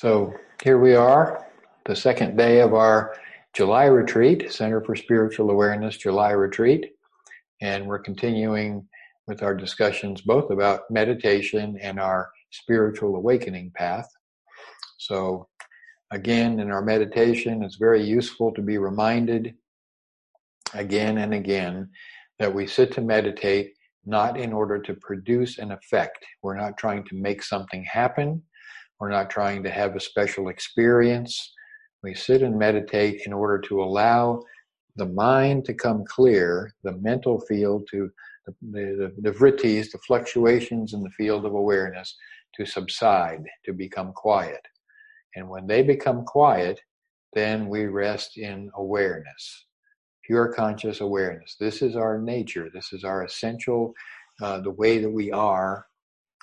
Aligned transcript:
So 0.00 0.32
here 0.64 0.78
we 0.78 0.94
are, 0.94 1.46
the 1.84 1.94
second 1.94 2.38
day 2.38 2.60
of 2.60 2.72
our 2.72 3.14
July 3.52 3.84
retreat, 3.84 4.50
Center 4.50 4.80
for 4.80 4.96
Spiritual 4.96 5.50
Awareness 5.50 5.98
July 5.98 6.30
retreat. 6.30 6.92
And 7.60 7.86
we're 7.86 7.98
continuing 7.98 8.88
with 9.26 9.42
our 9.42 9.54
discussions 9.54 10.22
both 10.22 10.50
about 10.50 10.90
meditation 10.90 11.78
and 11.82 12.00
our 12.00 12.30
spiritual 12.50 13.14
awakening 13.14 13.72
path. 13.74 14.08
So, 14.96 15.48
again, 16.10 16.60
in 16.60 16.70
our 16.70 16.80
meditation, 16.80 17.62
it's 17.62 17.76
very 17.76 18.02
useful 18.02 18.54
to 18.54 18.62
be 18.62 18.78
reminded 18.78 19.54
again 20.72 21.18
and 21.18 21.34
again 21.34 21.90
that 22.38 22.54
we 22.54 22.66
sit 22.66 22.90
to 22.92 23.02
meditate 23.02 23.74
not 24.06 24.40
in 24.40 24.54
order 24.54 24.78
to 24.78 24.94
produce 24.94 25.58
an 25.58 25.72
effect. 25.72 26.24
We're 26.42 26.56
not 26.56 26.78
trying 26.78 27.04
to 27.08 27.16
make 27.16 27.42
something 27.42 27.84
happen. 27.84 28.42
We're 29.00 29.10
not 29.10 29.30
trying 29.30 29.62
to 29.62 29.70
have 29.70 29.96
a 29.96 30.00
special 30.00 30.48
experience. 30.48 31.54
We 32.02 32.14
sit 32.14 32.42
and 32.42 32.58
meditate 32.58 33.22
in 33.26 33.32
order 33.32 33.58
to 33.60 33.82
allow 33.82 34.42
the 34.96 35.06
mind 35.06 35.64
to 35.64 35.74
come 35.74 36.04
clear, 36.04 36.72
the 36.84 36.92
mental 36.98 37.40
field 37.40 37.88
to 37.90 38.10
the, 38.46 38.52
the, 38.70 39.14
the 39.22 39.30
vrittis, 39.30 39.90
the 39.90 39.98
fluctuations 40.06 40.92
in 40.92 41.02
the 41.02 41.10
field 41.10 41.46
of 41.46 41.54
awareness 41.54 42.16
to 42.56 42.66
subside, 42.66 43.42
to 43.64 43.72
become 43.72 44.12
quiet. 44.12 44.60
And 45.36 45.48
when 45.48 45.66
they 45.66 45.82
become 45.82 46.24
quiet, 46.24 46.80
then 47.32 47.68
we 47.68 47.86
rest 47.86 48.36
in 48.36 48.70
awareness, 48.74 49.66
pure 50.24 50.52
conscious 50.52 51.00
awareness. 51.00 51.56
This 51.58 51.80
is 51.80 51.96
our 51.96 52.20
nature. 52.20 52.68
This 52.74 52.92
is 52.92 53.04
our 53.04 53.24
essential, 53.24 53.94
uh, 54.42 54.60
the 54.60 54.72
way 54.72 54.98
that 54.98 55.10
we 55.10 55.30
are. 55.30 55.86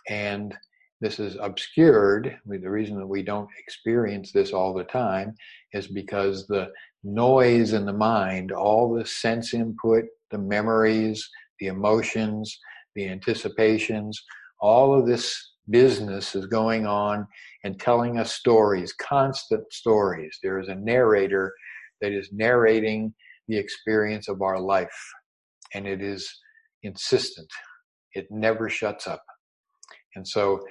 And 0.08 0.56
this 1.00 1.20
is 1.20 1.38
obscured. 1.40 2.38
The 2.46 2.70
reason 2.70 2.98
that 2.98 3.08
we 3.08 3.22
don't 3.22 3.50
experience 3.60 4.32
this 4.32 4.52
all 4.52 4.74
the 4.74 4.84
time 4.84 5.36
is 5.74 5.88
because 5.88 6.48
the 6.48 6.70
noise 7.04 7.74
in 7.74 7.86
the 7.86 7.94
mind, 7.94 8.52
all 8.52 8.94
the 8.94 9.06
sense 9.06 9.54
input, 9.54 10.06
the 10.32 10.40
memories, 10.40 11.30
the 11.60 11.68
emotions, 11.68 12.58
the 12.96 13.08
anticipations, 13.08 14.22
all 14.60 14.98
of 14.98 15.06
this 15.06 15.54
business 15.70 16.34
is 16.36 16.48
going 16.48 16.88
on 16.88 17.28
and 17.64 17.80
telling 17.80 18.18
us 18.18 18.34
stories, 18.34 18.94
constant 18.94 19.72
stories. 19.72 20.40
There 20.42 20.60
is 20.60 20.68
a 20.68 20.76
narrator 20.76 21.54
that 22.02 22.12
is 22.12 22.30
narrating 22.32 23.14
the 23.48 23.58
experience 23.58 24.28
of 24.28 24.42
our 24.42 24.60
life, 24.60 25.14
and 25.74 25.88
it 25.88 26.02
is 26.02 26.28
insistent. 26.84 27.50
It 28.14 28.28
never 28.32 28.70
shuts 28.70 29.08
up. 29.08 29.24
And 30.16 30.28
so 30.28 30.66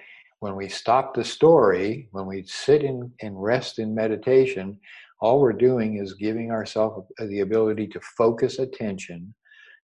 when 0.47 0.55
we 0.55 0.69
stop 0.69 1.13
the 1.13 1.25
story, 1.25 2.09
when 2.13 2.25
we 2.25 2.45
sit 2.47 2.85
in 2.85 3.13
and 3.21 3.43
rest 3.43 3.81
in 3.81 3.93
meditation, 3.93 4.79
all 5.21 5.41
we're 5.41 5.53
doing 5.53 5.99
is 5.99 6.15
giving 6.15 6.53
ourselves 6.53 7.05
the 7.19 7.41
ability 7.41 7.89
to 7.89 8.01
focus 8.17 8.61
attention 8.61 9.35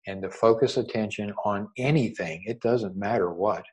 and 0.05 0.21
to 0.21 0.29
focus 0.29 0.77
attention 0.77 1.33
on 1.45 1.67
anything. 1.79 2.43
It 2.45 2.61
doesn't 2.61 2.95
matter 2.95 3.31
what, 3.31 3.63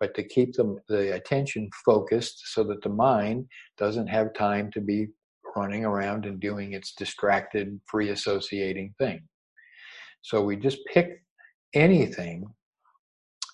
but 0.00 0.12
to 0.16 0.24
keep 0.24 0.54
the, 0.54 0.76
the 0.88 1.14
attention 1.14 1.70
focused 1.84 2.42
so 2.52 2.64
that 2.64 2.82
the 2.82 2.88
mind 2.88 3.46
doesn't 3.78 4.08
have 4.08 4.34
time 4.34 4.72
to 4.72 4.80
be 4.80 5.06
running 5.54 5.84
around 5.84 6.26
and 6.26 6.40
doing 6.40 6.72
its 6.72 6.94
distracted, 6.94 7.80
free 7.86 8.10
associating 8.10 8.92
thing. 8.98 9.22
So 10.22 10.42
we 10.42 10.56
just 10.56 10.78
pick 10.92 11.22
anything, 11.74 12.44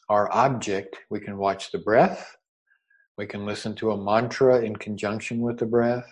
our 0.09 0.33
object, 0.33 0.97
we 1.11 1.20
can 1.20 1.37
watch 1.37 1.72
the 1.72 1.81
breath, 1.81 2.37
we 3.19 3.27
can 3.27 3.44
listen 3.47 3.75
to 3.77 3.92
a 3.92 4.03
mantra 4.03 4.62
in 4.62 4.77
conjunction 4.77 5.41
with 5.41 5.58
the 5.58 5.66
breath. 5.66 6.06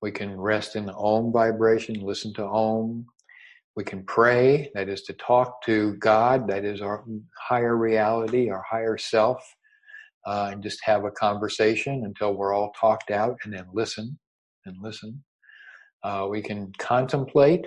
We 0.00 0.12
can 0.12 0.40
rest 0.40 0.76
in 0.76 0.86
the 0.86 0.94
Om 0.94 1.32
vibration, 1.32 2.00
listen 2.00 2.32
to 2.34 2.46
Om. 2.46 3.06
We 3.76 3.84
can 3.84 4.04
pray, 4.04 4.70
that 4.74 4.88
is 4.88 5.02
to 5.02 5.12
talk 5.14 5.62
to 5.64 5.94
God, 5.94 6.48
that 6.48 6.64
is 6.64 6.80
our 6.80 7.04
higher 7.40 7.76
reality, 7.76 8.50
our 8.50 8.64
higher 8.68 8.98
self, 8.98 9.42
uh, 10.26 10.50
and 10.52 10.62
just 10.62 10.80
have 10.84 11.04
a 11.04 11.10
conversation 11.12 12.04
until 12.04 12.34
we're 12.34 12.52
all 12.54 12.72
talked 12.78 13.10
out 13.10 13.36
and 13.44 13.52
then 13.52 13.66
listen 13.72 14.18
and 14.66 14.76
listen. 14.82 15.22
Uh, 16.02 16.26
we 16.30 16.42
can 16.42 16.72
contemplate, 16.78 17.66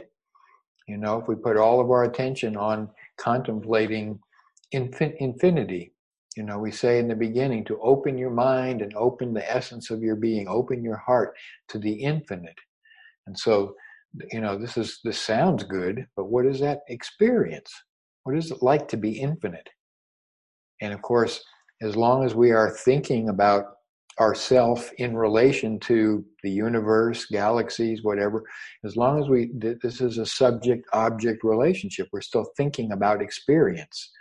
you 0.87 0.97
know, 0.97 1.19
if 1.19 1.27
we 1.27 1.35
put 1.35 1.57
all 1.57 1.79
of 1.79 1.89
our 1.89 2.03
attention 2.03 2.55
on 2.55 2.89
contemplating 3.17 4.19
infin- 4.73 5.15
infinity, 5.17 5.90
you 6.35 6.43
know, 6.43 6.57
we 6.57 6.71
say 6.71 6.99
in 6.99 7.07
the 7.07 7.15
beginning 7.15 7.65
to 7.65 7.79
open 7.81 8.17
your 8.17 8.29
mind 8.29 8.81
and 8.81 8.93
open 8.95 9.33
the 9.33 9.49
essence 9.51 9.91
of 9.91 10.01
your 10.01 10.15
being, 10.15 10.47
open 10.47 10.83
your 10.83 10.97
heart 10.97 11.35
to 11.69 11.77
the 11.77 11.91
infinite. 11.91 12.57
And 13.27 13.37
so, 13.37 13.75
you 14.31 14.41
know, 14.41 14.57
this 14.57 14.77
is 14.77 14.99
this 15.03 15.19
sounds 15.19 15.63
good, 15.63 16.05
but 16.15 16.25
what 16.25 16.45
is 16.45 16.59
that 16.61 16.79
experience? 16.87 17.71
What 18.23 18.37
is 18.37 18.51
it 18.51 18.61
like 18.61 18.87
to 18.89 18.97
be 18.97 19.19
infinite? 19.19 19.69
And 20.81 20.93
of 20.93 21.01
course, 21.01 21.43
as 21.81 21.95
long 21.95 22.23
as 22.23 22.35
we 22.35 22.51
are 22.51 22.69
thinking 22.69 23.29
about 23.29 23.65
ourself 24.19 24.91
in 24.97 25.15
relation 25.15 25.79
to 25.79 26.23
the 26.43 26.51
universe, 26.51 27.25
galaxies, 27.25 28.03
whatever, 28.03 28.43
as 28.85 28.95
long 28.95 29.21
as 29.21 29.29
we 29.29 29.51
this 29.53 29.99
is 30.01 30.17
a 30.17 30.25
subject 30.25 30.85
object 30.93 31.43
relationship, 31.43 32.07
we're 32.11 32.21
still 32.21 32.47
thinking 32.55 32.91
about 32.91 33.21
experience. 33.21 34.11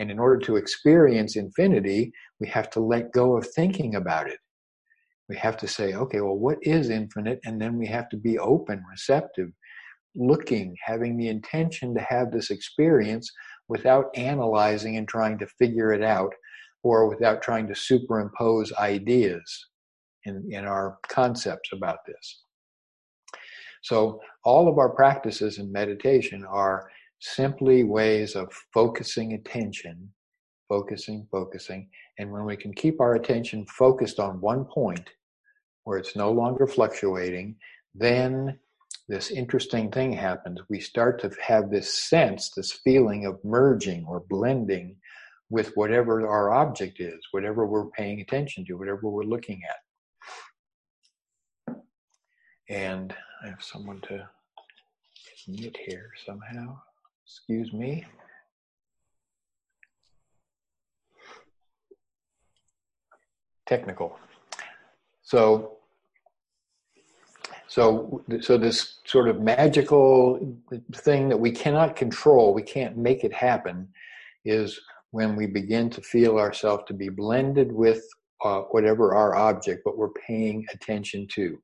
And 0.00 0.10
in 0.10 0.18
order 0.18 0.38
to 0.46 0.56
experience 0.56 1.36
infinity, 1.36 2.10
we 2.40 2.48
have 2.48 2.70
to 2.70 2.80
let 2.80 3.12
go 3.12 3.36
of 3.36 3.46
thinking 3.46 3.96
about 3.96 4.28
it. 4.28 4.38
We 5.28 5.36
have 5.36 5.58
to 5.58 5.68
say, 5.68 5.92
okay, 5.92 6.22
well, 6.22 6.38
what 6.38 6.56
is 6.62 6.88
infinite? 6.88 7.38
And 7.44 7.60
then 7.60 7.76
we 7.76 7.86
have 7.88 8.08
to 8.08 8.16
be 8.16 8.38
open, 8.38 8.82
receptive, 8.90 9.50
looking, 10.16 10.74
having 10.82 11.18
the 11.18 11.28
intention 11.28 11.94
to 11.94 12.00
have 12.00 12.32
this 12.32 12.50
experience 12.50 13.30
without 13.68 14.06
analyzing 14.16 14.96
and 14.96 15.06
trying 15.06 15.38
to 15.38 15.46
figure 15.58 15.92
it 15.92 16.02
out 16.02 16.32
or 16.82 17.06
without 17.06 17.42
trying 17.42 17.68
to 17.68 17.74
superimpose 17.74 18.72
ideas 18.78 19.66
in, 20.24 20.48
in 20.50 20.64
our 20.64 20.96
concepts 21.08 21.70
about 21.74 21.98
this. 22.06 22.42
So, 23.82 24.20
all 24.44 24.66
of 24.66 24.78
our 24.78 24.90
practices 24.90 25.58
in 25.58 25.70
meditation 25.70 26.44
are 26.44 26.88
simply 27.20 27.84
ways 27.84 28.34
of 28.34 28.52
focusing 28.72 29.34
attention, 29.34 30.10
focusing, 30.68 31.26
focusing. 31.30 31.88
And 32.18 32.32
when 32.32 32.44
we 32.44 32.56
can 32.56 32.72
keep 32.72 33.00
our 33.00 33.14
attention 33.14 33.66
focused 33.66 34.18
on 34.18 34.40
one 34.40 34.64
point 34.64 35.08
where 35.84 35.98
it's 35.98 36.16
no 36.16 36.32
longer 36.32 36.66
fluctuating, 36.66 37.56
then 37.94 38.58
this 39.08 39.30
interesting 39.30 39.90
thing 39.90 40.12
happens. 40.12 40.60
We 40.68 40.80
start 40.80 41.20
to 41.20 41.30
have 41.42 41.70
this 41.70 42.08
sense, 42.08 42.50
this 42.50 42.72
feeling 42.72 43.26
of 43.26 43.44
merging 43.44 44.04
or 44.06 44.24
blending 44.28 44.96
with 45.50 45.72
whatever 45.74 46.26
our 46.26 46.52
object 46.52 47.00
is, 47.00 47.18
whatever 47.32 47.66
we're 47.66 47.90
paying 47.90 48.20
attention 48.20 48.64
to, 48.66 48.74
whatever 48.74 49.10
we're 49.10 49.24
looking 49.24 49.60
at. 49.68 51.76
And 52.68 53.12
I 53.44 53.48
have 53.48 53.62
someone 53.62 54.00
to 54.02 54.28
knit 55.48 55.76
here 55.84 56.12
somehow. 56.24 56.80
Excuse 57.30 57.72
me. 57.72 58.04
Technical. 63.66 64.18
So, 65.22 65.76
so, 67.68 68.24
so 68.40 68.58
this 68.58 68.98
sort 69.04 69.28
of 69.28 69.40
magical 69.40 70.56
thing 70.92 71.28
that 71.28 71.38
we 71.38 71.52
cannot 71.52 71.94
control, 71.94 72.52
we 72.52 72.62
can't 72.62 72.96
make 72.96 73.22
it 73.22 73.32
happen, 73.32 73.86
is 74.44 74.80
when 75.12 75.36
we 75.36 75.46
begin 75.46 75.88
to 75.90 76.00
feel 76.00 76.36
ourselves 76.36 76.82
to 76.88 76.94
be 76.94 77.10
blended 77.10 77.70
with 77.70 78.02
uh, 78.44 78.62
whatever 78.72 79.14
our 79.14 79.36
object, 79.36 79.82
but 79.84 79.96
we're 79.96 80.08
paying 80.26 80.66
attention 80.74 81.28
to. 81.28 81.62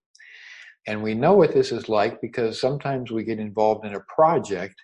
And 0.87 1.02
we 1.02 1.14
know 1.14 1.35
what 1.35 1.52
this 1.52 1.73
is 1.73 1.88
like 1.88 2.20
because 2.20 2.61
sometimes 2.61 3.11
we 3.11 3.25
get 3.25 3.40
involved 3.40 3.85
in 3.85 3.96
a 3.96 4.00
project 4.14 4.81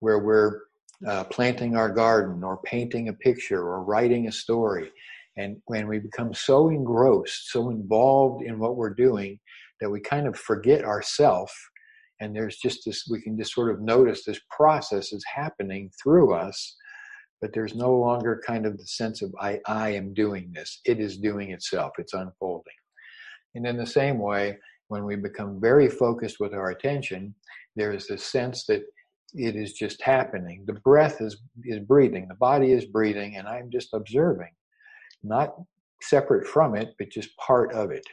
where 0.00 0.18
we're 0.18 0.60
uh, 1.06 1.24
planting 1.24 1.76
our 1.76 1.90
garden 1.90 2.42
or 2.42 2.60
painting 2.62 3.08
a 3.08 3.12
picture 3.12 3.62
or 3.62 3.84
writing 3.84 4.28
a 4.28 4.32
story. 4.32 4.90
And 5.36 5.56
when 5.66 5.86
we 5.86 6.00
become 6.00 6.34
so 6.34 6.68
engrossed, 6.68 7.50
so 7.52 7.70
involved 7.70 8.42
in 8.44 8.58
what 8.58 8.76
we're 8.76 8.94
doing, 8.94 9.38
that 9.80 9.90
we 9.90 10.00
kind 10.00 10.26
of 10.26 10.36
forget 10.36 10.84
ourself, 10.84 11.52
and 12.20 12.34
there's 12.34 12.56
just 12.56 12.80
this, 12.84 13.06
we 13.08 13.22
can 13.22 13.38
just 13.38 13.54
sort 13.54 13.70
of 13.70 13.80
notice 13.80 14.24
this 14.24 14.40
process 14.50 15.12
is 15.12 15.24
happening 15.32 15.90
through 16.02 16.34
us, 16.34 16.76
but 17.40 17.52
there's 17.52 17.76
no 17.76 17.94
longer 17.94 18.42
kind 18.44 18.66
of 18.66 18.76
the 18.76 18.86
sense 18.86 19.22
of 19.22 19.32
I, 19.40 19.60
I 19.66 19.90
am 19.90 20.12
doing 20.14 20.50
this. 20.52 20.80
It 20.84 20.98
is 20.98 21.18
doing 21.18 21.52
itself, 21.52 21.92
it's 21.98 22.14
unfolding. 22.14 22.72
And 23.54 23.64
in 23.64 23.76
the 23.76 23.86
same 23.86 24.18
way, 24.18 24.58
when 24.88 25.04
we 25.04 25.14
become 25.14 25.60
very 25.60 25.88
focused 25.88 26.40
with 26.40 26.52
our 26.52 26.70
attention, 26.70 27.34
there 27.76 27.92
is 27.92 28.08
this 28.08 28.24
sense 28.24 28.66
that 28.66 28.82
it 29.34 29.56
is 29.56 29.72
just 29.74 30.02
happening. 30.02 30.64
The 30.66 30.74
breath 30.74 31.20
is 31.20 31.42
is 31.64 31.80
breathing, 31.80 32.28
the 32.28 32.34
body 32.34 32.72
is 32.72 32.86
breathing, 32.86 33.36
and 33.36 33.46
I'm 33.48 33.70
just 33.70 33.94
observing, 33.94 34.52
not 35.22 35.54
separate 36.02 36.46
from 36.46 36.74
it, 36.76 36.94
but 36.98 37.10
just 37.10 37.36
part 37.36 37.72
of 37.72 37.90
it. 37.90 38.06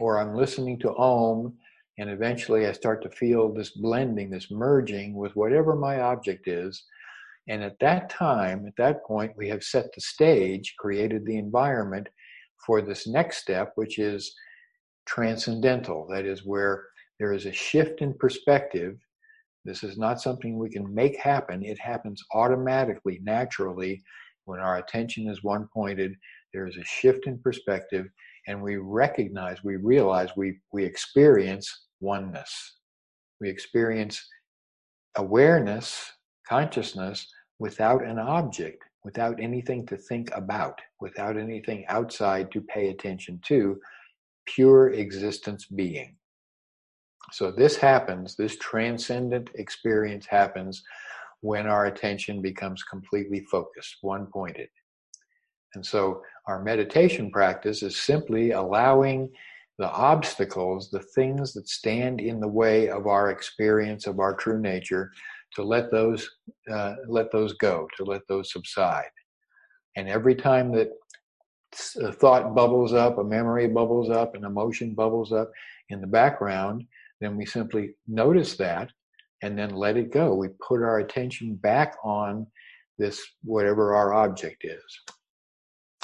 or 0.00 0.18
I'm 0.18 0.34
listening 0.34 0.78
to 0.80 0.94
Om, 0.96 1.54
and 1.98 2.10
eventually 2.10 2.66
I 2.66 2.72
start 2.72 3.02
to 3.02 3.10
feel 3.10 3.52
this 3.52 3.70
blending, 3.70 4.30
this 4.30 4.50
merging 4.50 5.14
with 5.14 5.34
whatever 5.36 5.74
my 5.74 6.00
object 6.00 6.48
is. 6.48 6.82
And 7.48 7.62
at 7.62 7.78
that 7.80 8.10
time, 8.10 8.66
at 8.66 8.76
that 8.76 9.04
point, 9.04 9.32
we 9.36 9.48
have 9.48 9.62
set 9.62 9.86
the 9.94 10.00
stage, 10.00 10.74
created 10.78 11.24
the 11.24 11.38
environment 11.38 12.08
for 12.64 12.82
this 12.82 13.06
next 13.06 13.38
step, 13.38 13.72
which 13.76 13.98
is 13.98 14.34
transcendental. 15.06 16.06
That 16.10 16.26
is 16.26 16.44
where 16.44 16.84
there 17.18 17.32
is 17.32 17.46
a 17.46 17.52
shift 17.52 18.02
in 18.02 18.14
perspective. 18.14 18.96
This 19.66 19.82
is 19.82 19.98
not 19.98 20.20
something 20.20 20.56
we 20.56 20.70
can 20.70 20.94
make 20.94 21.18
happen. 21.18 21.64
It 21.64 21.78
happens 21.78 22.22
automatically, 22.32 23.20
naturally, 23.22 24.02
when 24.44 24.60
our 24.60 24.78
attention 24.78 25.28
is 25.28 25.42
one 25.42 25.68
pointed. 25.74 26.14
There 26.54 26.66
is 26.66 26.76
a 26.76 26.84
shift 26.84 27.26
in 27.26 27.38
perspective, 27.40 28.06
and 28.46 28.62
we 28.62 28.76
recognize, 28.76 29.64
we 29.64 29.76
realize, 29.76 30.30
we, 30.36 30.60
we 30.72 30.84
experience 30.84 31.86
oneness. 32.00 32.78
We 33.40 33.50
experience 33.50 34.24
awareness, 35.16 36.12
consciousness, 36.48 37.26
without 37.58 38.04
an 38.04 38.18
object, 38.18 38.84
without 39.04 39.40
anything 39.40 39.84
to 39.86 39.96
think 39.96 40.30
about, 40.34 40.78
without 41.00 41.36
anything 41.36 41.84
outside 41.88 42.52
to 42.52 42.60
pay 42.60 42.90
attention 42.90 43.40
to, 43.46 43.78
pure 44.46 44.90
existence 44.90 45.66
being. 45.66 46.16
So 47.32 47.50
this 47.50 47.76
happens, 47.76 48.36
this 48.36 48.56
transcendent 48.56 49.50
experience 49.54 50.26
happens 50.26 50.82
when 51.40 51.66
our 51.66 51.86
attention 51.86 52.40
becomes 52.40 52.82
completely 52.82 53.40
focused, 53.50 53.96
one 54.00 54.26
pointed. 54.26 54.68
And 55.74 55.84
so 55.84 56.22
our 56.46 56.62
meditation 56.62 57.30
practice 57.30 57.82
is 57.82 57.96
simply 57.96 58.52
allowing 58.52 59.30
the 59.78 59.90
obstacles, 59.90 60.90
the 60.90 61.04
things 61.14 61.52
that 61.52 61.68
stand 61.68 62.20
in 62.20 62.40
the 62.40 62.48
way 62.48 62.88
of 62.88 63.06
our 63.06 63.30
experience 63.30 64.06
of 64.06 64.18
our 64.20 64.34
true 64.34 64.58
nature, 64.60 65.10
to 65.54 65.62
let 65.62 65.90
those 65.90 66.28
uh, 66.72 66.94
let 67.08 67.30
those 67.30 67.52
go, 67.54 67.86
to 67.96 68.04
let 68.04 68.22
those 68.28 68.52
subside. 68.52 69.10
And 69.96 70.08
every 70.08 70.34
time 70.34 70.72
that 70.72 70.88
a 72.00 72.12
thought 72.12 72.54
bubbles 72.54 72.94
up, 72.94 73.18
a 73.18 73.24
memory 73.24 73.68
bubbles 73.68 74.08
up, 74.08 74.34
an 74.34 74.44
emotion 74.44 74.94
bubbles 74.94 75.32
up 75.32 75.50
in 75.90 76.00
the 76.00 76.06
background, 76.06 76.84
then 77.20 77.36
we 77.36 77.46
simply 77.46 77.94
notice 78.06 78.56
that 78.56 78.90
and 79.42 79.58
then 79.58 79.70
let 79.70 79.96
it 79.96 80.12
go. 80.12 80.34
We 80.34 80.48
put 80.66 80.82
our 80.82 81.00
attention 81.00 81.56
back 81.56 81.96
on 82.04 82.46
this, 82.98 83.24
whatever 83.42 83.94
our 83.94 84.14
object 84.14 84.64
is. 84.64 85.00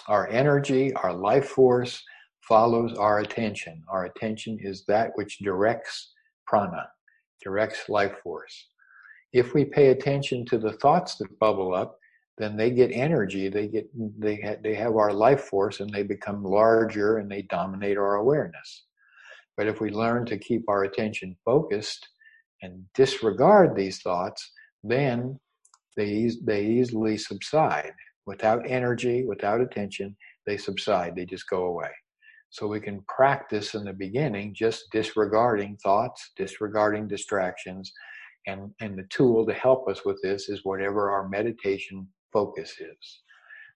Our 0.08 0.28
energy, 0.28 0.92
our 0.94 1.12
life 1.12 1.48
force 1.48 2.02
follows 2.48 2.96
our 2.98 3.20
attention. 3.20 3.82
Our 3.88 4.06
attention 4.06 4.58
is 4.60 4.84
that 4.86 5.12
which 5.14 5.38
directs 5.38 6.12
prana, 6.46 6.88
directs 7.42 7.88
life 7.88 8.16
force. 8.22 8.68
If 9.32 9.54
we 9.54 9.64
pay 9.64 9.88
attention 9.88 10.44
to 10.46 10.58
the 10.58 10.72
thoughts 10.72 11.16
that 11.16 11.38
bubble 11.38 11.74
up, 11.74 11.98
then 12.38 12.56
they 12.56 12.70
get 12.70 12.90
energy 12.92 13.48
they 13.48 13.68
get 13.68 13.88
they 14.18 14.36
ha- 14.36 14.56
they 14.62 14.74
have 14.74 14.96
our 14.96 15.12
life 15.12 15.42
force 15.42 15.80
and 15.80 15.90
they 15.90 16.02
become 16.02 16.42
larger 16.42 17.18
and 17.18 17.30
they 17.30 17.42
dominate 17.42 17.98
our 17.98 18.16
awareness 18.16 18.84
but 19.56 19.66
if 19.66 19.80
we 19.80 19.90
learn 19.90 20.24
to 20.26 20.38
keep 20.38 20.62
our 20.68 20.84
attention 20.84 21.36
focused 21.44 22.08
and 22.62 22.84
disregard 22.94 23.74
these 23.74 24.00
thoughts 24.00 24.52
then 24.84 25.38
they 25.96 26.30
they 26.44 26.64
easily 26.64 27.16
subside 27.16 27.92
without 28.26 28.62
energy 28.68 29.24
without 29.24 29.60
attention 29.60 30.16
they 30.46 30.56
subside 30.56 31.14
they 31.16 31.24
just 31.24 31.48
go 31.48 31.64
away 31.64 31.90
so 32.50 32.66
we 32.66 32.80
can 32.80 33.02
practice 33.08 33.74
in 33.74 33.84
the 33.84 33.92
beginning 33.92 34.54
just 34.54 34.84
disregarding 34.92 35.76
thoughts 35.82 36.32
disregarding 36.36 37.06
distractions 37.08 37.92
and 38.46 38.70
and 38.80 38.98
the 38.98 39.04
tool 39.10 39.46
to 39.46 39.52
help 39.52 39.88
us 39.88 40.04
with 40.04 40.20
this 40.22 40.48
is 40.48 40.60
whatever 40.64 41.10
our 41.10 41.28
meditation 41.28 42.06
focus 42.32 42.72
is. 42.80 43.20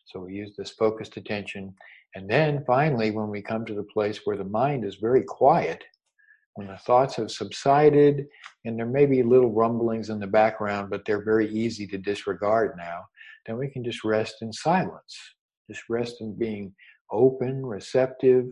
So 0.07 0.21
we 0.21 0.35
use 0.35 0.55
this 0.57 0.71
focused 0.71 1.17
attention. 1.17 1.75
And 2.17 2.31
then 2.31 2.65
finally, 2.67 3.11
when 3.11 3.29
we 3.29 3.43
come 3.43 3.67
to 3.67 3.75
the 3.75 3.83
place 3.83 4.23
where 4.25 4.39
the 4.39 4.45
mind 4.45 4.87
is 4.87 4.95
very 4.95 5.23
quiet, 5.23 5.85
when 6.55 6.67
the 6.67 6.79
thoughts 6.79 7.15
have 7.17 7.31
subsided 7.31 8.27
and 8.65 8.79
there 8.79 8.87
may 8.87 9.05
be 9.05 9.23
little 9.23 9.53
rumblings 9.53 10.09
in 10.09 10.19
the 10.19 10.27
background, 10.27 10.89
but 10.89 11.05
they're 11.05 11.23
very 11.23 11.47
easy 11.51 11.87
to 11.89 11.99
disregard 11.99 12.75
now, 12.79 13.03
then 13.45 13.59
we 13.59 13.69
can 13.69 13.85
just 13.85 14.03
rest 14.03 14.37
in 14.41 14.51
silence. 14.51 15.15
Just 15.71 15.83
rest 15.91 16.23
in 16.23 16.35
being 16.35 16.75
open, 17.13 17.65
receptive, 17.67 18.47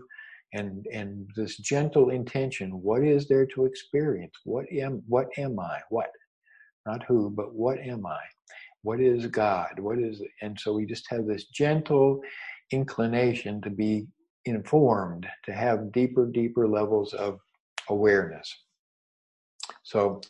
and 0.53 0.87
and 0.93 1.27
this 1.35 1.57
gentle 1.57 2.11
intention. 2.11 2.83
What 2.83 3.03
is 3.03 3.27
there 3.29 3.47
to 3.47 3.65
experience? 3.65 4.35
What 4.45 4.67
am 4.71 5.03
what 5.09 5.29
am 5.39 5.59
I? 5.59 5.79
What? 5.89 6.11
Not 6.85 7.03
who, 7.05 7.31
but 7.31 7.55
what 7.55 7.79
am 7.79 8.05
I? 8.05 8.21
What 8.83 9.01
is 9.01 9.27
God? 9.29 9.79
What 9.79 9.99
is? 9.99 10.21
And 10.43 10.61
so 10.61 10.75
we 10.75 10.85
just 10.85 11.07
have 11.09 11.27
this 11.27 11.47
gentle 11.47 12.21
inclination 12.75 13.61
to 13.63 13.71
be 13.71 14.07
informed, 14.45 15.27
to 15.45 15.53
have 15.53 15.93
deeper, 15.93 16.27
deeper 16.27 16.69
levels 16.69 17.15
of 17.15 17.41
awareness. 17.89 18.55
So, 19.83 20.21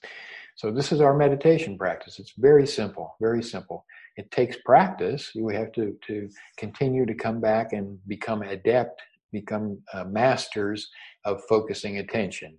so 0.57 0.71
this 0.71 0.93
is 0.93 1.01
our 1.01 1.17
meditation 1.17 1.77
practice. 1.77 2.19
It's 2.19 2.35
very 2.39 2.67
simple, 2.67 3.17
very 3.21 3.43
simple. 3.43 3.85
It 4.17 4.31
takes 4.31 4.57
practice. 4.65 5.33
We 5.35 5.55
have 5.55 5.73
to 5.73 5.97
to 6.07 6.29
continue 6.57 7.05
to 7.07 7.15
come 7.15 7.41
back 7.41 7.73
and 7.73 7.99
become 8.07 8.43
adept, 8.43 9.03
become 9.33 9.79
uh, 9.93 10.05
masters 10.05 10.89
of 11.25 11.43
focusing 11.49 11.99
attention. 11.99 12.57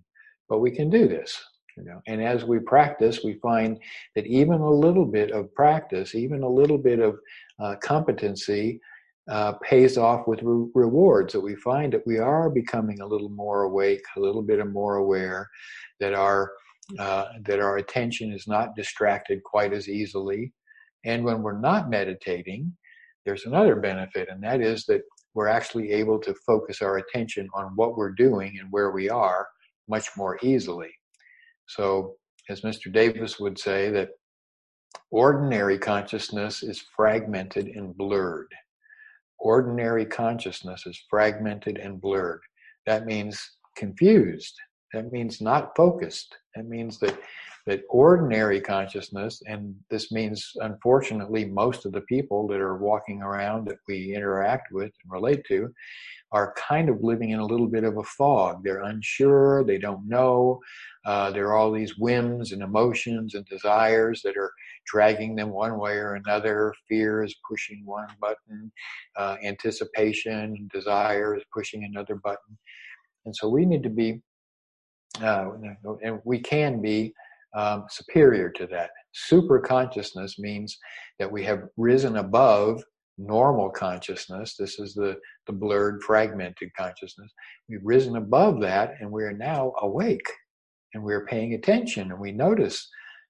But 0.50 0.60
we 0.60 0.72
can 0.72 0.90
do 0.90 1.08
this. 1.08 1.42
You 1.78 1.84
know, 1.84 2.02
and 2.08 2.24
as 2.24 2.46
we 2.46 2.60
practice, 2.60 3.24
we 3.24 3.34
find 3.36 3.80
that 4.16 4.26
even 4.28 4.62
a 4.62 4.70
little 4.70 5.06
bit 5.06 5.32
of 5.32 5.54
practice, 5.54 6.16
even 6.16 6.44
a 6.44 6.50
little 6.50 6.78
bit 6.78 7.00
of 7.00 7.20
uh, 7.60 7.76
competency, 7.82 8.80
uh, 9.30 9.54
pays 9.54 9.98
off 9.98 10.28
with 10.28 10.42
re- 10.44 10.70
rewards. 10.76 11.34
That 11.34 11.42
we 11.42 11.56
find 11.56 11.94
that 11.94 12.06
we 12.06 12.20
are 12.20 12.50
becoming 12.50 13.02
a 13.02 13.08
little 13.08 13.30
more 13.30 13.64
awake, 13.64 14.04
a 14.16 14.20
little 14.20 14.42
bit 14.42 14.66
more 14.68 14.96
aware, 14.96 15.50
that 16.00 16.14
our 16.14 16.52
uh, 17.00 17.26
that 17.46 17.60
our 17.60 17.78
attention 17.78 18.32
is 18.32 18.48
not 18.48 18.76
distracted 18.76 19.44
quite 19.44 19.74
as 19.74 19.90
easily. 19.90 20.54
And 21.04 21.24
when 21.24 21.42
we're 21.42 21.60
not 21.60 21.90
meditating, 21.90 22.76
there's 23.26 23.46
another 23.46 23.76
benefit, 23.76 24.30
and 24.30 24.44
that 24.44 24.62
is 24.62 24.86
that 24.86 25.02
we're 25.34 25.48
actually 25.48 25.92
able 25.92 26.20
to 26.20 26.34
focus 26.46 26.82
our 26.82 26.98
attention 26.98 27.50
on 27.54 27.74
what 27.76 27.98
we're 27.98 28.12
doing 28.12 28.58
and 28.60 28.72
where 28.72 28.92
we 28.92 29.10
are 29.10 29.48
much 29.90 30.10
more 30.16 30.40
easily. 30.42 30.92
So, 31.68 32.16
as 32.50 32.62
Mr. 32.62 32.92
Davis 32.92 33.40
would 33.40 33.58
say, 33.58 33.90
that 33.90 34.10
ordinary 35.12 35.78
consciousness 35.78 36.64
is 36.64 36.86
fragmented 36.96 37.68
and 37.68 37.96
blurred. 37.98 38.48
Ordinary 39.40 40.06
consciousness 40.06 40.86
is 40.86 41.00
fragmented 41.10 41.78
and 41.78 42.00
blurred. 42.00 42.42
That 42.86 43.06
means 43.06 43.40
confused. 43.76 44.56
That 44.94 45.12
means 45.12 45.42
not 45.42 45.76
focused. 45.76 46.36
That 46.56 46.66
means 46.68 47.00
that 47.00 47.18
that 47.66 47.82
ordinary 47.90 48.62
consciousness, 48.62 49.42
and 49.48 49.76
this 49.90 50.12
means 50.12 50.52
unfortunately 50.62 51.46
most 51.46 51.86
of 51.86 51.92
the 51.92 52.02
people 52.02 52.48
that 52.48 52.60
are 52.60 52.78
walking 52.78 53.22
around 53.22 53.66
that 53.66 53.78
we 53.88 54.14
interact 54.14 54.72
with 54.72 54.92
and 55.04 55.12
relate 55.12 55.44
to, 55.48 55.74
are 56.32 56.54
kind 56.58 56.90
of 56.90 57.02
living 57.02 57.30
in 57.30 57.40
a 57.40 57.46
little 57.46 57.68
bit 57.68 57.84
of 57.84 57.98
a 57.98 58.04
fog. 58.04 58.64
They're 58.64 58.84
unsure, 58.84 59.64
they 59.64 59.78
don't 59.78 60.08
know. 60.08 60.60
Uh, 61.06 61.32
there 61.32 61.48
are 61.48 61.56
all 61.56 61.72
these 61.72 61.98
whims 61.98 62.52
and 62.52 62.62
emotions 62.62 63.36
and 63.36 63.46
desires 63.46 64.22
that 64.24 64.38
are 64.38 64.52
dragging 64.86 65.36
them 65.36 65.50
one 65.50 65.80
way 65.80 65.94
or 65.94 66.16
another. 66.16 66.74
Fear 66.88 67.24
is 67.24 67.36
pushing 67.48 67.84
one 67.86 68.10
button, 68.20 68.72
uh, 69.16 69.38
anticipation, 69.44 70.70
desire 70.74 71.36
is 71.36 71.44
pushing 71.54 71.84
another 71.84 72.16
button. 72.16 72.58
And 73.26 73.36
so 73.36 73.50
we 73.50 73.66
need 73.66 73.84
to 73.84 73.90
be, 73.90 74.22
uh, 75.22 75.50
and 76.04 76.20
we 76.26 76.40
can 76.40 76.82
be 76.82 77.14
um, 77.56 77.86
superior 77.90 78.50
to 78.50 78.68
that. 78.68 78.92
Super 79.14 79.60
consciousness 79.60 80.38
means 80.38 80.78
that 81.20 81.32
we 81.32 81.44
have 81.44 81.64
risen 81.78 82.18
above 82.18 82.84
normal 83.18 83.70
consciousness. 83.70 84.56
This 84.58 84.78
is 84.80 84.94
the, 84.94 85.18
the 85.48 85.54
blurred, 85.54 86.04
fragmented 86.04 86.70
consciousness. 86.78 87.32
We've 87.70 87.80
risen 87.84 88.18
above 88.18 88.60
that 88.62 88.96
and 89.00 89.10
we 89.10 89.24
are 89.24 89.34
now 89.34 89.74
awake 89.82 90.28
and 90.94 91.04
we're 91.04 91.26
paying 91.26 91.54
attention 91.54 92.12
and 92.12 92.20
we 92.20 92.32
notice 92.32 92.90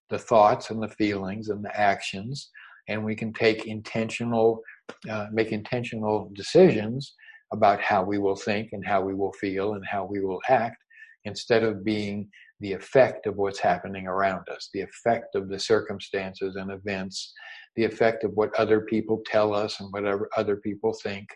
the 0.10 0.20
thoughts 0.20 0.72
and 0.72 0.82
the 0.82 0.89
feelings 0.89 1.50
and 1.50 1.63
the 1.63 1.79
actions 1.79 2.50
and 2.88 3.03
we 3.03 3.15
can 3.15 3.34
take 3.34 3.65
intentional, 3.65 4.62
uh, 5.10 5.27
make 5.32 5.51
intentional 5.51 6.32
decisions 6.36 7.13
about 7.51 7.82
how 7.82 8.03
we 8.03 8.17
will 8.17 8.36
think 8.36 8.70
and 8.74 8.86
how 8.86 9.01
we 9.01 9.13
will 9.13 9.34
feel 9.34 9.74
and 9.74 9.84
how 9.86 10.05
we 10.05 10.20
will 10.20 10.41
act 10.50 10.77
instead 11.25 11.63
of 11.63 11.84
being 11.84 12.29
the 12.60 12.74
effect 12.74 13.28
of 13.28 13.36
what's 13.36 13.60
happening 13.60 14.08
around 14.08 14.48
us, 14.50 14.70
the 14.74 14.82
effect 14.82 15.36
of 15.36 15.50
the 15.50 15.60
circumstances 15.60 16.56
and 16.56 16.72
events, 16.72 17.34
the 17.76 17.84
effect 17.84 18.24
of 18.24 18.32
what 18.34 18.58
other 18.60 18.82
people 18.82 19.22
tell 19.26 19.54
us 19.54 19.80
and 19.80 19.92
whatever 19.92 20.30
other 20.38 20.58
people 20.58 20.94
think. 21.04 21.28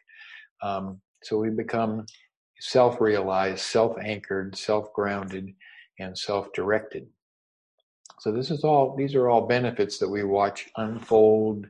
Um, 0.64 1.02
so 1.24 1.38
we 1.38 1.50
become 1.50 2.06
self-realized, 2.62 3.60
self-anchored, 3.60 4.56
self-grounded, 4.58 5.50
and 6.00 6.18
self-directed. 6.18 7.08
So 8.20 8.32
this 8.32 8.52
is 8.52 8.64
all 8.64 8.96
these 8.98 9.16
are 9.16 9.30
all 9.30 9.48
benefits 9.48 9.98
that 10.00 10.10
we 10.10 10.24
watch 10.24 10.70
unfold 10.76 11.68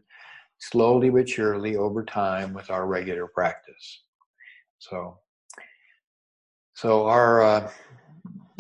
slowly 0.60 1.10
but 1.10 1.29
surely 1.29 1.75
over 1.75 2.03
time 2.03 2.53
with 2.53 2.70
our 2.70 2.88
regular 2.88 3.27
practice. 3.27 4.03
So 4.79 5.20
so 6.74 7.06
our 7.08 7.44
uh, 7.44 7.72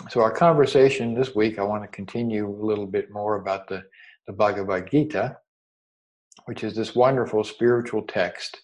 so 0.09 0.21
our 0.21 0.31
conversation 0.31 1.13
this 1.13 1.35
week, 1.35 1.59
I 1.59 1.63
want 1.63 1.83
to 1.83 1.87
continue 1.89 2.47
a 2.47 2.65
little 2.65 2.87
bit 2.87 3.11
more 3.11 3.35
about 3.35 3.67
the 3.67 3.83
the 4.27 4.33
Bhagavad 4.33 4.91
Gita, 4.91 5.37
which 6.45 6.63
is 6.63 6.75
this 6.75 6.93
wonderful 6.93 7.43
spiritual 7.43 8.03
text. 8.03 8.61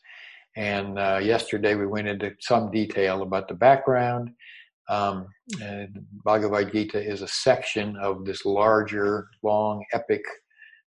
And 0.55 0.99
uh, 0.99 1.19
yesterday 1.23 1.73
we 1.75 1.87
went 1.87 2.07
into 2.07 2.31
some 2.39 2.69
detail 2.69 3.23
about 3.23 3.47
the 3.47 3.55
background 3.55 4.29
um, 4.89 5.27
Bhagavad 6.23 6.71
Gita 6.71 7.01
is 7.01 7.21
a 7.21 7.27
section 7.27 7.95
of 7.97 8.25
this 8.25 8.45
larger, 8.45 9.27
long, 9.43 9.83
epic 9.93 10.23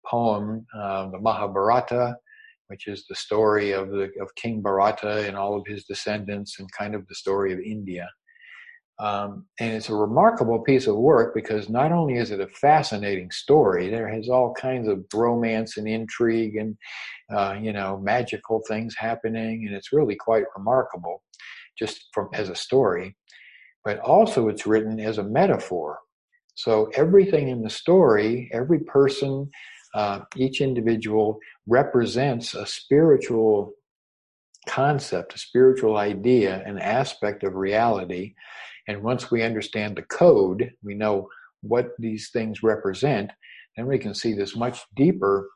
poem, 0.06 0.66
uh, 0.76 1.10
the 1.10 1.18
Mahabharata, 1.18 2.16
which 2.68 2.86
is 2.86 3.06
the 3.08 3.14
story 3.14 3.72
of 3.72 3.90
the 3.90 4.10
of 4.20 4.34
King 4.34 4.62
Bharata 4.62 5.26
and 5.26 5.36
all 5.36 5.56
of 5.56 5.66
his 5.66 5.84
descendants, 5.84 6.58
and 6.58 6.70
kind 6.72 6.94
of 6.94 7.06
the 7.06 7.14
story 7.14 7.52
of 7.52 7.60
India. 7.60 8.08
Um, 9.00 9.46
and 9.58 9.72
it's 9.72 9.88
a 9.88 9.94
remarkable 9.94 10.60
piece 10.60 10.86
of 10.86 10.96
work 10.96 11.34
because 11.34 11.68
not 11.68 11.90
only 11.90 12.16
is 12.16 12.30
it 12.30 12.40
a 12.40 12.46
fascinating 12.46 13.30
story, 13.32 13.90
there 13.90 14.08
has 14.08 14.28
all 14.28 14.54
kinds 14.54 14.86
of 14.86 15.04
romance 15.12 15.76
and 15.76 15.88
intrigue 15.88 16.56
and 16.56 16.76
uh, 17.34 17.56
you 17.60 17.72
know 17.72 17.98
magical 17.98 18.62
things 18.68 18.94
happening, 18.96 19.66
and 19.66 19.74
it's 19.74 19.92
really 19.92 20.14
quite 20.14 20.44
remarkable 20.56 21.22
just 21.76 22.04
from 22.12 22.28
as 22.34 22.48
a 22.48 22.54
story 22.54 23.16
but 23.84 23.98
also 24.00 24.48
it's 24.48 24.66
written 24.66 24.98
as 24.98 25.18
a 25.18 25.22
metaphor. 25.22 25.98
So 26.54 26.90
everything 26.94 27.48
in 27.48 27.62
the 27.62 27.70
story, 27.70 28.48
every 28.52 28.80
person, 28.80 29.50
uh, 29.94 30.20
each 30.36 30.60
individual 30.60 31.38
represents 31.66 32.54
a 32.54 32.66
spiritual 32.66 33.72
concept, 34.68 35.34
a 35.34 35.38
spiritual 35.38 35.96
idea, 35.98 36.62
an 36.64 36.78
aspect 36.78 37.44
of 37.44 37.54
reality. 37.54 38.34
And 38.88 39.02
once 39.02 39.30
we 39.30 39.42
understand 39.42 39.96
the 39.96 40.02
code, 40.02 40.72
we 40.82 40.94
know 40.94 41.28
what 41.62 41.90
these 41.98 42.30
things 42.30 42.62
represent, 42.62 43.30
then 43.76 43.86
we 43.86 43.98
can 43.98 44.14
see 44.14 44.34
this 44.34 44.54
much 44.54 44.80
deeper 44.94 45.48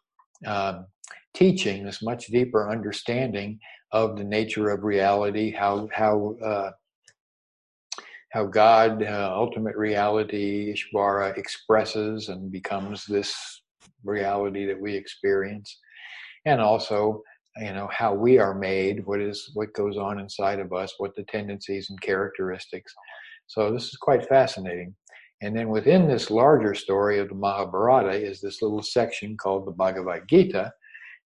uh, 0.47 0.83
teaching, 1.35 1.85
this 1.85 2.03
much 2.03 2.27
deeper 2.27 2.71
understanding 2.71 3.59
of 3.93 4.17
the 4.17 4.25
nature 4.25 4.71
of 4.71 4.85
reality, 4.85 5.51
how 5.53 5.89
how 5.93 6.37
uh, 6.45 6.71
how 8.31 8.45
God, 8.45 9.03
uh, 9.03 9.31
ultimate 9.35 9.77
reality, 9.77 10.75
Ishvara, 10.75 11.37
expresses 11.39 12.29
and 12.29 12.53
becomes 12.53 13.07
this 13.07 13.63
reality 14.05 14.67
that 14.67 14.79
we 14.79 14.95
experience, 14.95 15.79
and 16.45 16.61
also, 16.61 17.23
you 17.57 17.73
know, 17.73 17.89
how 17.91 18.13
we 18.13 18.39
are 18.39 18.55
made, 18.55 19.07
what 19.07 19.21
is 19.21 19.51
what 19.55 19.73
goes 19.73 19.97
on 19.97 20.19
inside 20.21 20.61
of 20.61 20.73
us, 20.73 20.95
what 20.99 21.15
the 21.17 21.25
tendencies 21.25 21.91
and 21.91 22.01
characteristics. 22.01 22.93
So 23.49 23.73
this 23.73 23.89
is 23.89 23.97
quite 23.97 24.29
fascinating. 24.29 24.95
And 25.43 25.57
then 25.57 25.69
within 25.69 26.09
this 26.09 26.31
larger 26.31 26.75
story 26.75 27.19
of 27.19 27.29
the 27.29 27.35
Mahabharata 27.35 28.13
is 28.13 28.41
this 28.41 28.63
little 28.63 28.83
section 28.83 29.37
called 29.37 29.67
the 29.67 29.73
Bhagavad 29.73 30.23
Gita, 30.29 30.73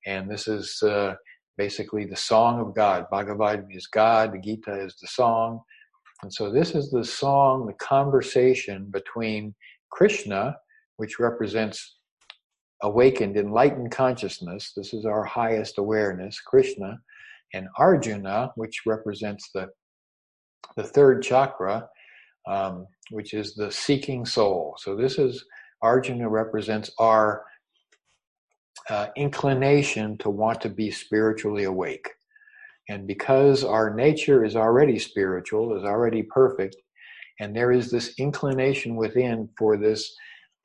and 0.06 0.30
this 0.30 0.48
is 0.48 0.82
uh, 0.82 1.14
basically 1.58 2.06
the 2.06 2.16
song 2.16 2.60
of 2.60 2.74
God. 2.74 3.06
Bhagavad 3.10 3.66
is 3.70 3.86
God, 3.86 4.32
the 4.32 4.38
Gita 4.38 4.80
is 4.84 4.96
the 5.00 5.08
song 5.08 5.60
and 6.22 6.32
so 6.32 6.50
this 6.50 6.74
is 6.74 6.90
the 6.90 7.04
song, 7.04 7.66
the 7.66 7.72
conversation 7.74 8.86
between 8.90 9.54
Krishna, 9.90 10.56
which 10.96 11.18
represents 11.18 11.96
awakened, 12.82 13.36
enlightened 13.36 13.90
consciousness. 13.90 14.72
This 14.76 14.92
is 14.92 15.06
our 15.06 15.24
highest 15.24 15.78
awareness, 15.78 16.40
Krishna, 16.40 16.98
and 17.54 17.68
Arjuna, 17.78 18.52
which 18.56 18.82
represents 18.86 19.50
the 19.54 19.68
the 20.76 20.84
third 20.84 21.22
chakra, 21.22 21.88
um, 22.48 22.86
which 23.10 23.34
is 23.34 23.54
the 23.54 23.70
seeking 23.70 24.24
soul. 24.24 24.76
So 24.78 24.96
this 24.96 25.18
is 25.18 25.44
Arjuna 25.82 26.28
represents 26.28 26.90
our 26.98 27.44
uh, 28.88 29.08
inclination 29.16 30.18
to 30.18 30.30
want 30.30 30.60
to 30.60 30.68
be 30.68 30.90
spiritually 30.90 31.64
awake. 31.64 32.08
And 32.88 33.06
because 33.06 33.62
our 33.62 33.94
nature 33.94 34.44
is 34.44 34.56
already 34.56 34.98
spiritual, 34.98 35.76
is 35.76 35.84
already 35.84 36.22
perfect, 36.24 36.76
and 37.38 37.54
there 37.54 37.72
is 37.72 37.90
this 37.90 38.14
inclination 38.18 38.96
within 38.96 39.48
for 39.56 39.76
this, 39.76 40.12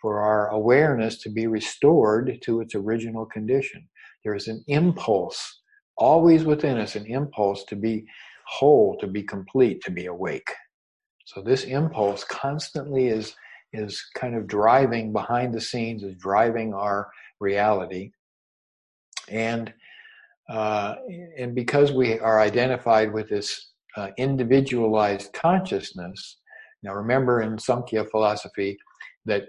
for 0.01 0.21
our 0.21 0.49
awareness 0.49 1.21
to 1.21 1.29
be 1.29 1.47
restored 1.47 2.39
to 2.41 2.61
its 2.61 2.75
original 2.75 3.25
condition. 3.25 3.87
There 4.23 4.35
is 4.35 4.47
an 4.47 4.63
impulse 4.67 5.61
always 5.97 6.43
within 6.43 6.77
us, 6.77 6.95
an 6.95 7.05
impulse 7.05 7.63
to 7.65 7.75
be 7.75 8.05
whole, 8.47 8.97
to 8.97 9.07
be 9.07 9.23
complete, 9.23 9.81
to 9.83 9.91
be 9.91 10.07
awake. 10.07 10.49
So 11.25 11.41
this 11.41 11.63
impulse 11.63 12.23
constantly 12.23 13.07
is 13.07 13.35
is 13.73 14.01
kind 14.15 14.35
of 14.35 14.47
driving 14.47 15.11
behind 15.11 15.53
the 15.53 15.59
scenes, 15.59 16.03
is 16.03 16.15
driving 16.15 16.73
our 16.73 17.09
reality. 17.39 18.11
And 19.27 19.73
uh, 20.47 20.95
and 21.37 21.55
because 21.55 21.91
we 21.91 22.19
are 22.19 22.39
identified 22.39 23.11
with 23.11 23.27
this 23.29 23.71
uh, 23.97 24.09
individualized 24.17 25.33
consciousness, 25.33 26.37
now 26.83 26.93
remember 26.93 27.41
in 27.41 27.57
Samkhya 27.57 28.09
philosophy 28.11 28.77
that 29.25 29.45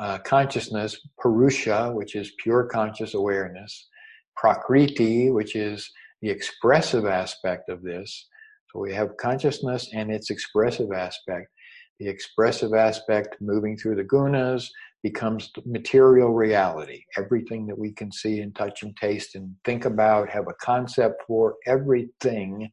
uh, 0.00 0.18
consciousness, 0.18 1.00
Purusha, 1.20 1.92
which 1.92 2.16
is 2.16 2.32
pure 2.42 2.64
conscious 2.64 3.14
awareness, 3.14 3.88
Prakriti, 4.36 5.30
which 5.30 5.54
is 5.54 5.88
the 6.20 6.30
expressive 6.30 7.06
aspect 7.06 7.68
of 7.68 7.82
this. 7.82 8.26
So 8.74 8.80
we 8.80 8.92
have 8.92 9.16
consciousness 9.16 9.90
and 9.94 10.10
its 10.10 10.30
expressive 10.30 10.90
aspect. 10.92 11.46
The 12.00 12.08
expressive 12.08 12.74
aspect 12.74 13.36
moving 13.40 13.76
through 13.76 13.94
the 13.96 14.04
gunas, 14.04 14.68
becomes 15.04 15.50
material 15.66 16.30
reality. 16.30 17.04
Everything 17.18 17.66
that 17.66 17.78
we 17.78 17.92
can 17.92 18.10
see 18.10 18.40
and 18.40 18.56
touch 18.56 18.82
and 18.82 18.96
taste 18.96 19.36
and 19.36 19.54
think 19.64 19.84
about, 19.84 20.30
have 20.30 20.48
a 20.48 20.54
concept 20.54 21.22
for, 21.26 21.56
everything 21.66 22.70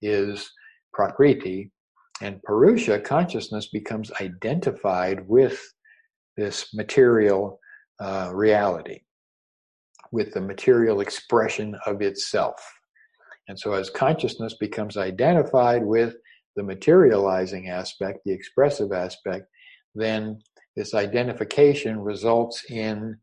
is 0.00 0.50
prakriti. 0.94 1.70
And 2.22 2.42
Purusha, 2.42 2.98
consciousness, 3.00 3.68
becomes 3.68 4.10
identified 4.18 5.28
with 5.28 5.60
this 6.38 6.72
material 6.72 7.60
uh, 8.00 8.30
reality, 8.32 9.00
with 10.10 10.32
the 10.32 10.40
material 10.40 11.00
expression 11.02 11.76
of 11.84 12.00
itself. 12.00 12.56
And 13.48 13.58
so, 13.58 13.72
as 13.72 13.90
consciousness 13.90 14.54
becomes 14.54 14.96
identified 14.96 15.84
with 15.84 16.16
the 16.56 16.62
materializing 16.62 17.68
aspect, 17.68 18.20
the 18.24 18.32
expressive 18.32 18.92
aspect, 18.92 19.46
then 19.94 20.38
this 20.76 20.94
identification 20.94 22.00
results 22.00 22.64
in, 22.70 23.16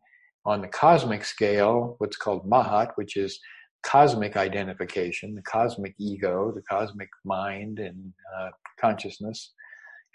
on 0.46 0.62
the 0.62 0.68
cosmic 0.68 1.26
scale, 1.26 1.96
what's 1.98 2.18
called 2.18 2.50
Mahat, 2.50 2.92
which 2.96 3.18
is 3.18 3.40
cosmic 3.84 4.38
identification, 4.38 5.36
the 5.36 5.42
cosmic 5.42 5.96
ego, 5.98 6.52
the 6.54 6.62
cosmic 6.62 7.10
mind 7.26 7.80
and 7.80 8.14
uh, 8.38 8.50
consciousness. 8.80 9.54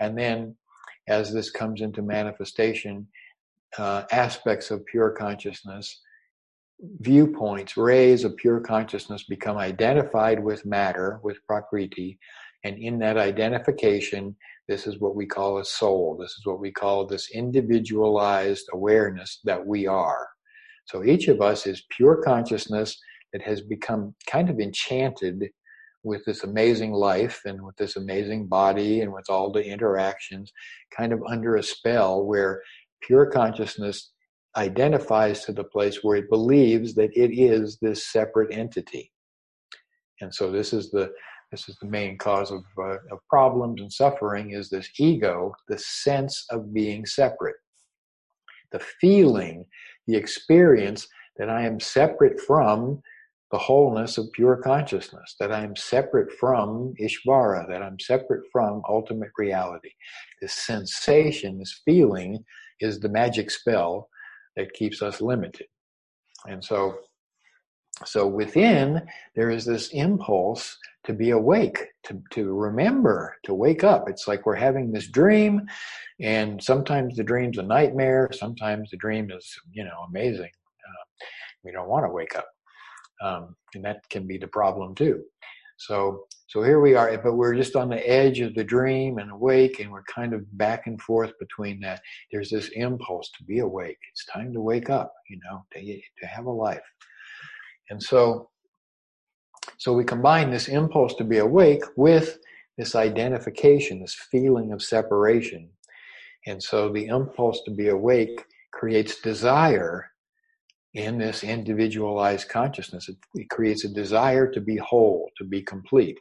And 0.00 0.16
then 0.16 0.54
as 1.08 1.32
this 1.32 1.50
comes 1.50 1.80
into 1.80 2.02
manifestation, 2.02 3.06
uh, 3.78 4.04
aspects 4.12 4.70
of 4.70 4.84
pure 4.86 5.10
consciousness, 5.10 6.00
viewpoints, 6.80 7.76
rays 7.76 8.24
of 8.24 8.36
pure 8.36 8.60
consciousness 8.60 9.24
become 9.24 9.56
identified 9.56 10.42
with 10.42 10.66
matter, 10.66 11.20
with 11.22 11.38
Prakriti, 11.46 12.18
and 12.64 12.78
in 12.78 12.98
that 12.98 13.16
identification, 13.16 14.36
this 14.68 14.86
is 14.86 14.98
what 14.98 15.14
we 15.14 15.26
call 15.26 15.58
a 15.58 15.64
soul. 15.64 16.16
This 16.20 16.32
is 16.32 16.44
what 16.44 16.60
we 16.60 16.72
call 16.72 17.06
this 17.06 17.30
individualized 17.32 18.66
awareness 18.72 19.40
that 19.44 19.64
we 19.64 19.86
are. 19.86 20.26
So 20.86 21.04
each 21.04 21.28
of 21.28 21.40
us 21.40 21.66
is 21.66 21.86
pure 21.90 22.22
consciousness 22.22 22.98
that 23.32 23.42
has 23.42 23.60
become 23.60 24.14
kind 24.28 24.50
of 24.50 24.58
enchanted 24.58 25.44
with 26.02 26.24
this 26.24 26.44
amazing 26.44 26.92
life 26.92 27.40
and 27.44 27.62
with 27.62 27.76
this 27.76 27.96
amazing 27.96 28.46
body 28.46 29.00
and 29.00 29.12
with 29.12 29.26
all 29.28 29.52
the 29.52 29.64
interactions, 29.64 30.52
kind 30.96 31.12
of 31.12 31.20
under 31.28 31.56
a 31.56 31.62
spell 31.62 32.24
where 32.24 32.62
pure 33.02 33.26
consciousness 33.26 34.12
identifies 34.56 35.44
to 35.44 35.52
the 35.52 35.64
place 35.64 36.02
where 36.02 36.16
it 36.16 36.30
believes 36.30 36.94
that 36.94 37.10
it 37.16 37.38
is 37.38 37.78
this 37.80 38.06
separate 38.06 38.52
entity. 38.52 39.12
And 40.20 40.34
so 40.34 40.50
this 40.50 40.72
is 40.72 40.90
the 40.90 41.12
this 41.52 41.68
is 41.68 41.76
the 41.80 41.86
main 41.86 42.18
cause 42.18 42.50
of, 42.50 42.64
uh, 42.76 42.96
of 43.12 43.20
problems 43.30 43.80
and 43.80 43.92
suffering 43.92 44.50
is 44.50 44.68
this 44.68 44.90
ego 44.98 45.52
the 45.68 45.78
sense 45.78 46.44
of 46.50 46.74
being 46.74 47.06
separate 47.06 47.54
the 48.72 48.80
feeling 49.00 49.64
the 50.08 50.16
experience 50.16 51.06
that 51.36 51.48
i 51.48 51.62
am 51.62 51.78
separate 51.78 52.40
from 52.40 53.00
the 53.52 53.58
wholeness 53.58 54.18
of 54.18 54.30
pure 54.32 54.56
consciousness, 54.56 55.36
that 55.38 55.52
I'm 55.52 55.76
separate 55.76 56.32
from 56.32 56.94
Ishvara, 57.00 57.68
that 57.68 57.82
I'm 57.82 57.98
separate 58.00 58.42
from 58.50 58.82
ultimate 58.88 59.30
reality. 59.38 59.90
This 60.40 60.52
sensation, 60.52 61.58
this 61.58 61.80
feeling 61.84 62.44
is 62.80 62.98
the 62.98 63.08
magic 63.08 63.50
spell 63.50 64.08
that 64.56 64.72
keeps 64.72 65.02
us 65.02 65.20
limited. 65.20 65.66
And 66.46 66.62
so, 66.64 66.98
so 68.04 68.26
within, 68.26 69.06
there 69.34 69.50
is 69.50 69.64
this 69.64 69.88
impulse 69.88 70.76
to 71.04 71.12
be 71.12 71.30
awake, 71.30 71.78
to, 72.04 72.20
to 72.32 72.52
remember, 72.52 73.36
to 73.44 73.54
wake 73.54 73.84
up. 73.84 74.08
It's 74.08 74.28
like 74.28 74.44
we're 74.44 74.56
having 74.56 74.92
this 74.92 75.08
dream, 75.08 75.62
and 76.20 76.62
sometimes 76.62 77.16
the 77.16 77.24
dream's 77.24 77.58
a 77.58 77.62
nightmare, 77.62 78.30
sometimes 78.32 78.90
the 78.90 78.96
dream 78.96 79.30
is, 79.30 79.54
you 79.70 79.84
know, 79.84 80.04
amazing. 80.08 80.50
Uh, 80.50 81.26
we 81.64 81.72
don't 81.72 81.88
want 81.88 82.04
to 82.04 82.12
wake 82.12 82.36
up. 82.36 82.48
Um, 83.22 83.56
and 83.74 83.84
that 83.84 84.08
can 84.10 84.26
be 84.26 84.36
the 84.36 84.48
problem 84.48 84.94
too. 84.94 85.22
So, 85.78 86.26
so 86.48 86.62
here 86.62 86.80
we 86.80 86.94
are, 86.94 87.18
but 87.18 87.34
we're 87.34 87.56
just 87.56 87.74
on 87.74 87.88
the 87.88 88.08
edge 88.08 88.38
of 88.40 88.54
the 88.54 88.62
dream 88.62 89.18
and 89.18 89.32
awake, 89.32 89.80
and 89.80 89.90
we're 89.90 90.04
kind 90.04 90.32
of 90.32 90.44
back 90.56 90.86
and 90.86 91.00
forth 91.02 91.32
between 91.40 91.80
that. 91.80 92.00
There's 92.30 92.50
this 92.50 92.68
impulse 92.74 93.30
to 93.36 93.44
be 93.44 93.58
awake. 93.58 93.98
It's 94.12 94.24
time 94.26 94.52
to 94.52 94.60
wake 94.60 94.88
up, 94.88 95.12
you 95.28 95.40
know, 95.44 95.64
to, 95.72 95.80
to 95.80 96.26
have 96.26 96.46
a 96.46 96.50
life. 96.50 96.84
And 97.90 98.00
so, 98.00 98.50
so 99.78 99.92
we 99.92 100.04
combine 100.04 100.50
this 100.50 100.68
impulse 100.68 101.14
to 101.16 101.24
be 101.24 101.38
awake 101.38 101.82
with 101.96 102.38
this 102.78 102.94
identification, 102.94 104.00
this 104.00 104.16
feeling 104.30 104.72
of 104.72 104.82
separation. 104.82 105.68
And 106.46 106.62
so 106.62 106.92
the 106.92 107.06
impulse 107.06 107.62
to 107.64 107.72
be 107.72 107.88
awake 107.88 108.44
creates 108.72 109.20
desire 109.20 110.10
in 110.94 111.18
this 111.18 111.42
individualized 111.42 112.48
consciousness. 112.48 113.08
It, 113.08 113.16
it, 113.34 113.50
creates 113.50 113.84
a 113.84 113.88
desire 113.88 114.50
to 114.52 114.60
be 114.60 114.76
whole, 114.76 115.28
to 115.38 115.44
be 115.44 115.62
complete. 115.62 116.18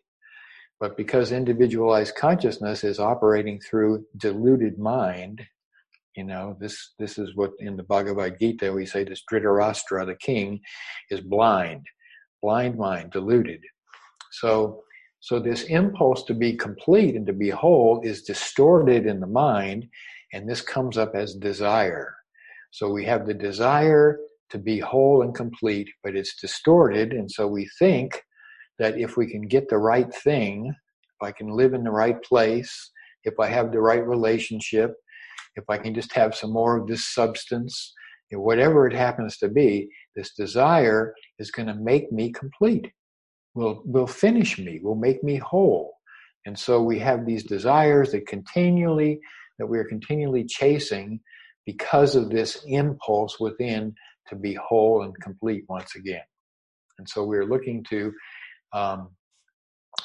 But 0.80 0.98
because 0.98 1.32
individualized 1.32 2.16
consciousness 2.16 2.84
is 2.84 3.00
operating 3.00 3.60
through 3.60 4.06
deluded 4.18 4.78
mind, 4.78 5.42
you 6.16 6.24
know, 6.24 6.58
this, 6.60 6.94
this 7.00 7.18
is 7.18 7.36
what 7.36 7.52
in 7.60 7.78
the 7.78 7.84
Bhagavad 7.84 8.40
Gita 8.40 8.72
we 8.72 8.86
say 8.86 9.04
this 9.04 9.24
Dhritarashtra, 9.32 10.06
the 10.06 10.16
king, 10.16 10.60
is 11.10 11.22
blind, 11.22 11.86
blind 12.42 12.78
mind, 12.78 13.12
deluded. 13.12 13.62
So, 14.32 14.84
so 15.20 15.40
this 15.40 15.64
impulse 15.64 16.24
to 16.26 16.34
be 16.34 16.54
complete 16.54 17.16
and 17.16 17.26
to 17.26 17.34
be 17.34 17.50
whole 17.50 18.02
is 18.04 18.24
distorted 18.24 19.06
in 19.06 19.20
the 19.20 19.28
mind, 19.28 19.88
and 20.34 20.48
this 20.48 20.62
comes 20.62 20.98
up 20.98 21.16
as 21.16 21.36
desire. 21.36 22.16
So 22.72 22.90
we 22.90 23.06
have 23.06 23.26
the 23.26 23.34
desire 23.34 24.20
to 24.50 24.58
be 24.58 24.80
whole 24.80 25.22
and 25.22 25.34
complete, 25.34 25.90
but 26.04 26.16
it's 26.16 26.40
distorted. 26.40 27.14
And 27.14 27.32
so 27.32 27.48
we 27.48 27.70
think 27.80 28.22
that 28.80 28.98
if 28.98 29.18
we 29.18 29.30
can 29.30 29.42
get 29.42 29.70
the 29.70 29.78
right 29.78 30.14
thing, 30.14 30.68
if 30.68 31.28
I 31.28 31.32
can 31.32 31.50
live 31.50 31.74
in 31.74 31.84
the 31.84 31.92
right 31.92 32.22
place, 32.24 32.92
if 33.24 33.40
I 33.40 33.48
have 33.48 33.72
the 33.72 33.82
right 33.82 34.06
relationship, 34.06 34.94
if 35.56 35.64
I 35.70 35.78
can 35.78 35.94
just 35.94 36.14
have 36.14 36.36
some 36.36 36.52
more 36.52 36.78
of 36.78 36.88
this 36.88 37.14
substance, 37.14 37.94
whatever 38.32 38.88
it 38.88 38.94
happens 38.94 39.38
to 39.38 39.48
be, 39.48 39.88
this 40.16 40.34
desire 40.34 41.14
is 41.40 41.52
going 41.52 41.68
to 41.68 41.76
make 41.76 42.12
me 42.12 42.32
complete. 42.32 42.92
Will 43.54 43.82
will 43.86 44.08
finish 44.08 44.60
me. 44.60 44.80
Will 44.84 44.96
make 44.96 45.24
me 45.24 45.38
whole. 45.38 45.94
And 46.46 46.58
so 46.58 46.82
we 46.82 47.00
have 47.00 47.26
these 47.26 47.44
desires 47.44 48.12
that 48.12 48.28
continually 48.28 49.20
that 49.58 49.66
we 49.66 49.80
are 49.80 49.86
continually 49.86 50.44
chasing 50.44 51.20
because 51.66 52.16
of 52.16 52.30
this 52.30 52.64
impulse 52.68 53.40
within 53.40 53.96
to 54.28 54.36
be 54.36 54.54
whole 54.54 55.04
and 55.04 55.16
complete 55.22 55.64
once 55.70 55.96
again. 55.96 56.22
And 56.98 57.08
so 57.08 57.24
we're 57.24 57.46
looking 57.46 57.84
to 57.90 58.12
um, 58.74 59.10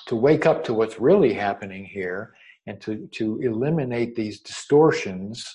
to 0.07 0.17
wake 0.17 0.47
up 0.47 0.65
to 0.65 0.75
what's 0.75 1.01
really 1.01 1.33
happening 1.33 1.85
here 1.85 2.35
and 2.67 2.81
to, 2.81 3.09
to 3.13 3.41
eliminate 3.43 4.15
these 4.15 4.41
distortions, 4.41 5.55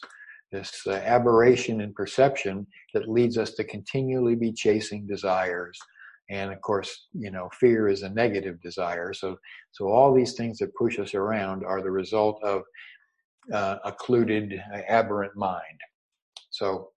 this 0.51 0.81
uh, 0.87 0.91
aberration 0.91 1.81
in 1.81 1.93
perception 1.93 2.67
that 2.93 3.09
leads 3.09 3.37
us 3.37 3.51
to 3.51 3.63
continually 3.63 4.35
be 4.35 4.51
chasing 4.51 5.07
desires. 5.07 5.77
And 6.29 6.51
of 6.51 6.59
course, 6.61 7.07
you 7.13 7.31
know, 7.31 7.49
fear 7.59 7.87
is 7.87 8.01
a 8.01 8.09
negative 8.09 8.59
desire. 8.61 9.13
So, 9.13 9.37
so 9.71 9.87
all 9.87 10.13
these 10.13 10.33
things 10.33 10.57
that 10.57 10.75
push 10.75 10.99
us 10.99 11.13
around 11.13 11.63
are 11.63 11.81
the 11.81 11.91
result 11.91 12.43
of 12.43 12.63
uh, 13.53 13.77
occluded, 13.85 14.59
uh, 14.73 14.79
aberrant 14.87 15.35
mind. 15.35 15.79
So, 16.49 16.89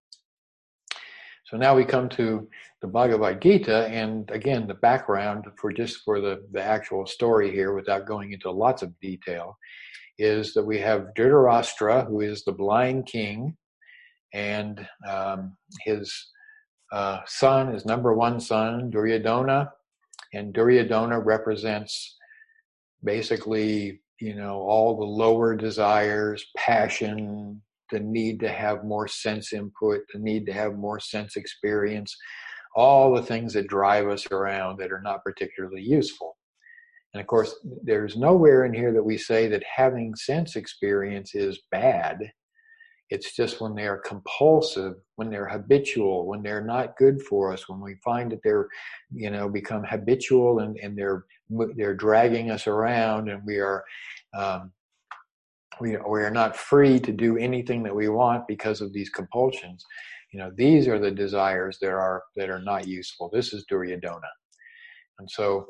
so 1.49 1.57
now 1.57 1.75
we 1.75 1.83
come 1.83 2.09
to 2.09 2.47
the 2.81 2.87
Bhagavad 2.87 3.41
Gita, 3.41 3.87
and 3.87 4.29
again, 4.29 4.67
the 4.67 4.75
background 4.75 5.45
for 5.57 5.73
just 5.73 6.03
for 6.05 6.21
the, 6.21 6.45
the 6.51 6.61
actual 6.61 7.07
story 7.07 7.49
here, 7.51 7.73
without 7.73 8.05
going 8.05 8.33
into 8.33 8.51
lots 8.51 8.83
of 8.83 8.97
detail, 8.99 9.57
is 10.19 10.53
that 10.53 10.63
we 10.63 10.77
have 10.77 11.07
Dhritarashtra, 11.17 12.07
who 12.07 12.21
is 12.21 12.43
the 12.43 12.51
blind 12.51 13.07
king, 13.07 13.57
and 14.31 14.87
um, 15.09 15.57
his 15.81 16.13
uh, 16.91 17.21
son, 17.25 17.73
his 17.73 17.83
number 17.83 18.13
one 18.13 18.39
son, 18.39 18.91
Duryodhana, 18.91 19.71
and 20.33 20.53
Duryodhana 20.53 21.19
represents 21.19 22.15
basically, 23.03 24.01
you 24.19 24.35
know, 24.35 24.59
all 24.59 24.95
the 24.97 25.03
lower 25.03 25.55
desires, 25.55 26.45
passion, 26.55 27.61
the 27.91 27.99
need 27.99 28.39
to 28.41 28.49
have 28.49 28.83
more 28.83 29.07
sense 29.07 29.53
input, 29.53 30.01
the 30.13 30.19
need 30.19 30.45
to 30.45 30.53
have 30.53 30.75
more 30.75 30.99
sense 30.99 31.35
experience, 31.35 32.15
all 32.75 33.13
the 33.13 33.23
things 33.23 33.53
that 33.53 33.67
drive 33.67 34.07
us 34.07 34.25
around 34.31 34.79
that 34.79 34.91
are 34.91 35.01
not 35.01 35.23
particularly 35.23 35.81
useful. 35.81 36.37
And 37.13 37.21
of 37.21 37.27
course, 37.27 37.55
there's 37.83 38.15
nowhere 38.15 38.65
in 38.65 38.73
here 38.73 38.93
that 38.93 39.03
we 39.03 39.17
say 39.17 39.47
that 39.47 39.63
having 39.63 40.13
sense 40.15 40.55
experience 40.55 41.33
is 41.33 41.59
bad. 41.71 42.19
It's 43.09 43.35
just 43.35 43.59
when 43.59 43.73
they 43.73 43.87
are 43.87 43.97
compulsive, 43.97 44.93
when 45.15 45.31
they're 45.31 45.47
habitual, 45.47 46.27
when 46.27 46.43
they're 46.43 46.63
not 46.63 46.95
good 46.97 47.19
for 47.23 47.51
us, 47.51 47.67
when 47.67 47.81
we 47.81 47.95
find 48.05 48.31
that 48.31 48.41
they're, 48.43 48.67
you 49.11 49.31
know, 49.31 49.49
become 49.49 49.83
habitual 49.83 50.59
and, 50.59 50.77
and 50.77 50.95
they're 50.95 51.25
they're 51.75 51.95
dragging 51.95 52.51
us 52.51 52.67
around, 52.67 53.27
and 53.27 53.41
we 53.43 53.57
are 53.57 53.83
um, 54.37 54.71
we, 55.79 55.97
we 55.97 56.21
are 56.21 56.31
not 56.31 56.55
free 56.55 56.99
to 56.99 57.11
do 57.11 57.37
anything 57.37 57.83
that 57.83 57.95
we 57.95 58.09
want 58.09 58.47
because 58.47 58.81
of 58.81 58.93
these 58.93 59.09
compulsions. 59.09 59.85
You 60.31 60.39
know, 60.39 60.51
these 60.55 60.87
are 60.87 60.99
the 60.99 61.11
desires 61.11 61.77
that 61.81 61.89
are 61.89 62.23
that 62.35 62.49
are 62.49 62.61
not 62.61 62.87
useful. 62.87 63.29
This 63.33 63.53
is 63.53 63.65
Duryodhana. 63.67 64.29
And 65.19 65.29
so 65.29 65.67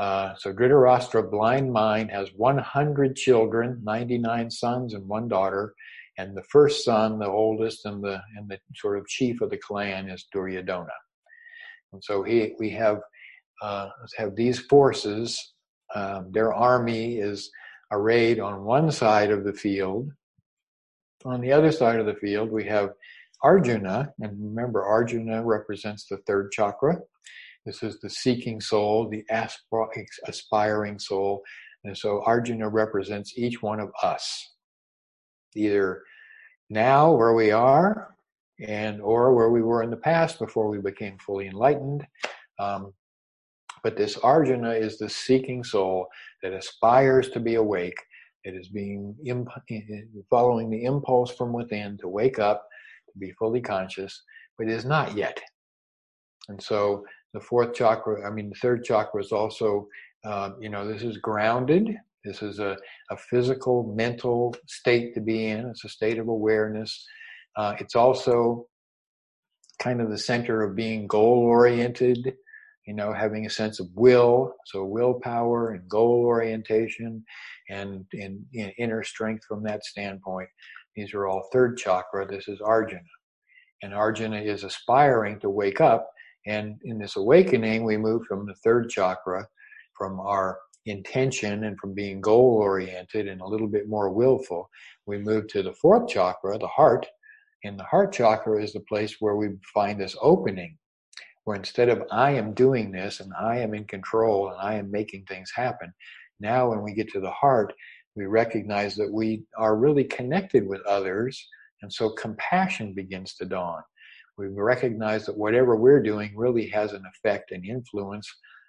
uh, 0.00 0.34
so 0.38 0.50
Dhritarashtra, 0.52 1.30
blind 1.30 1.70
mind, 1.70 2.10
has 2.10 2.30
100 2.34 3.16
children, 3.16 3.78
99 3.84 4.50
sons 4.50 4.94
and 4.94 5.06
one 5.06 5.28
daughter, 5.28 5.74
and 6.16 6.34
the 6.34 6.42
first 6.44 6.84
son, 6.84 7.18
the 7.18 7.26
oldest 7.26 7.84
and 7.84 8.02
the 8.02 8.20
and 8.36 8.48
the 8.48 8.58
sort 8.76 8.98
of 8.98 9.06
chief 9.06 9.42
of 9.42 9.50
the 9.50 9.58
clan, 9.58 10.08
is 10.08 10.26
Duryodhana. 10.32 10.88
And 11.92 12.02
so 12.02 12.22
he, 12.22 12.54
we 12.58 12.70
have 12.70 13.00
uh, 13.62 13.90
have 14.16 14.34
these 14.36 14.60
forces. 14.60 15.52
Um, 15.94 16.30
their 16.30 16.54
army 16.54 17.18
is 17.18 17.50
arrayed 17.90 18.40
on 18.40 18.64
one 18.64 18.90
side 18.90 19.30
of 19.30 19.44
the 19.44 19.52
field. 19.52 20.10
On 21.24 21.40
the 21.40 21.52
other 21.52 21.72
side 21.72 22.00
of 22.00 22.06
the 22.06 22.14
field, 22.14 22.50
we 22.50 22.64
have 22.64 22.90
Arjuna, 23.42 24.12
and 24.20 24.38
remember, 24.42 24.84
Arjuna 24.84 25.42
represents 25.44 26.06
the 26.06 26.18
third 26.26 26.52
chakra. 26.52 26.98
This 27.66 27.82
is 27.82 28.00
the 28.00 28.10
seeking 28.10 28.60
soul, 28.60 29.08
the 29.08 29.24
aspiring 30.26 30.98
soul. 30.98 31.42
And 31.84 31.96
so 31.96 32.22
Arjuna 32.24 32.68
represents 32.68 33.36
each 33.36 33.62
one 33.62 33.80
of 33.80 33.90
us, 34.02 34.54
either 35.54 36.02
now 36.68 37.12
where 37.12 37.34
we 37.34 37.50
are, 37.50 38.14
and 38.66 39.00
or 39.00 39.34
where 39.34 39.50
we 39.50 39.62
were 39.62 39.82
in 39.82 39.90
the 39.90 39.96
past 39.96 40.38
before 40.38 40.68
we 40.68 40.78
became 40.78 41.18
fully 41.18 41.46
enlightened. 41.46 42.06
Um, 42.58 42.92
but 43.82 43.96
this 43.96 44.16
Arjuna 44.18 44.72
is 44.72 44.98
the 44.98 45.08
seeking 45.08 45.64
soul 45.64 46.06
that 46.42 46.52
aspires 46.52 47.30
to 47.30 47.40
be 47.40 47.54
awake, 47.54 47.98
It 48.44 48.54
is 48.54 48.68
being 48.68 49.14
imp- 49.26 49.48
following 50.28 50.70
the 50.70 50.84
impulse 50.84 51.30
from 51.32 51.52
within 51.52 51.98
to 51.98 52.08
wake 52.08 52.38
up, 52.38 52.66
to 53.12 53.18
be 53.18 53.32
fully 53.32 53.60
conscious, 53.60 54.22
but 54.58 54.68
is 54.68 54.84
not 54.84 55.16
yet. 55.16 55.40
And 56.48 56.62
so 56.62 57.04
the 57.34 57.40
fourth 57.40 57.74
chakra, 57.74 58.26
I 58.26 58.30
mean, 58.30 58.50
the 58.50 58.58
third 58.60 58.84
chakra 58.84 59.22
is 59.22 59.32
also, 59.32 59.86
uh, 60.24 60.50
you 60.60 60.68
know, 60.68 60.86
this 60.86 61.02
is 61.02 61.18
grounded. 61.18 61.96
This 62.24 62.42
is 62.42 62.58
a, 62.58 62.76
a 63.10 63.16
physical, 63.16 63.94
mental 63.94 64.54
state 64.66 65.14
to 65.14 65.20
be 65.20 65.46
in. 65.46 65.66
It's 65.66 65.84
a 65.84 65.88
state 65.88 66.18
of 66.18 66.28
awareness. 66.28 67.06
Uh, 67.56 67.74
it's 67.78 67.96
also 67.96 68.66
kind 69.80 70.00
of 70.00 70.10
the 70.10 70.18
center 70.18 70.62
of 70.62 70.76
being 70.76 71.06
goal 71.06 71.38
oriented 71.38 72.34
you 72.90 72.96
know, 72.96 73.12
having 73.12 73.46
a 73.46 73.50
sense 73.50 73.78
of 73.78 73.86
will, 73.94 74.52
so 74.66 74.84
willpower 74.84 75.60
and 75.74 75.88
goal 75.88 76.24
orientation 76.26 77.24
and, 77.68 78.04
and, 78.14 78.44
and 78.60 78.72
inner 78.78 79.04
strength 79.04 79.44
from 79.48 79.62
that 79.62 79.84
standpoint. 79.84 80.48
These 80.96 81.14
are 81.14 81.28
all 81.28 81.48
third 81.52 81.78
chakra. 81.78 82.26
This 82.26 82.48
is 82.48 82.60
Arjuna. 82.60 83.14
And 83.82 83.94
Arjuna 83.94 84.40
is 84.40 84.64
aspiring 84.64 85.38
to 85.40 85.50
wake 85.50 85.80
up 85.80 86.10
And 86.46 86.80
in 86.84 86.98
this 86.98 87.16
awakening, 87.16 87.84
we 87.84 87.96
move 87.96 88.22
from 88.26 88.46
the 88.46 88.54
third 88.64 88.88
chakra, 88.90 89.46
from 89.96 90.20
our 90.20 90.58
intention 90.86 91.64
and 91.64 91.78
from 91.78 91.94
being 91.94 92.20
goal 92.20 92.58
oriented 92.60 93.28
and 93.28 93.40
a 93.40 93.46
little 93.46 93.68
bit 93.68 93.88
more 93.88 94.10
willful. 94.10 94.68
We 95.06 95.18
move 95.18 95.48
to 95.48 95.62
the 95.62 95.74
fourth 95.74 96.08
chakra, 96.08 96.58
the 96.58 96.66
heart. 96.66 97.06
And 97.64 97.78
the 97.78 97.84
heart 97.84 98.12
chakra 98.12 98.62
is 98.62 98.72
the 98.72 98.80
place 98.80 99.16
where 99.20 99.36
we 99.36 99.50
find 99.74 100.00
this 100.00 100.16
opening, 100.22 100.78
where 101.44 101.56
instead 101.56 101.88
of 101.88 102.02
I 102.10 102.32
am 102.32 102.54
doing 102.54 102.92
this 102.92 103.20
and 103.20 103.32
I 103.38 103.58
am 103.58 103.74
in 103.74 103.84
control 103.84 104.50
and 104.50 104.60
I 104.60 104.74
am 104.74 104.90
making 104.90 105.24
things 105.24 105.50
happen, 105.54 105.92
now 106.38 106.70
when 106.70 106.82
we 106.82 106.94
get 106.94 107.10
to 107.12 107.20
the 107.20 107.30
heart, 107.30 107.72
we 108.16 108.26
recognize 108.26 108.96
that 108.96 109.10
we 109.10 109.44
are 109.56 109.76
really 109.76 110.04
connected 110.04 110.66
with 110.66 110.80
others. 110.86 111.48
And 111.82 111.92
so 111.92 112.10
compassion 112.10 112.92
begins 112.92 113.34
to 113.36 113.44
dawn. 113.44 113.82
We 114.36 114.48
recognize 114.48 115.26
that 115.26 115.36
whatever 115.36 115.76
we're 115.76 116.02
doing 116.02 116.32
really 116.34 116.68
has 116.68 116.92
an 116.92 117.04
effect 117.06 117.52
and 117.52 117.64
influence 117.64 118.28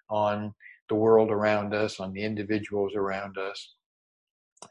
on 0.10 0.54
the 0.90 0.96
world 0.96 1.32
around 1.32 1.74
us, 1.74 2.00
on 2.00 2.12
the 2.14 2.24
individuals 2.24 2.94
around 2.96 3.38
us. 3.38 3.74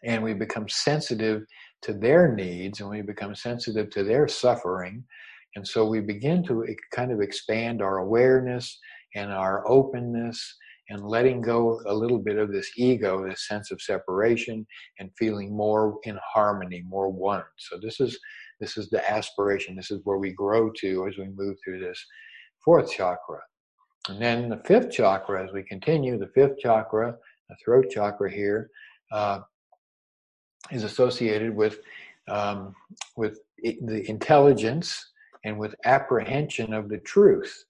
And 0.04 0.22
we 0.22 0.34
become 0.34 0.68
sensitive 0.68 1.44
to 1.82 1.94
their 1.94 2.32
needs 2.32 2.80
and 2.80 2.90
we 2.90 3.00
become 3.00 3.34
sensitive 3.34 3.90
to 3.90 4.04
their 4.04 4.28
suffering. 4.28 5.04
And 5.56 5.66
so 5.66 5.86
we 5.86 6.00
begin 6.00 6.44
to 6.44 6.64
kind 6.94 7.10
of 7.12 7.20
expand 7.20 7.82
our 7.82 7.98
awareness 7.98 8.78
and 9.14 9.32
our 9.32 9.68
openness 9.68 10.56
and 10.90 11.06
letting 11.06 11.40
go 11.40 11.80
a 11.86 11.94
little 11.94 12.18
bit 12.18 12.36
of 12.36 12.52
this 12.52 12.70
ego, 12.76 13.26
this 13.26 13.46
sense 13.46 13.70
of 13.70 13.80
separation, 13.80 14.66
and 14.98 15.10
feeling 15.16 15.56
more 15.56 15.98
in 16.02 16.18
harmony, 16.24 16.82
more 16.86 17.08
one. 17.08 17.44
So 17.56 17.78
this 17.80 18.00
is 18.00 18.18
this 18.60 18.76
is 18.76 18.90
the 18.90 19.08
aspiration. 19.10 19.74
This 19.74 19.90
is 19.90 20.00
where 20.04 20.18
we 20.18 20.32
grow 20.32 20.70
to 20.80 21.06
as 21.08 21.16
we 21.16 21.28
move 21.28 21.56
through 21.64 21.80
this 21.80 22.04
fourth 22.62 22.92
chakra. 22.92 23.40
And 24.08 24.20
then 24.20 24.48
the 24.50 24.62
fifth 24.66 24.90
chakra, 24.90 25.44
as 25.44 25.52
we 25.52 25.62
continue, 25.62 26.18
the 26.18 26.30
fifth 26.34 26.58
chakra, 26.58 27.16
the 27.48 27.56
throat 27.64 27.86
chakra 27.90 28.30
here, 28.30 28.68
uh, 29.12 29.40
is 30.70 30.84
associated 30.84 31.54
with 31.54 31.80
um, 32.28 32.74
with 33.16 33.38
the 33.62 34.04
intelligence 34.08 35.09
and 35.44 35.58
with 35.58 35.74
apprehension 35.84 36.72
of 36.72 36.88
the 36.88 36.98
truth. 36.98 37.64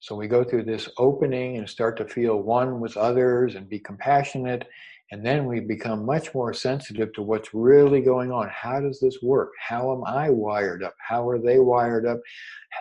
So 0.00 0.14
we 0.14 0.28
go 0.28 0.44
through 0.44 0.64
this 0.64 0.88
opening 0.98 1.56
and 1.56 1.68
start 1.68 1.96
to 1.96 2.06
feel 2.06 2.42
one 2.42 2.78
with 2.78 2.96
others 2.96 3.54
and 3.54 3.68
be 3.68 3.78
compassionate. 3.78 4.68
And 5.12 5.24
then 5.24 5.46
we 5.46 5.60
become 5.60 6.04
much 6.04 6.34
more 6.34 6.52
sensitive 6.52 7.12
to 7.14 7.22
what's 7.22 7.54
really 7.54 8.00
going 8.00 8.30
on. 8.30 8.50
How 8.50 8.80
does 8.80 9.00
this 9.00 9.22
work? 9.22 9.52
How 9.58 9.92
am 9.92 10.04
I 10.04 10.28
wired 10.28 10.82
up? 10.82 10.94
How 10.98 11.26
are 11.28 11.38
they 11.38 11.58
wired 11.58 12.06
up? 12.06 12.20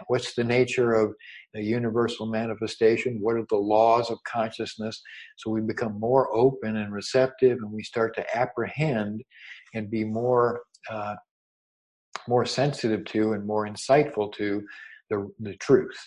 What's 0.07 0.33
the 0.33 0.43
nature 0.43 0.93
of 0.93 1.13
the 1.53 1.61
universal 1.61 2.25
manifestation? 2.25 3.19
What 3.21 3.35
are 3.35 3.45
the 3.49 3.55
laws 3.55 4.09
of 4.09 4.17
consciousness? 4.25 5.01
So 5.37 5.51
we 5.51 5.61
become 5.61 5.99
more 5.99 6.33
open 6.35 6.77
and 6.77 6.91
receptive 6.91 7.59
and 7.61 7.71
we 7.71 7.83
start 7.83 8.15
to 8.15 8.37
apprehend 8.37 9.23
and 9.73 9.89
be 9.89 10.03
more. 10.03 10.63
Uh, 10.89 11.15
more 12.27 12.45
sensitive 12.45 13.05
to 13.05 13.33
and 13.33 13.45
more 13.45 13.67
insightful 13.67 14.33
to 14.33 14.63
the, 15.09 15.29
the 15.39 15.55
truth 15.57 15.97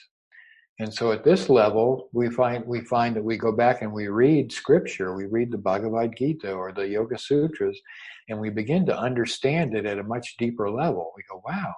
and 0.79 0.93
so 0.93 1.11
at 1.11 1.25
this 1.25 1.49
level, 1.49 2.11
we 2.13 2.29
find 2.29 2.67
we 2.67 2.83
find 2.83 3.17
that 3.17 3.25
we 3.25 3.39
go 3.39 3.51
back 3.51 3.81
and 3.81 3.91
we 3.91 4.09
read 4.09 4.53
scripture, 4.53 5.17
we 5.17 5.25
read 5.25 5.51
the 5.51 5.59
Bhagavad 5.59 6.15
Gita 6.17 6.53
or 6.53 6.73
the 6.73 6.87
Yoga 6.87 7.19
Sutras, 7.19 7.81
and 8.29 8.39
we 8.39 8.51
begin 8.51 8.85
to 8.87 8.99
understand 8.99 9.75
it 9.75 9.87
at 9.87 9.99
a 9.99 10.05
much 10.05 10.37
deeper 10.39 10.71
level. 10.71 11.13
We 11.17 11.23
go, 11.31 11.43
wow, 11.47 11.73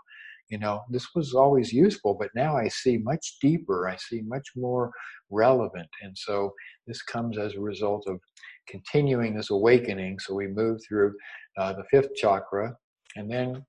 you 0.48 0.58
know, 0.58 0.82
this 0.90 1.14
was 1.14 1.32
always 1.32 1.72
useful, 1.72 2.14
but 2.14 2.30
now 2.34 2.56
I 2.56 2.66
see 2.66 2.98
much 2.98 3.36
deeper, 3.40 3.88
I 3.88 3.94
see 3.96 4.22
much 4.22 4.48
more 4.56 4.90
relevant. 5.30 5.88
And 6.02 6.18
so 6.18 6.52
this 6.88 7.00
comes 7.02 7.38
as 7.38 7.54
a 7.54 7.60
result 7.60 8.02
of 8.08 8.18
continuing 8.66 9.36
this 9.36 9.50
awakening. 9.50 10.18
So 10.18 10.34
we 10.34 10.48
move 10.48 10.80
through 10.88 11.14
uh, 11.56 11.74
the 11.74 11.84
fifth 11.88 12.16
chakra, 12.16 12.74
and 13.14 13.30
then 13.30 13.64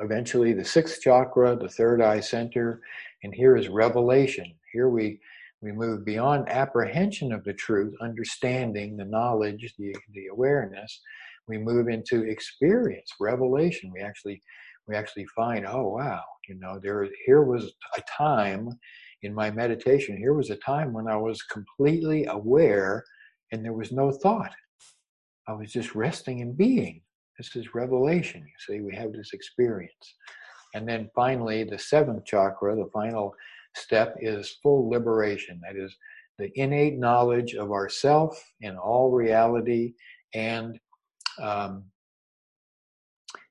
eventually 0.00 0.52
the 0.52 0.64
sixth 0.64 1.00
chakra, 1.00 1.56
the 1.56 1.68
third 1.68 2.02
eye 2.02 2.20
center, 2.20 2.80
and 3.22 3.34
here 3.34 3.56
is 3.56 3.68
revelation. 3.68 4.46
Here 4.72 4.88
we 4.88 5.20
we 5.60 5.72
move 5.72 6.04
beyond 6.04 6.48
apprehension 6.48 7.32
of 7.32 7.42
the 7.42 7.52
truth, 7.52 7.92
understanding 8.00 8.96
the 8.96 9.04
knowledge, 9.04 9.74
the, 9.76 9.92
the 10.14 10.26
awareness. 10.28 11.00
We 11.48 11.58
move 11.58 11.88
into 11.88 12.22
experience, 12.22 13.12
revelation. 13.20 13.90
We 13.92 14.00
actually 14.00 14.40
we 14.86 14.94
actually 14.94 15.26
find, 15.36 15.66
oh 15.66 15.88
wow, 15.88 16.22
you 16.48 16.56
know, 16.56 16.78
there 16.82 17.08
here 17.26 17.42
was 17.42 17.72
a 17.96 18.02
time 18.02 18.70
in 19.22 19.34
my 19.34 19.50
meditation, 19.50 20.16
here 20.16 20.34
was 20.34 20.50
a 20.50 20.56
time 20.56 20.92
when 20.92 21.08
I 21.08 21.16
was 21.16 21.42
completely 21.42 22.26
aware 22.26 23.04
and 23.52 23.64
there 23.64 23.72
was 23.72 23.92
no 23.92 24.12
thought. 24.12 24.52
I 25.48 25.52
was 25.52 25.72
just 25.72 25.94
resting 25.94 26.40
and 26.40 26.56
being. 26.56 27.02
This 27.38 27.54
is 27.54 27.74
revelation. 27.74 28.42
You 28.42 28.52
see, 28.74 28.80
we 28.80 28.94
have 28.96 29.12
this 29.12 29.32
experience. 29.32 30.14
And 30.74 30.86
then 30.86 31.08
finally, 31.14 31.64
the 31.64 31.78
seventh 31.78 32.24
chakra, 32.24 32.76
the 32.76 32.90
final 32.92 33.34
step, 33.74 34.16
is 34.20 34.58
full 34.62 34.90
liberation. 34.90 35.60
That 35.62 35.76
is 35.76 35.96
the 36.38 36.50
innate 36.54 36.98
knowledge 36.98 37.54
of 37.54 37.72
ourself 37.72 38.42
and 38.62 38.76
all 38.76 39.10
reality 39.10 39.94
and 40.34 40.78
um, 41.40 41.84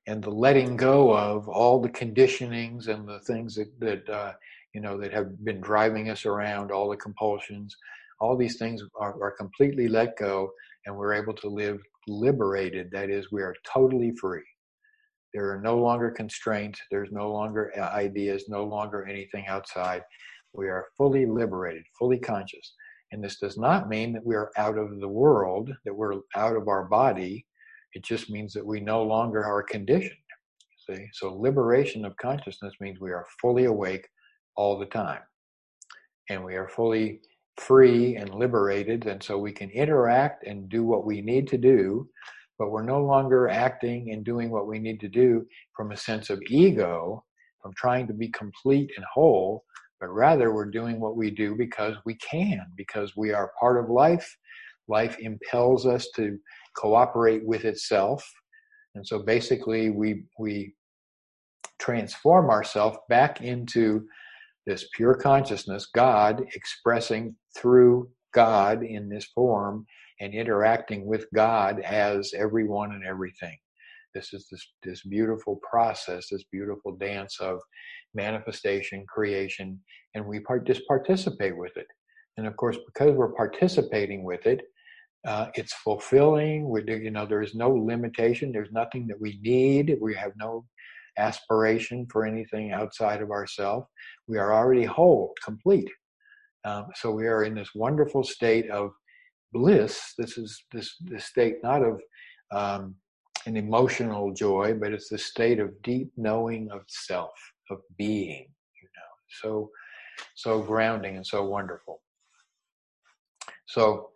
and 0.06 0.22
the 0.22 0.30
letting 0.30 0.76
go 0.76 1.14
of 1.14 1.48
all 1.48 1.80
the 1.80 1.88
conditionings 1.88 2.88
and 2.88 3.06
the 3.06 3.20
things 3.20 3.54
that, 3.54 3.78
that 3.78 4.08
uh, 4.08 4.32
you 4.74 4.80
know 4.80 4.98
that 4.98 5.12
have 5.12 5.44
been 5.44 5.60
driving 5.60 6.10
us 6.10 6.24
around, 6.24 6.70
all 6.70 6.88
the 6.88 6.96
compulsions, 6.96 7.76
all 8.20 8.36
these 8.36 8.56
things 8.56 8.82
are, 8.98 9.22
are 9.22 9.30
completely 9.32 9.88
let 9.88 10.16
go, 10.16 10.50
and 10.88 10.96
we're 10.96 11.12
able 11.12 11.34
to 11.34 11.48
live 11.48 11.78
liberated. 12.08 12.88
That 12.90 13.10
is, 13.10 13.30
we 13.30 13.42
are 13.42 13.54
totally 13.70 14.10
free. 14.18 14.42
There 15.34 15.52
are 15.52 15.60
no 15.60 15.76
longer 15.76 16.10
constraints. 16.10 16.80
There's 16.90 17.12
no 17.12 17.30
longer 17.30 17.70
uh, 17.78 17.90
ideas, 17.90 18.46
no 18.48 18.64
longer 18.64 19.06
anything 19.06 19.46
outside. 19.48 20.02
We 20.54 20.68
are 20.68 20.86
fully 20.96 21.26
liberated, 21.26 21.84
fully 21.98 22.18
conscious. 22.18 22.72
And 23.12 23.22
this 23.22 23.38
does 23.38 23.58
not 23.58 23.90
mean 23.90 24.14
that 24.14 24.24
we 24.24 24.34
are 24.34 24.50
out 24.56 24.78
of 24.78 24.98
the 24.98 25.08
world, 25.08 25.70
that 25.84 25.94
we're 25.94 26.20
out 26.34 26.56
of 26.56 26.68
our 26.68 26.84
body. 26.84 27.44
It 27.92 28.02
just 28.02 28.30
means 28.30 28.54
that 28.54 28.66
we 28.66 28.80
no 28.80 29.02
longer 29.02 29.44
are 29.44 29.62
conditioned. 29.62 30.16
See? 30.88 31.06
So 31.12 31.34
liberation 31.34 32.06
of 32.06 32.16
consciousness 32.16 32.72
means 32.80 32.98
we 32.98 33.12
are 33.12 33.26
fully 33.42 33.66
awake 33.66 34.08
all 34.56 34.78
the 34.78 34.86
time. 34.86 35.20
And 36.30 36.42
we 36.42 36.54
are 36.54 36.68
fully 36.68 37.20
free 37.58 38.16
and 38.16 38.34
liberated. 38.34 39.06
And 39.06 39.22
so 39.22 39.38
we 39.38 39.52
can 39.52 39.70
interact 39.70 40.46
and 40.46 40.68
do 40.68 40.84
what 40.84 41.04
we 41.04 41.20
need 41.20 41.48
to 41.48 41.58
do 41.58 42.08
but 42.58 42.70
we're 42.70 42.82
no 42.82 43.02
longer 43.02 43.48
acting 43.48 44.10
and 44.12 44.24
doing 44.24 44.50
what 44.50 44.66
we 44.66 44.78
need 44.78 44.98
to 45.00 45.08
do 45.08 45.46
from 45.76 45.92
a 45.92 45.96
sense 45.96 46.28
of 46.28 46.42
ego, 46.50 47.24
from 47.62 47.72
trying 47.76 48.06
to 48.08 48.12
be 48.12 48.28
complete 48.28 48.90
and 48.96 49.06
whole, 49.12 49.64
but 50.00 50.08
rather 50.08 50.52
we're 50.52 50.70
doing 50.70 51.00
what 51.00 51.16
we 51.16 51.30
do 51.30 51.54
because 51.54 51.94
we 52.04 52.16
can, 52.16 52.66
because 52.76 53.16
we 53.16 53.32
are 53.32 53.52
part 53.58 53.82
of 53.82 53.90
life. 53.90 54.28
Life 54.88 55.16
impels 55.20 55.86
us 55.86 56.08
to 56.16 56.38
cooperate 56.76 57.46
with 57.46 57.64
itself. 57.64 58.28
And 58.94 59.06
so 59.06 59.20
basically, 59.20 59.90
we, 59.90 60.24
we 60.38 60.74
transform 61.78 62.50
ourselves 62.50 62.98
back 63.08 63.40
into 63.40 64.06
this 64.68 64.86
pure 64.94 65.14
consciousness, 65.14 65.88
God 65.94 66.44
expressing 66.54 67.34
through 67.56 68.10
God 68.34 68.82
in 68.82 69.08
this 69.08 69.24
form 69.34 69.86
and 70.20 70.34
interacting 70.34 71.06
with 71.06 71.24
God 71.34 71.80
as 71.80 72.34
everyone 72.36 72.92
and 72.92 73.02
everything. 73.02 73.56
This 74.14 74.34
is 74.34 74.46
this, 74.50 74.66
this 74.82 75.02
beautiful 75.04 75.58
process, 75.68 76.28
this 76.30 76.44
beautiful 76.52 76.96
dance 76.96 77.40
of 77.40 77.60
manifestation, 78.14 79.06
creation, 79.08 79.80
and 80.14 80.26
we 80.26 80.40
part, 80.40 80.66
just 80.66 80.86
participate 80.86 81.56
with 81.56 81.76
it. 81.76 81.86
And 82.36 82.46
of 82.46 82.54
course, 82.56 82.76
because 82.86 83.14
we're 83.14 83.32
participating 83.32 84.22
with 84.22 84.46
it, 84.46 84.60
uh, 85.26 85.46
it's 85.54 85.72
fulfilling. 85.72 86.68
We 86.68 86.82
do, 86.82 86.98
you 86.98 87.10
know, 87.10 87.24
there 87.24 87.42
is 87.42 87.54
no 87.54 87.70
limitation. 87.70 88.52
There's 88.52 88.72
nothing 88.72 89.06
that 89.06 89.20
we 89.20 89.38
need. 89.42 89.96
We 89.98 90.14
have 90.14 90.32
no 90.36 90.66
aspiration 91.18 92.06
for 92.10 92.24
anything 92.24 92.72
outside 92.72 93.20
of 93.20 93.30
ourselves. 93.30 93.86
We 94.26 94.38
are 94.38 94.54
already 94.54 94.84
whole, 94.84 95.34
complete. 95.44 95.90
Um, 96.64 96.86
so 96.94 97.10
we 97.10 97.26
are 97.26 97.44
in 97.44 97.54
this 97.54 97.74
wonderful 97.74 98.24
state 98.24 98.70
of 98.70 98.92
bliss. 99.52 100.14
This 100.18 100.38
is 100.38 100.64
this 100.72 100.96
this 101.00 101.24
state 101.24 101.56
not 101.62 101.82
of 101.82 102.00
um, 102.52 102.94
an 103.46 103.56
emotional 103.56 104.32
joy, 104.32 104.74
but 104.74 104.92
it's 104.92 105.08
the 105.08 105.18
state 105.18 105.60
of 105.60 105.80
deep 105.82 106.12
knowing 106.16 106.70
of 106.70 106.82
self, 106.88 107.32
of 107.70 107.78
being. 107.96 108.48
You 108.82 108.88
know, 108.96 109.12
so 109.42 109.70
so 110.34 110.62
grounding 110.62 111.16
and 111.16 111.26
so 111.26 111.44
wonderful. 111.44 112.02
So 113.66 114.10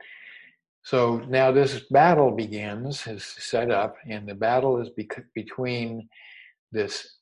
so 0.84 1.18
now 1.28 1.52
this 1.52 1.80
battle 1.90 2.32
begins, 2.32 3.06
is 3.06 3.24
set 3.24 3.70
up, 3.70 3.96
and 4.08 4.28
the 4.28 4.34
battle 4.34 4.80
is 4.80 4.90
bec- 4.90 5.24
between 5.34 6.08
this 6.72 7.18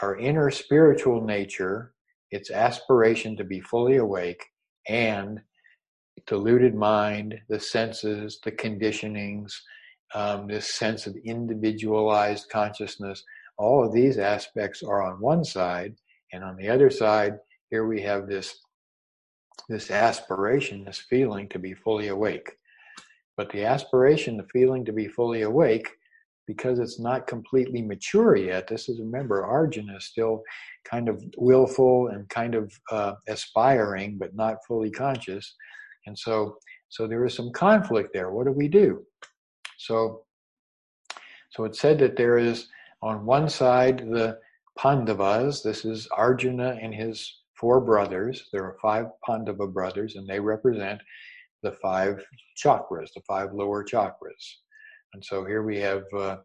our 0.00 0.16
inner 0.16 0.50
spiritual 0.50 1.24
nature 1.24 1.94
its 2.30 2.50
aspiration 2.50 3.36
to 3.36 3.44
be 3.44 3.60
fully 3.60 3.96
awake, 3.96 4.42
and 4.88 5.40
deluded 6.26 6.74
mind, 6.74 7.38
the 7.48 7.60
senses, 7.60 8.40
the 8.42 8.52
conditionings, 8.52 9.52
um, 10.14 10.46
this 10.46 10.74
sense 10.74 11.06
of 11.06 11.16
individualized 11.24 12.48
consciousness, 12.50 13.22
all 13.58 13.84
of 13.84 13.92
these 13.92 14.18
aspects 14.18 14.82
are 14.82 15.02
on 15.02 15.20
one 15.20 15.44
side, 15.44 15.94
and 16.32 16.42
on 16.42 16.56
the 16.56 16.68
other 16.68 16.90
side, 16.90 17.38
here 17.70 17.86
we 17.86 18.00
have 18.02 18.26
this 18.26 18.58
this 19.68 19.90
aspiration, 19.90 20.84
this 20.84 20.98
feeling 20.98 21.48
to 21.48 21.58
be 21.58 21.74
fully 21.74 22.08
awake. 22.08 22.50
But 23.36 23.50
the 23.50 23.64
aspiration, 23.64 24.36
the 24.36 24.48
feeling 24.52 24.84
to 24.86 24.92
be 24.92 25.06
fully 25.06 25.42
awake, 25.42 25.88
because 26.46 26.78
it's 26.78 26.98
not 26.98 27.26
completely 27.26 27.82
mature 27.82 28.36
yet. 28.36 28.66
This 28.66 28.88
is 28.88 29.00
remember, 29.00 29.44
Arjuna 29.44 29.96
is 29.96 30.06
still 30.06 30.42
kind 30.84 31.08
of 31.08 31.22
willful 31.36 32.08
and 32.08 32.28
kind 32.28 32.54
of 32.54 32.72
uh, 32.90 33.14
aspiring, 33.28 34.18
but 34.18 34.34
not 34.34 34.64
fully 34.66 34.90
conscious, 34.90 35.54
and 36.06 36.18
so 36.18 36.56
so 36.88 37.06
there 37.06 37.24
is 37.24 37.34
some 37.34 37.52
conflict 37.52 38.10
there. 38.12 38.30
What 38.30 38.46
do 38.46 38.52
we 38.52 38.68
do? 38.68 39.04
So 39.78 40.24
so 41.50 41.64
it 41.64 41.76
said 41.76 41.98
that 41.98 42.16
there 42.16 42.38
is 42.38 42.68
on 43.02 43.26
one 43.26 43.48
side 43.48 43.98
the 43.98 44.38
Pandavas. 44.78 45.62
This 45.62 45.84
is 45.84 46.08
Arjuna 46.08 46.78
and 46.80 46.94
his 46.94 47.40
four 47.58 47.80
brothers. 47.80 48.48
There 48.52 48.64
are 48.64 48.76
five 48.80 49.06
Pandava 49.26 49.66
brothers, 49.66 50.16
and 50.16 50.26
they 50.26 50.40
represent 50.40 51.00
the 51.62 51.72
five 51.72 52.24
chakras, 52.62 53.12
the 53.14 53.22
five 53.26 53.52
lower 53.52 53.84
chakras. 53.84 54.56
And 55.14 55.24
so 55.24 55.44
here 55.44 55.62
we 55.62 55.78
have 55.78 56.04
uh, 56.16 56.36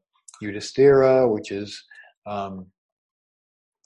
which 1.28 1.52
is 1.52 1.84
um, 2.26 2.68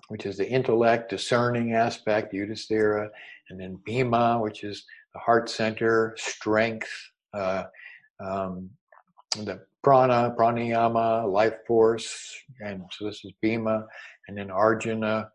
which 0.07 0.25
is 0.25 0.35
the 0.35 0.49
intellect, 0.49 1.09
discerning 1.09 1.73
aspect, 1.73 2.33
Yudhisthira, 2.33 3.07
and 3.49 3.59
then 3.59 3.79
Bhima, 3.85 4.39
which 4.41 4.63
is 4.65 4.83
the 5.13 5.19
heart 5.19 5.49
center, 5.49 6.13
strength, 6.17 6.89
uh, 7.33 7.63
um, 8.19 8.69
the 9.37 9.61
prana, 9.83 10.35
pranayama, 10.37 11.31
life 11.31 11.55
force, 11.65 12.35
and 12.59 12.83
so 12.91 13.05
this 13.05 13.23
is 13.23 13.31
Bhima, 13.41 13.85
and 14.27 14.37
then 14.37 14.51
Arjuna, 14.51 15.29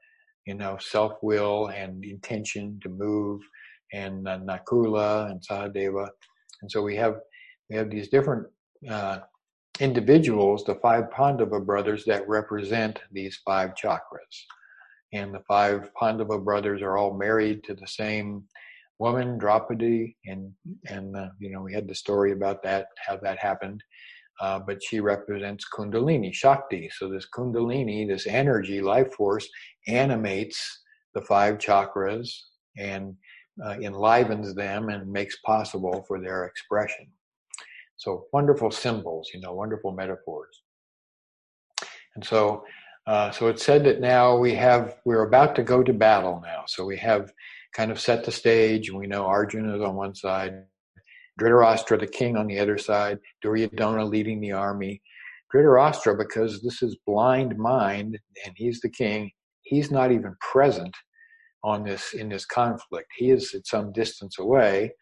you 0.47 0.55
know, 0.55 0.77
self 0.79 1.15
will 1.23 1.69
and 1.69 2.05
intention 2.05 2.79
to 2.83 2.91
move, 2.91 3.41
and 3.93 4.29
uh, 4.29 4.39
Nakula 4.41 5.31
and 5.31 5.41
Sahadeva, 5.41 6.09
and 6.61 6.71
so 6.71 6.83
we 6.83 6.97
have 6.97 7.17
we 7.71 7.77
have 7.77 7.91
these 7.91 8.09
different 8.09 8.47
uh, 8.91 9.21
individuals, 9.81 10.65
the 10.65 10.77
five 10.77 11.11
Pandava 11.11 11.61
brothers, 11.61 12.05
that 12.05 12.29
represent 12.29 13.01
these 13.13 13.41
five 13.45 13.75
chakras, 13.75 14.45
and 15.13 15.35
the 15.35 15.43
five 15.47 15.91
Pandava 15.95 16.39
brothers 16.39 16.83
are 16.83 16.97
all 16.97 17.15
married 17.17 17.65
to 17.65 17.75
the 17.75 17.87
same 17.87 18.45
woman, 18.99 19.39
Draupadi, 19.39 20.17
and 20.27 20.53
and 20.89 21.17
uh, 21.17 21.29
you 21.39 21.51
know 21.51 21.63
we 21.63 21.75
had 21.75 21.89
the 21.89 21.95
story 21.95 22.33
about 22.33 22.63
that, 22.63 22.89
how 23.07 23.17
that 23.19 23.39
happened. 23.39 23.83
Uh, 24.39 24.59
but 24.59 24.83
she 24.83 25.01
represents 25.01 25.65
Kundalini, 25.75 26.33
Shakti. 26.33 26.91
So 26.99 27.09
this 27.09 27.27
Kundalini, 27.35 28.07
this 28.07 28.27
energy, 28.27 28.83
life 28.83 29.15
force, 29.15 29.49
animates 29.87 30.83
the 31.15 31.23
five 31.23 31.57
chakras 31.57 32.29
and 32.77 33.17
uh, 33.65 33.77
enlivens 33.81 34.55
them 34.55 34.91
and 34.91 35.11
makes 35.11 35.39
possible 35.39 36.05
for 36.07 36.21
their 36.21 36.45
expression. 36.45 37.07
So 37.97 38.27
wonderful 38.33 38.71
symbols, 38.71 39.31
you 39.33 39.41
know, 39.41 39.53
wonderful 39.53 39.93
metaphors. 39.93 40.63
And 42.15 42.25
so, 42.25 42.65
uh, 43.07 43.31
so 43.31 43.49
it 43.49 43.61
said 43.61 43.85
that 43.85 44.01
now 44.01 44.37
we 44.37 44.55
have 44.55 44.97
we're 45.05 45.27
about 45.27 45.55
to 45.57 45.63
go 45.63 45.83
to 45.83 45.93
battle 45.93 46.43
now. 46.45 46.65
So 46.67 46.85
we 46.85 46.97
have 46.99 47.33
kind 47.75 47.91
of 47.91 48.01
set 48.01 48.25
the 48.25 48.33
stage. 48.33 48.89
And 48.89 48.99
we 48.99 49.07
know 49.07 49.27
Arjuna 49.27 49.77
is 49.77 49.83
on 49.83 49.95
one 49.95 50.15
side, 50.15 50.65
Dhritarashtra, 51.41 52.01
the 52.01 52.07
king, 52.07 52.37
on 52.37 52.47
the 52.47 52.59
other 52.59 52.79
side, 52.79 53.19
Duryodhana 53.43 54.05
leading 54.05 54.41
the 54.41 54.53
army. 54.53 55.03
Dhritarashtra, 55.55 56.19
because 56.19 56.63
this 56.63 56.83
is 56.83 56.97
blind 57.07 57.57
mind 57.57 58.19
and 58.45 58.55
he's 58.57 58.81
the 58.81 58.89
king, 58.89 59.31
he's 59.63 59.91
not 59.91 60.11
even 60.11 60.35
present 60.41 60.95
on 61.63 61.85
this 61.85 62.15
in 62.15 62.29
this 62.29 62.47
conflict. 62.47 63.09
He 63.17 63.31
is 63.31 63.55
at 63.55 63.67
some 63.67 63.93
distance 63.93 64.39
away, 64.39 64.93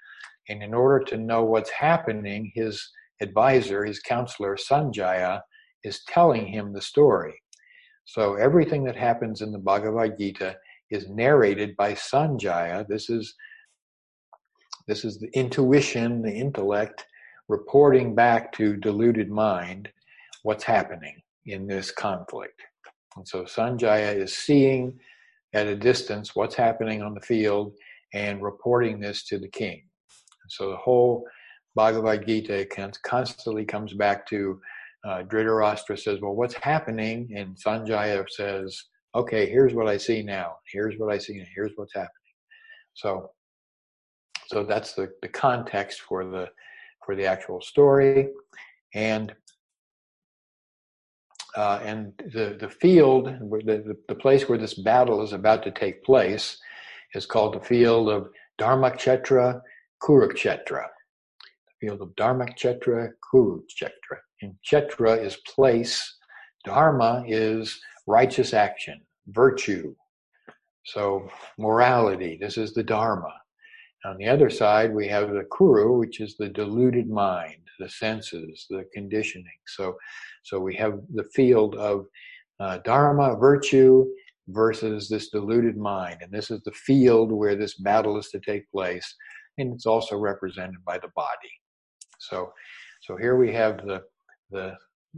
and 0.49 0.63
in 0.63 0.75
order 0.75 1.05
to 1.05 1.17
know 1.17 1.45
what's 1.45 1.71
happening, 1.71 2.53
his 2.55 2.87
advisor, 3.21 3.85
his 3.85 4.01
counselor, 4.01 4.57
Sanjaya, 4.57 5.41
is 5.83 6.03
telling 6.09 6.47
him 6.47 6.73
the 6.73 6.83
story. 6.83 7.35
So 8.05 8.35
everything 8.35 8.85
that 8.85 8.97
happens 8.97 9.41
in 9.41 9.53
the 9.53 9.59
Bhagavad 9.59 10.19
Gita 10.19 10.57
is 10.91 11.09
narrated 11.09 11.77
by 11.77 11.95
Sanjaya. 11.95 12.87
This 12.87 13.09
is 13.09 13.35
this 14.87 15.05
is 15.05 15.19
the 15.19 15.31
intuition, 15.33 16.21
the 16.21 16.33
intellect, 16.33 17.07
reporting 17.49 18.15
back 18.15 18.53
to 18.53 18.77
deluded 18.77 19.31
mind 19.31 19.89
what's 20.43 20.65
happening 20.65 21.23
in 21.47 21.67
this 21.67 21.91
conflict. 21.91 22.61
And 23.17 23.27
so 23.27 23.45
Sanjaya 23.45 24.15
is 24.15 24.37
seeing 24.37 24.99
at 25.55 25.67
a 25.67 25.77
distance 25.77 26.37
what's 26.37 26.55
happening 26.55 27.03
on 27.03 27.15
the 27.15 27.21
field 27.21 27.73
and 28.13 28.43
reporting 28.43 29.01
this 29.01 29.25
to 29.27 29.39
the 29.39 29.49
king. 29.49 29.85
So 30.49 30.71
the 30.71 30.77
whole 30.77 31.27
Bhagavad 31.75 32.27
Gita 32.27 32.67
constantly 33.05 33.65
comes 33.65 33.93
back 33.95 34.27
to 34.29 34.61
uh, 35.05 35.23
Dhritarashtra 35.25 35.99
says, 35.99 36.21
Well, 36.21 36.35
what's 36.35 36.55
happening? 36.55 37.31
And 37.37 37.57
Sanjaya 37.57 38.25
says, 38.29 38.85
Okay, 39.15 39.49
here's 39.49 39.75
what 39.75 39.89
I 39.89 39.97
see 39.97 40.23
now. 40.23 40.57
Here's 40.73 40.99
what 40.99 41.13
I 41.13 41.19
see. 41.19 41.45
Here's 41.55 41.73
what's 41.77 41.95
happening. 41.95 42.11
So, 42.95 43.31
so 44.47 44.65
that's 44.65 44.95
the, 44.95 45.13
the 45.23 45.29
context 45.29 46.01
for 46.01 46.25
the 46.25 46.49
for 47.05 47.15
the 47.15 47.27
actual 47.27 47.61
story, 47.61 48.29
and 48.95 49.35
uh, 51.57 51.81
and 51.85 52.13
the, 52.33 52.57
the 52.59 52.69
field, 52.69 53.27
the, 53.27 53.97
the 54.09 54.15
place 54.15 54.49
where 54.49 54.59
this 54.59 54.75
battle 54.75 55.23
is 55.23 55.33
about 55.33 55.63
to 55.63 55.71
take 55.71 56.03
place, 56.03 56.59
is 57.15 57.27
called 57.27 57.55
the 57.55 57.65
field 57.65 58.09
of 58.09 58.29
Dharmakshetra 58.59 59.61
Kurukshetra. 60.05 60.85
The 61.67 61.87
field 61.87 62.03
of 62.03 62.15
Dharmakshetra 62.17 63.11
Kurukshetra. 63.33 64.19
And 64.43 64.55
Kshetra 64.67 65.25
is 65.25 65.37
place, 65.47 66.17
Dharma 66.65 67.25
is 67.27 67.81
righteous 68.07 68.53
action, 68.53 69.01
virtue. 69.29 69.95
So, 70.85 71.29
morality, 71.59 72.37
this 72.39 72.59
is 72.59 72.75
the 72.75 72.83
Dharma. 72.83 73.33
On 74.05 74.19
the 74.19 74.29
other 74.29 74.51
side, 74.51 74.93
we 74.93 75.09
have 75.09 75.31
the 75.31 75.47
Kuru, 75.57 75.97
which 75.97 76.21
is 76.21 76.37
the 76.37 76.51
deluded 76.51 77.09
mind, 77.09 77.63
the 77.79 77.89
senses, 77.89 78.67
the 78.69 78.85
conditioning. 78.93 79.47
So, 79.67 79.97
so 80.43 80.61
we 80.61 80.75
have 80.77 81.01
the 81.15 81.25
field 81.35 81.77
of 81.77 82.05
uh, 82.61 82.79
dharma, 82.85 83.37
virtue, 83.37 84.05
versus 84.49 85.09
this 85.09 85.31
deluded 85.31 85.79
mind. 85.79 86.19
And 86.21 86.31
this 86.31 86.51
is 86.51 86.61
the 86.65 86.73
field 86.73 87.33
where 87.33 87.57
this 87.57 87.79
battle 87.79 88.19
is 88.19 88.29
to 88.29 88.41
take 88.41 88.71
place. 88.71 89.15
And 89.59 89.73
it's 89.73 89.87
also 89.87 90.17
represented 90.17 90.85
by 90.85 90.99
the 90.99 91.11
body. 91.15 91.53
So, 92.19 92.53
so 93.03 93.17
here 93.17 93.37
we 93.37 93.53
have 93.53 93.87
the, 93.87 94.03
the, 94.51 94.75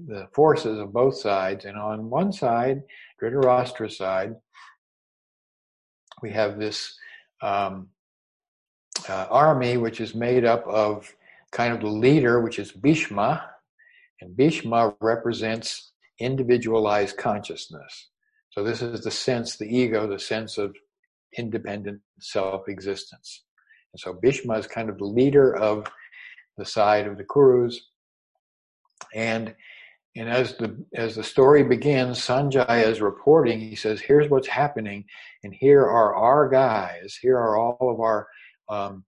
the 0.07 0.29
forces 0.35 0.79
of 0.79 0.93
both 0.93 1.17
sides. 1.17 1.65
And 1.65 1.79
on 1.79 2.11
one 2.11 2.33
side, 2.33 2.83
Dhritarashtra's 3.23 3.97
side, 3.97 4.35
we 6.23 6.31
have 6.33 6.59
this 6.59 6.97
um, 7.43 7.89
uh, 9.09 9.27
army 9.31 9.77
which 9.77 10.01
is 10.01 10.15
made 10.15 10.45
up 10.45 10.67
of 10.67 11.11
kind 11.53 11.73
of 11.73 11.81
the 11.81 11.87
leader, 11.87 12.41
which 12.41 12.59
is 12.59 12.73
Bhishma, 12.73 13.49
and 14.21 14.37
Bhishma 14.37 14.95
represents 15.01 15.93
individualized 16.19 17.17
consciousness. 17.17 18.11
So 18.51 18.65
this 18.65 18.83
is 18.83 19.03
the 19.03 19.11
sense, 19.11 19.57
the 19.57 19.67
ego, 19.67 20.07
the 20.07 20.19
sense 20.19 20.59
of 20.59 20.75
independent 21.37 22.01
self-existence. 22.21 23.45
And 23.97 24.01
so 24.01 24.13
Bhishma 24.13 24.59
is 24.59 24.67
kind 24.67 24.91
of 24.91 24.99
the 24.99 25.07
leader 25.07 25.57
of 25.57 25.91
the 26.59 26.67
side 26.67 27.07
of 27.07 27.17
the 27.17 27.25
Kurus. 27.25 27.77
And 29.15 29.55
and 30.15 30.29
as 30.29 30.55
the 30.57 30.85
as 30.95 31.15
the 31.15 31.25
story 31.25 31.63
begins, 31.63 32.19
Sanjaya 32.19 32.87
is 32.87 33.01
reporting. 33.01 33.59
He 33.59 33.75
says, 33.75 34.03
"Here's 34.03 34.29
what's 34.29 34.49
happening, 34.49 35.07
and 35.45 35.55
here 35.55 35.81
are 35.81 36.15
our 36.15 36.47
guys. 36.51 37.19
Here 37.23 37.39
are 37.39 37.57
all 37.57 37.91
of 37.91 38.01
our 38.01 38.29
um, 38.69 39.03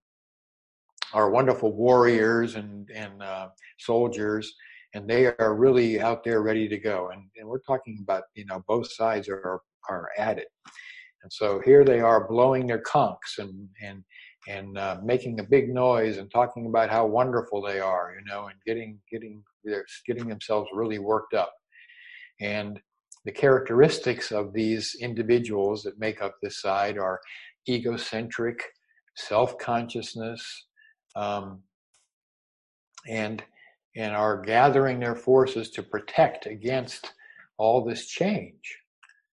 our 1.13 1.29
wonderful 1.29 1.71
warriors 1.71 2.55
and 2.55 2.89
and 2.89 3.21
uh, 3.21 3.49
soldiers, 3.77 4.51
and 4.95 5.07
they 5.07 5.27
are 5.27 5.53
really 5.53 6.01
out 6.01 6.23
there 6.23 6.41
ready 6.41 6.67
to 6.67 6.79
go. 6.79 7.11
And, 7.13 7.25
and 7.37 7.47
we're 7.47 7.59
talking 7.59 7.99
about, 8.01 8.23
you 8.33 8.45
know, 8.45 8.63
both 8.67 8.91
sides 8.91 9.29
are, 9.29 9.61
are 9.87 10.09
at 10.17 10.39
it. 10.39 10.47
And 11.21 11.31
so 11.31 11.61
here 11.63 11.83
they 11.83 11.99
are 11.99 12.27
blowing 12.27 12.65
their 12.65 12.81
conchs 12.81 13.37
and, 13.37 13.69
and, 13.83 14.03
and 14.49 14.79
uh, 14.79 14.97
making 15.03 15.39
a 15.39 15.43
big 15.43 15.69
noise 15.69 16.17
and 16.17 16.29
talking 16.31 16.65
about 16.65 16.89
how 16.89 17.05
wonderful 17.05 17.61
they 17.61 17.79
are, 17.79 18.15
you 18.17 18.25
know, 18.25 18.47
and 18.47 18.55
getting, 18.65 18.99
getting, 19.11 19.43
getting 20.07 20.27
themselves 20.27 20.67
really 20.73 20.97
worked 20.97 21.35
up. 21.35 21.53
And 22.41 22.79
the 23.25 23.31
characteristics 23.31 24.31
of 24.31 24.51
these 24.51 24.95
individuals 24.99 25.83
that 25.83 25.99
make 25.99 26.21
up 26.21 26.35
this 26.41 26.61
side 26.61 26.97
are 26.97 27.19
egocentric, 27.69 28.59
self 29.15 29.55
consciousness, 29.59 30.65
um, 31.15 31.61
and 33.07 33.43
and 33.95 34.15
are 34.15 34.41
gathering 34.41 34.99
their 34.99 35.15
forces 35.15 35.69
to 35.71 35.83
protect 35.83 36.45
against 36.45 37.13
all 37.57 37.83
this 37.83 38.07
change. 38.07 38.77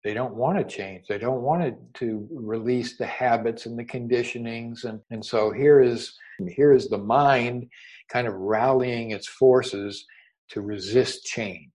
They 0.03 0.13
don't 0.15 0.33
want 0.33 0.57
to 0.57 0.63
change. 0.63 1.05
They 1.07 1.19
don't 1.19 1.41
want 1.41 1.75
to, 1.95 2.27
release 2.31 2.97
the 2.97 3.05
habits 3.05 3.67
and 3.67 3.77
the 3.77 3.85
conditionings. 3.85 4.83
And, 4.83 4.99
and 5.11 5.23
so 5.23 5.51
here 5.51 5.81
is 5.81 6.17
here 6.47 6.73
is 6.73 6.89
the 6.89 6.97
mind 6.97 7.67
kind 8.09 8.27
of 8.27 8.33
rallying 8.33 9.11
its 9.11 9.27
forces 9.27 10.05
to 10.49 10.61
resist 10.61 11.25
change. 11.25 11.71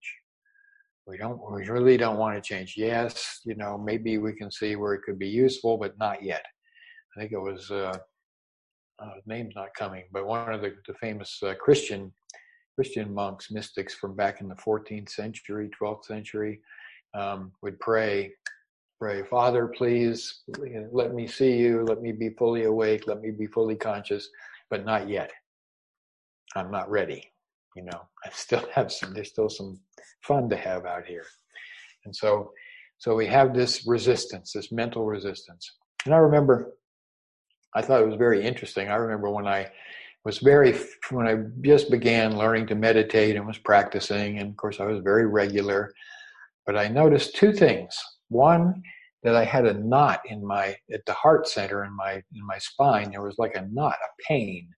We 1.06 1.16
don't 1.18 1.40
we 1.52 1.68
really 1.68 1.96
don't 1.96 2.18
want 2.18 2.34
to 2.34 2.40
change. 2.40 2.74
Yes, 2.76 3.40
you 3.44 3.54
know, 3.54 3.78
maybe 3.78 4.18
we 4.18 4.32
can 4.32 4.50
see 4.50 4.74
where 4.74 4.94
it 4.94 5.02
could 5.02 5.20
be 5.20 5.28
useful, 5.28 5.78
but 5.78 5.96
not 5.98 6.22
yet. 6.22 6.44
I 7.16 7.20
think 7.20 7.32
it 7.32 7.38
was 7.38 7.70
uh, 7.70 7.96
uh, 8.98 9.10
name's 9.24 9.54
not 9.54 9.74
coming, 9.78 10.04
but 10.12 10.26
one 10.26 10.52
of 10.52 10.62
the, 10.62 10.74
the 10.86 10.94
famous 10.94 11.40
uh, 11.42 11.54
Christian 11.54 12.12
Christian 12.74 13.14
monks, 13.14 13.50
mystics 13.50 13.94
from 13.94 14.14
back 14.14 14.40
in 14.40 14.48
the 14.48 14.54
14th 14.56 15.08
century, 15.08 15.70
12th 15.80 16.04
century, 16.04 16.60
um, 17.14 17.53
would 17.62 17.79
pray, 17.81 18.33
pray, 19.01 19.23
Father, 19.25 19.69
please 19.69 20.42
let 20.92 21.14
me 21.14 21.27
see 21.27 21.57
you, 21.57 21.85
let 21.85 22.03
me 22.03 22.12
be 22.12 22.31
fully 22.31 22.64
awake, 22.64 23.07
let 23.07 23.21
me 23.21 23.31
be 23.31 23.47
fully 23.47 23.77
conscious, 23.77 24.29
but 24.71 24.85
not 24.85 25.09
yet. 25.09 25.31
I'm 26.55 26.71
not 26.71 26.90
ready. 26.90 27.31
You 27.75 27.85
know, 27.85 28.01
I 28.25 28.31
still 28.33 28.66
have 28.75 28.90
some. 28.90 29.12
There's 29.12 29.29
still 29.29 29.49
some 29.49 29.79
fun 30.23 30.49
to 30.51 30.57
have 30.57 30.87
out 30.87 31.05
here, 31.07 31.27
and 32.05 32.14
so, 32.14 32.53
so 32.99 33.14
we 33.14 33.27
have 33.27 33.55
this 33.55 33.87
resistance, 33.87 34.53
this 34.53 34.73
mental 34.73 35.05
resistance. 35.05 35.71
And 36.07 36.14
I 36.14 36.19
remember, 36.19 36.73
I 37.75 37.83
thought 37.83 38.01
it 38.01 38.09
was 38.09 38.16
very 38.16 38.42
interesting. 38.42 38.88
I 38.88 38.95
remember 38.95 39.31
when 39.31 39.47
I 39.47 39.71
was 40.25 40.38
very 40.38 40.77
when 41.11 41.29
I 41.29 41.37
just 41.61 41.90
began 41.90 42.37
learning 42.37 42.66
to 42.69 42.75
meditate 42.75 43.37
and 43.37 43.47
was 43.47 43.59
practicing, 43.59 44.38
and 44.38 44.51
of 44.51 44.57
course 44.57 44.81
I 44.81 44.87
was 44.87 45.01
very 45.03 45.27
regular. 45.27 45.92
But 46.66 46.76
I 46.76 46.88
noticed 46.88 47.37
two 47.37 47.52
things. 47.52 47.96
One, 48.29 48.83
that 49.22 49.35
I 49.35 49.44
had 49.44 49.66
a 49.66 49.74
knot 49.74 50.20
in 50.26 50.46
my 50.46 50.76
at 50.92 51.05
the 51.07 51.12
heart 51.12 51.48
center 51.48 51.85
in 51.85 51.94
my 51.96 52.14
in 52.14 52.46
my 52.46 52.59
spine. 52.59 53.11
There 53.11 53.22
was 53.22 53.38
like 53.38 53.57
a 53.57 53.66
knot, 53.72 53.94
a 53.94 54.22
pain. 54.29 54.68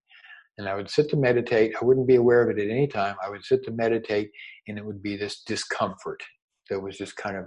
And 0.56 0.68
I 0.68 0.74
would 0.74 0.90
sit 0.90 1.08
to 1.10 1.16
meditate. 1.16 1.74
I 1.80 1.84
wouldn't 1.84 2.08
be 2.08 2.16
aware 2.16 2.42
of 2.42 2.56
it 2.56 2.60
at 2.60 2.70
any 2.70 2.88
time. 2.88 3.14
I 3.24 3.30
would 3.30 3.44
sit 3.44 3.62
to 3.64 3.70
meditate, 3.70 4.30
and 4.66 4.76
it 4.76 4.84
would 4.84 5.02
be 5.02 5.16
this 5.16 5.42
discomfort 5.42 6.20
that 6.68 6.80
was 6.80 6.96
just 6.96 7.14
kind 7.16 7.36
of 7.36 7.44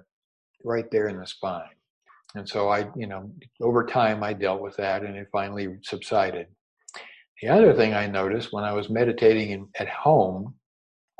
right 0.63 0.85
there 0.91 1.09
in 1.09 1.19
the 1.19 1.27
spine. 1.27 1.75
And 2.35 2.47
so 2.47 2.69
I, 2.69 2.87
you 2.95 3.07
know, 3.07 3.29
over 3.61 3.85
time 3.85 4.23
I 4.23 4.31
dealt 4.31 4.61
with 4.61 4.77
that, 4.77 5.03
and 5.03 5.17
it 5.17 5.27
finally 5.31 5.77
subsided. 5.83 6.47
The 7.41 7.49
other 7.49 7.73
thing 7.73 7.93
I 7.93 8.07
noticed 8.07 8.53
when 8.53 8.63
I 8.63 8.73
was 8.73 8.89
meditating 8.89 9.49
in, 9.49 9.67
at 9.77 9.89
home, 9.89 10.53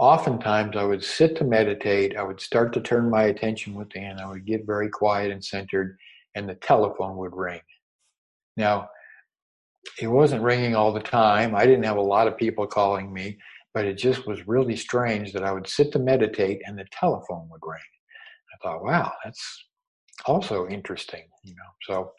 oftentimes 0.01 0.75
I 0.75 0.83
would 0.83 1.03
sit 1.03 1.35
to 1.37 1.43
meditate, 1.43 2.17
I 2.17 2.23
would 2.23 2.41
start 2.41 2.73
to 2.73 2.81
turn 2.81 3.11
my 3.11 3.25
attention 3.25 3.75
within, 3.75 4.17
I 4.19 4.25
would 4.25 4.47
get 4.47 4.65
very 4.65 4.89
quiet 4.89 5.29
and 5.31 5.45
centered, 5.45 5.95
and 6.33 6.49
the 6.49 6.55
telephone 6.55 7.17
would 7.17 7.35
ring. 7.35 7.61
Now, 8.57 8.89
it 10.01 10.07
wasn't 10.07 10.41
ringing 10.41 10.75
all 10.75 10.91
the 10.91 11.01
time. 11.01 11.53
I 11.53 11.67
didn't 11.67 11.85
have 11.85 11.97
a 11.97 12.01
lot 12.01 12.27
of 12.27 12.35
people 12.35 12.65
calling 12.65 13.13
me, 13.13 13.37
but 13.75 13.85
it 13.85 13.93
just 13.93 14.25
was 14.25 14.47
really 14.47 14.75
strange 14.75 15.33
that 15.33 15.43
I 15.43 15.51
would 15.51 15.67
sit 15.67 15.91
to 15.91 15.99
meditate 15.99 16.63
and 16.65 16.79
the 16.79 16.85
telephone 16.91 17.47
would 17.51 17.61
ring. 17.63 17.79
I 18.55 18.57
thought, 18.63 18.83
wow, 18.83 19.13
that's 19.23 19.65
also 20.25 20.67
interesting, 20.67 21.25
you 21.43 21.53
know. 21.53 21.71
So 21.87 22.11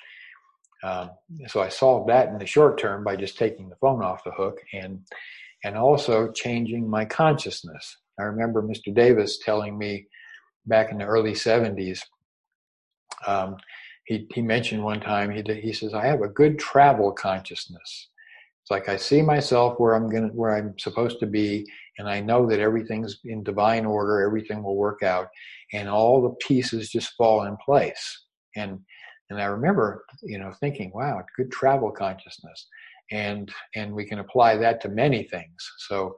um, 0.85 1.11
so 1.47 1.61
I 1.61 1.69
solved 1.69 2.09
that 2.11 2.29
in 2.29 2.39
the 2.39 2.47
short 2.47 2.79
term 2.79 3.05
by 3.05 3.17
just 3.17 3.39
taking 3.39 3.69
the 3.69 3.77
phone 3.77 4.03
off 4.03 4.25
the 4.25 4.33
hook 4.33 4.59
and 4.73 5.01
and 5.65 5.77
also 5.77 6.31
changing 6.33 6.89
my 6.89 7.05
consciousness. 7.05 7.99
I 8.19 8.25
remember 8.25 8.63
Mr. 8.63 8.95
Davis 8.95 9.39
telling 9.39 9.79
me 9.79 10.07
back 10.67 10.91
in 10.91 10.99
the 10.99 11.05
early 11.05 11.33
70s. 11.33 12.01
Um, 13.27 13.57
he 14.05 14.27
he 14.35 14.43
mentioned 14.43 14.83
one 14.83 15.01
time 15.01 15.31
he 15.31 15.43
he 15.61 15.73
says 15.73 15.95
I 15.95 16.07
have 16.07 16.23
a 16.23 16.29
good 16.29 16.59
travel 16.59 17.13
consciousness. 17.13 18.09
It's 18.63 18.71
like 18.71 18.89
I 18.89 18.97
see 18.97 19.23
myself 19.23 19.79
where 19.79 19.95
I'm 19.95 20.09
gonna 20.09 20.29
where 20.29 20.57
I'm 20.57 20.79
supposed 20.79 21.21
to 21.21 21.27
be, 21.27 21.67
and 21.99 22.09
I 22.09 22.21
know 22.21 22.47
that 22.49 22.61
everything's 22.61 23.19
in 23.25 23.43
divine 23.43 23.87
order. 23.87 24.21
Everything 24.21 24.63
will 24.63 24.77
work 24.77 25.03
out, 25.03 25.29
and 25.73 25.89
all 25.89 26.23
the 26.23 26.35
pieces 26.47 26.91
just 26.91 27.15
fall 27.15 27.45
in 27.45 27.57
place. 27.65 28.25
And 28.57 28.81
and 29.31 29.41
I 29.41 29.47
remember, 29.47 30.05
you 30.23 30.39
know, 30.39 30.53
thinking, 30.61 30.93
wow, 30.95 31.23
good 31.37 31.51
travel 31.51 31.91
consciousness. 31.91 32.67
And 33.13 33.53
and 33.77 33.95
we 33.95 34.05
can 34.05 34.19
apply 34.19 34.57
that 34.57 34.81
to 34.81 34.89
many 34.89 35.23
things. 35.25 35.71
So 35.89 36.17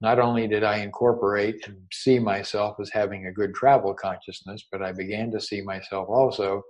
not 0.00 0.18
only 0.18 0.46
did 0.46 0.62
I 0.62 0.78
incorporate 0.78 1.66
and 1.66 1.76
see 1.92 2.18
myself 2.18 2.76
as 2.80 2.90
having 2.90 3.26
a 3.26 3.32
good 3.32 3.54
travel 3.54 3.94
consciousness, 3.94 4.66
but 4.70 4.82
I 4.82 4.92
began 4.92 5.30
to 5.32 5.40
see 5.40 5.62
myself 5.62 6.08
also 6.08 6.62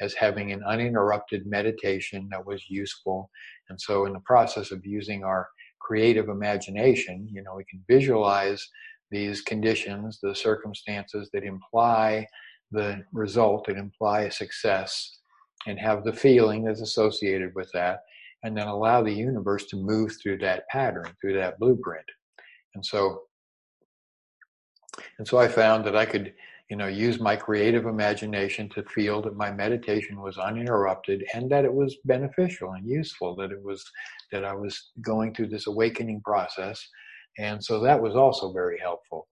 as 0.00 0.12
having 0.14 0.52
an 0.52 0.62
uninterrupted 0.62 1.46
meditation 1.46 2.28
that 2.30 2.46
was 2.46 2.62
useful. 2.68 3.30
And 3.70 3.80
so 3.80 4.04
in 4.06 4.12
the 4.12 4.20
process 4.20 4.70
of 4.70 4.84
using 4.84 5.24
our 5.24 5.48
creative 5.80 6.28
imagination, 6.28 7.28
you 7.32 7.42
know, 7.42 7.54
we 7.56 7.64
can 7.64 7.82
visualize 7.88 8.66
these 9.10 9.40
conditions, 9.40 10.18
the 10.22 10.34
circumstances 10.34 11.30
that 11.32 11.44
imply 11.44 12.26
the 12.72 13.02
result, 13.12 13.66
that 13.66 13.76
imply 13.76 14.28
success, 14.28 15.18
and 15.66 15.78
have 15.78 16.04
the 16.04 16.12
feeling 16.12 16.64
that's 16.64 16.80
associated 16.80 17.54
with 17.54 17.70
that, 17.72 18.00
and 18.42 18.56
then 18.56 18.68
allow 18.68 19.02
the 19.02 19.12
universe 19.12 19.66
to 19.66 19.76
move 19.76 20.12
through 20.22 20.38
that 20.38 20.68
pattern, 20.68 21.06
through 21.20 21.34
that 21.34 21.58
blueprint. 21.58 22.04
And 22.74 22.84
so, 22.84 23.22
and 25.18 25.26
so 25.26 25.38
I 25.38 25.48
found 25.48 25.84
that 25.84 25.96
I 25.96 26.06
could, 26.06 26.34
you 26.70 26.76
know, 26.76 26.86
use 26.86 27.20
my 27.20 27.36
creative 27.36 27.86
imagination 27.86 28.68
to 28.70 28.82
feel 28.84 29.22
that 29.22 29.36
my 29.36 29.50
meditation 29.50 30.20
was 30.20 30.38
uninterrupted 30.38 31.24
and 31.34 31.50
that 31.50 31.64
it 31.64 31.72
was 31.72 31.96
beneficial 32.04 32.72
and 32.72 32.86
useful, 32.86 33.36
that 33.36 33.50
it 33.50 33.62
was, 33.62 33.84
that 34.32 34.44
I 34.44 34.54
was 34.54 34.90
going 35.00 35.34
through 35.34 35.48
this 35.48 35.66
awakening 35.66 36.22
process. 36.24 36.86
And 37.38 37.62
so 37.62 37.80
that 37.80 38.00
was 38.00 38.16
also 38.16 38.52
very 38.52 38.78
helpful. 38.78 39.28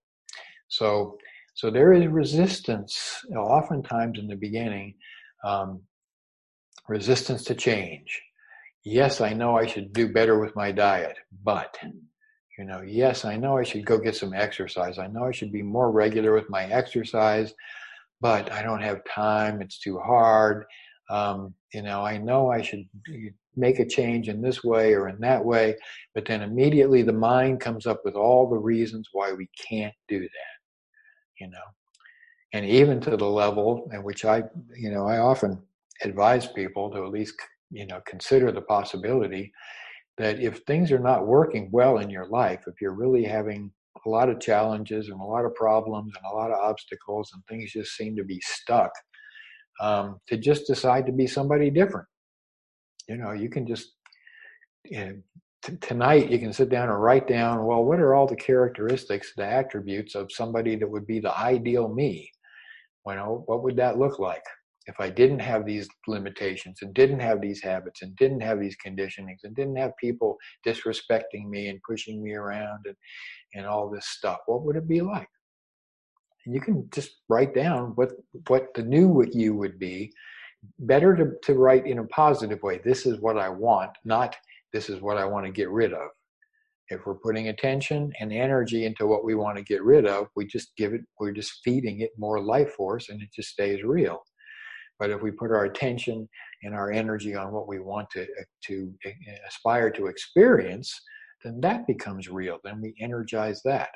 So, 0.68 1.18
so 1.54 1.70
there 1.70 1.92
is 1.92 2.06
resistance, 2.06 3.20
you 3.28 3.34
know, 3.34 3.42
oftentimes 3.42 4.18
in 4.18 4.26
the 4.26 4.36
beginning, 4.36 4.94
um, 5.44 5.82
resistance 6.88 7.44
to 7.44 7.54
change. 7.54 8.20
Yes, 8.84 9.22
I 9.22 9.32
know 9.32 9.56
I 9.56 9.66
should 9.66 9.94
do 9.94 10.12
better 10.12 10.38
with 10.38 10.54
my 10.54 10.70
diet, 10.70 11.16
but 11.42 11.76
you 12.58 12.64
know, 12.64 12.82
yes, 12.82 13.24
I 13.24 13.36
know 13.36 13.56
I 13.56 13.62
should 13.64 13.84
go 13.84 13.98
get 13.98 14.14
some 14.14 14.34
exercise. 14.34 14.98
I 14.98 15.06
know 15.08 15.24
I 15.24 15.32
should 15.32 15.50
be 15.50 15.62
more 15.62 15.90
regular 15.90 16.34
with 16.34 16.50
my 16.50 16.66
exercise, 16.66 17.52
but 18.20 18.52
I 18.52 18.62
don't 18.62 18.82
have 18.82 19.04
time. 19.06 19.60
It's 19.62 19.80
too 19.80 19.98
hard. 19.98 20.66
Um, 21.10 21.54
you 21.72 21.82
know, 21.82 22.04
I 22.04 22.18
know 22.18 22.50
I 22.50 22.62
should 22.62 22.84
make 23.56 23.78
a 23.78 23.86
change 23.86 24.28
in 24.28 24.42
this 24.42 24.62
way 24.62 24.94
or 24.94 25.08
in 25.08 25.18
that 25.20 25.44
way, 25.44 25.76
but 26.14 26.26
then 26.26 26.42
immediately 26.42 27.02
the 27.02 27.12
mind 27.12 27.60
comes 27.60 27.86
up 27.86 28.02
with 28.04 28.14
all 28.14 28.48
the 28.48 28.58
reasons 28.58 29.08
why 29.12 29.32
we 29.32 29.48
can't 29.68 29.94
do 30.08 30.20
that. 30.20 30.54
You 31.40 31.48
know, 31.48 31.64
and 32.52 32.66
even 32.66 33.00
to 33.00 33.16
the 33.16 33.28
level 33.28 33.90
at 33.92 34.04
which 34.04 34.24
I, 34.24 34.44
you 34.76 34.90
know, 34.90 35.06
I 35.06 35.18
often 35.18 35.60
advise 36.02 36.46
people 36.46 36.90
to 36.90 37.04
at 37.04 37.10
least 37.10 37.34
you 37.74 37.86
know 37.86 38.00
consider 38.06 38.52
the 38.52 38.62
possibility 38.62 39.52
that 40.16 40.38
if 40.38 40.60
things 40.60 40.92
are 40.92 41.00
not 41.00 41.26
working 41.26 41.68
well 41.72 41.98
in 41.98 42.08
your 42.08 42.26
life 42.28 42.62
if 42.66 42.80
you're 42.80 42.94
really 42.94 43.24
having 43.24 43.70
a 44.06 44.08
lot 44.08 44.28
of 44.28 44.40
challenges 44.40 45.08
and 45.08 45.20
a 45.20 45.24
lot 45.24 45.44
of 45.44 45.54
problems 45.54 46.12
and 46.16 46.24
a 46.30 46.36
lot 46.36 46.50
of 46.50 46.58
obstacles 46.58 47.30
and 47.32 47.42
things 47.46 47.72
just 47.72 47.96
seem 47.96 48.16
to 48.16 48.24
be 48.24 48.40
stuck 48.44 48.90
um, 49.80 50.20
to 50.28 50.36
just 50.36 50.66
decide 50.66 51.06
to 51.06 51.12
be 51.12 51.26
somebody 51.26 51.70
different. 51.70 52.06
You 53.08 53.16
know 53.16 53.32
you 53.32 53.50
can 53.50 53.66
just 53.66 53.92
you 54.84 54.98
know, 54.98 55.16
t- 55.64 55.76
tonight 55.76 56.30
you 56.30 56.38
can 56.38 56.52
sit 56.52 56.68
down 56.68 56.88
and 56.88 57.02
write 57.02 57.26
down 57.26 57.64
well 57.64 57.84
what 57.84 58.00
are 58.00 58.14
all 58.14 58.26
the 58.26 58.36
characteristics 58.36 59.32
the 59.36 59.44
attributes 59.44 60.14
of 60.14 60.32
somebody 60.32 60.76
that 60.76 60.90
would 60.90 61.06
be 61.06 61.20
the 61.20 61.36
ideal 61.38 61.88
me? 61.88 62.30
You 63.06 63.14
know 63.14 63.42
what 63.46 63.62
would 63.62 63.76
that 63.76 63.98
look 63.98 64.18
like 64.18 64.44
if 64.86 65.00
I 65.00 65.08
didn't 65.08 65.40
have 65.40 65.64
these 65.64 65.88
limitations 66.06 66.80
and 66.82 66.92
didn't 66.92 67.20
have 67.20 67.40
these 67.40 67.62
habits 67.62 68.02
and 68.02 68.14
didn't 68.16 68.40
have 68.40 68.60
these 68.60 68.76
conditionings 68.84 69.44
and 69.44 69.56
didn't 69.56 69.76
have 69.76 69.96
people 69.98 70.36
disrespecting 70.66 71.48
me 71.48 71.68
and 71.68 71.80
pushing 71.86 72.22
me 72.22 72.34
around 72.34 72.84
and, 72.86 72.96
and 73.54 73.66
all 73.66 73.88
this 73.88 74.06
stuff, 74.06 74.38
what 74.46 74.62
would 74.62 74.76
it 74.76 74.88
be 74.88 75.00
like? 75.00 75.28
And 76.44 76.54
you 76.54 76.60
can 76.60 76.88
just 76.92 77.12
write 77.28 77.54
down 77.54 77.92
what 77.94 78.10
what 78.48 78.74
the 78.74 78.82
new 78.82 79.24
you 79.32 79.54
would 79.54 79.78
be. 79.78 80.12
Better 80.78 81.14
to, 81.16 81.32
to 81.42 81.54
write 81.58 81.86
in 81.86 81.98
a 81.98 82.04
positive 82.04 82.62
way. 82.62 82.80
This 82.84 83.06
is 83.06 83.20
what 83.20 83.38
I 83.38 83.48
want, 83.48 83.90
not 84.04 84.36
this 84.72 84.90
is 84.90 85.00
what 85.00 85.16
I 85.16 85.24
want 85.24 85.46
to 85.46 85.52
get 85.52 85.70
rid 85.70 85.92
of. 85.92 86.08
If 86.88 87.06
we're 87.06 87.14
putting 87.14 87.48
attention 87.48 88.12
and 88.20 88.32
energy 88.32 88.84
into 88.84 89.06
what 89.06 89.24
we 89.24 89.34
want 89.34 89.56
to 89.56 89.64
get 89.64 89.82
rid 89.82 90.06
of, 90.06 90.26
we 90.36 90.46
just 90.46 90.76
give 90.76 90.92
it, 90.92 91.02
we're 91.18 91.32
just 91.32 91.60
feeding 91.64 92.00
it 92.00 92.10
more 92.18 92.42
life 92.42 92.72
force 92.72 93.08
and 93.08 93.22
it 93.22 93.28
just 93.34 93.50
stays 93.50 93.82
real. 93.82 94.22
But 95.04 95.10
if 95.10 95.20
we 95.20 95.32
put 95.32 95.50
our 95.50 95.66
attention 95.66 96.26
and 96.62 96.74
our 96.74 96.90
energy 96.90 97.34
on 97.34 97.52
what 97.52 97.68
we 97.68 97.78
want 97.78 98.08
to, 98.12 98.22
uh, 98.22 98.44
to 98.68 98.90
uh, 99.04 99.10
uh, 99.10 99.34
aspire 99.46 99.90
to 99.90 100.06
experience, 100.06 100.98
then 101.44 101.60
that 101.60 101.86
becomes 101.86 102.30
real. 102.30 102.58
Then 102.64 102.80
we 102.80 102.94
energize 102.98 103.60
that. 103.66 103.90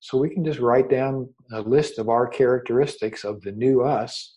So 0.00 0.16
we 0.16 0.30
can 0.30 0.42
just 0.42 0.58
write 0.58 0.88
down 0.88 1.28
a 1.52 1.60
list 1.60 1.98
of 1.98 2.08
our 2.08 2.26
characteristics 2.26 3.24
of 3.24 3.42
the 3.42 3.52
new 3.52 3.82
us. 3.82 4.34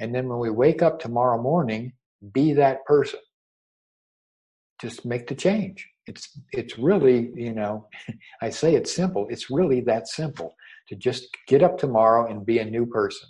And 0.00 0.12
then 0.12 0.28
when 0.28 0.40
we 0.40 0.50
wake 0.50 0.82
up 0.82 0.98
tomorrow 0.98 1.40
morning, 1.40 1.92
be 2.32 2.52
that 2.54 2.84
person. 2.84 3.20
Just 4.80 5.04
make 5.04 5.28
the 5.28 5.36
change. 5.36 5.88
It's 6.08 6.40
it's 6.50 6.76
really, 6.76 7.30
you 7.36 7.54
know, 7.54 7.86
I 8.42 8.50
say 8.50 8.74
it's 8.74 8.92
simple. 8.92 9.28
It's 9.30 9.48
really 9.48 9.80
that 9.82 10.08
simple 10.08 10.56
to 10.88 10.96
just 10.96 11.28
get 11.46 11.62
up 11.62 11.78
tomorrow 11.78 12.28
and 12.28 12.44
be 12.44 12.58
a 12.58 12.64
new 12.64 12.84
person. 12.84 13.28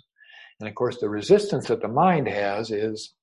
And 0.59 0.67
of 0.67 0.75
course, 0.75 0.99
the 0.99 1.09
resistance 1.09 1.67
that 1.67 1.81
the 1.81 1.87
mind 1.87 2.27
has 2.27 2.71
is 2.71 3.13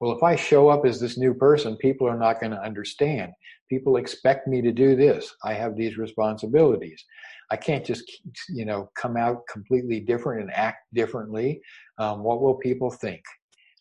well, 0.00 0.12
if 0.12 0.22
I 0.22 0.36
show 0.36 0.68
up 0.68 0.84
as 0.84 1.00
this 1.00 1.16
new 1.16 1.34
person, 1.34 1.76
people 1.76 2.08
are 2.08 2.18
not 2.18 2.40
going 2.40 2.52
to 2.52 2.60
understand. 2.60 3.32
People 3.70 3.96
expect 3.96 4.46
me 4.46 4.60
to 4.60 4.72
do 4.72 4.96
this. 4.96 5.32
I 5.44 5.54
have 5.54 5.76
these 5.76 5.96
responsibilities. 5.96 7.02
I 7.50 7.56
can't 7.56 7.84
just, 7.84 8.04
you 8.48 8.64
know, 8.64 8.90
come 8.96 9.16
out 9.16 9.46
completely 9.50 10.00
different 10.00 10.42
and 10.42 10.52
act 10.52 10.78
differently. 10.92 11.60
Um, 11.98 12.22
what 12.22 12.42
will 12.42 12.56
people 12.56 12.90
think? 12.90 13.22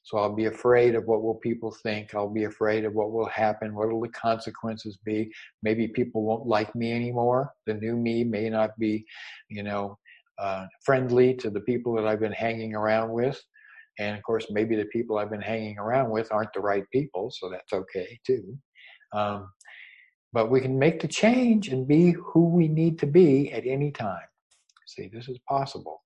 So 0.03 0.17
I'll 0.17 0.35
be 0.35 0.45
afraid 0.45 0.95
of 0.95 1.05
what 1.05 1.23
will 1.23 1.35
people 1.35 1.75
think. 1.83 2.13
I'll 2.13 2.29
be 2.29 2.43
afraid 2.43 2.83
of 2.83 2.93
what 2.93 3.11
will 3.11 3.27
happen. 3.27 3.73
What 3.73 3.91
will 3.91 4.01
the 4.01 4.09
consequences 4.09 4.97
be? 5.03 5.31
Maybe 5.61 5.87
people 5.87 6.23
won't 6.23 6.45
like 6.45 6.75
me 6.75 6.91
anymore. 6.91 7.51
The 7.65 7.73
new 7.73 7.95
me 7.95 8.23
may 8.23 8.49
not 8.49 8.77
be, 8.77 9.05
you 9.49 9.63
know, 9.63 9.97
uh, 10.39 10.65
friendly 10.85 11.33
to 11.35 11.49
the 11.49 11.61
people 11.61 11.95
that 11.95 12.07
I've 12.07 12.19
been 12.19 12.31
hanging 12.31 12.75
around 12.75 13.11
with. 13.11 13.41
And 13.99 14.17
of 14.17 14.23
course, 14.23 14.47
maybe 14.49 14.75
the 14.75 14.85
people 14.85 15.17
I've 15.17 15.29
been 15.29 15.41
hanging 15.41 15.77
around 15.77 16.09
with 16.09 16.31
aren't 16.31 16.53
the 16.53 16.61
right 16.61 16.83
people, 16.91 17.31
so 17.31 17.49
that's 17.49 17.73
okay 17.73 18.19
too. 18.25 18.57
Um, 19.13 19.49
but 20.33 20.49
we 20.49 20.61
can 20.61 20.79
make 20.79 20.99
the 20.99 21.07
change 21.07 21.67
and 21.69 21.87
be 21.87 22.11
who 22.11 22.49
we 22.49 22.67
need 22.67 22.97
to 22.99 23.05
be 23.05 23.51
at 23.51 23.67
any 23.67 23.91
time. 23.91 24.27
See, 24.87 25.09
this 25.13 25.29
is 25.29 25.39
possible, 25.47 26.01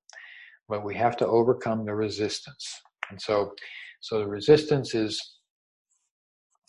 but 0.68 0.84
we 0.84 0.96
have 0.96 1.16
to 1.18 1.28
overcome 1.28 1.86
the 1.86 1.96
resistance. 1.96 2.68
And 3.10 3.22
so, 3.22 3.54
so 4.02 4.20
the 4.20 4.28
resistance 4.28 4.94
is 4.94 5.22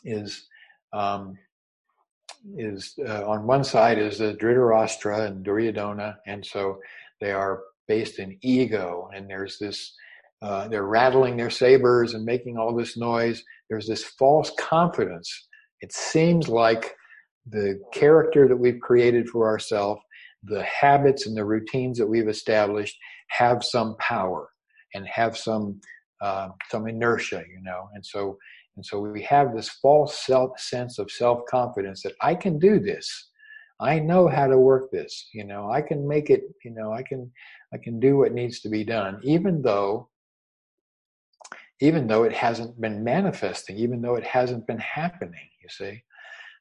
is 0.04 0.46
um, 0.92 1.36
is 2.56 2.94
uh, 3.06 3.28
on 3.28 3.46
one 3.46 3.64
side 3.64 3.98
is 3.98 4.18
the 4.18 4.34
Dhritarashtra 4.34 5.26
and 5.26 5.44
Duryodhana, 5.44 6.16
and 6.26 6.46
so 6.46 6.78
they 7.20 7.32
are 7.32 7.62
based 7.86 8.18
in 8.18 8.38
ego, 8.42 9.08
and 9.14 9.28
there's 9.28 9.58
this 9.58 9.94
uh, 10.40 10.68
they're 10.68 10.86
rattling 10.86 11.36
their 11.36 11.50
sabers 11.50 12.14
and 12.14 12.24
making 12.24 12.56
all 12.56 12.74
this 12.74 12.96
noise. 12.96 13.42
There's 13.68 13.88
this 13.88 14.04
false 14.04 14.52
confidence. 14.58 15.48
It 15.80 15.92
seems 15.92 16.48
like 16.48 16.94
the 17.50 17.80
character 17.92 18.46
that 18.46 18.56
we've 18.56 18.80
created 18.80 19.28
for 19.28 19.48
ourselves, 19.48 20.00
the 20.44 20.62
habits 20.62 21.26
and 21.26 21.36
the 21.36 21.44
routines 21.44 21.98
that 21.98 22.06
we've 22.06 22.28
established 22.28 22.96
have 23.30 23.64
some 23.64 23.96
power 23.98 24.48
and 24.94 25.06
have 25.06 25.36
some 25.36 25.80
uh, 26.20 26.48
some 26.70 26.88
inertia, 26.88 27.42
you 27.48 27.60
know. 27.62 27.88
And 27.94 28.04
so 28.04 28.38
and 28.76 28.86
so 28.86 29.00
we 29.00 29.22
have 29.22 29.54
this 29.54 29.68
false 29.68 30.24
self 30.24 30.58
sense 30.60 30.98
of 31.00 31.10
self 31.10 31.40
confidence 31.50 32.02
that 32.02 32.14
I 32.22 32.34
can 32.34 32.58
do 32.58 32.78
this. 32.78 33.30
I 33.80 33.98
know 34.00 34.28
how 34.28 34.46
to 34.48 34.58
work 34.58 34.90
this. 34.90 35.28
You 35.32 35.44
know, 35.44 35.70
I 35.70 35.82
can 35.82 36.06
make 36.06 36.30
it. 36.30 36.42
You 36.64 36.72
know, 36.72 36.92
I 36.92 37.02
can 37.02 37.30
I 37.72 37.78
can 37.78 38.00
do 38.00 38.16
what 38.16 38.32
needs 38.32 38.60
to 38.60 38.68
be 38.68 38.84
done, 38.84 39.20
even 39.22 39.62
though 39.62 40.08
even 41.80 42.06
though 42.06 42.24
it 42.24 42.32
hasn't 42.32 42.80
been 42.80 43.04
manifesting, 43.04 43.76
even 43.76 44.02
though 44.02 44.16
it 44.16 44.24
hasn't 44.24 44.66
been 44.66 44.78
happening, 44.80 45.48
you 45.62 45.68
see. 45.68 46.02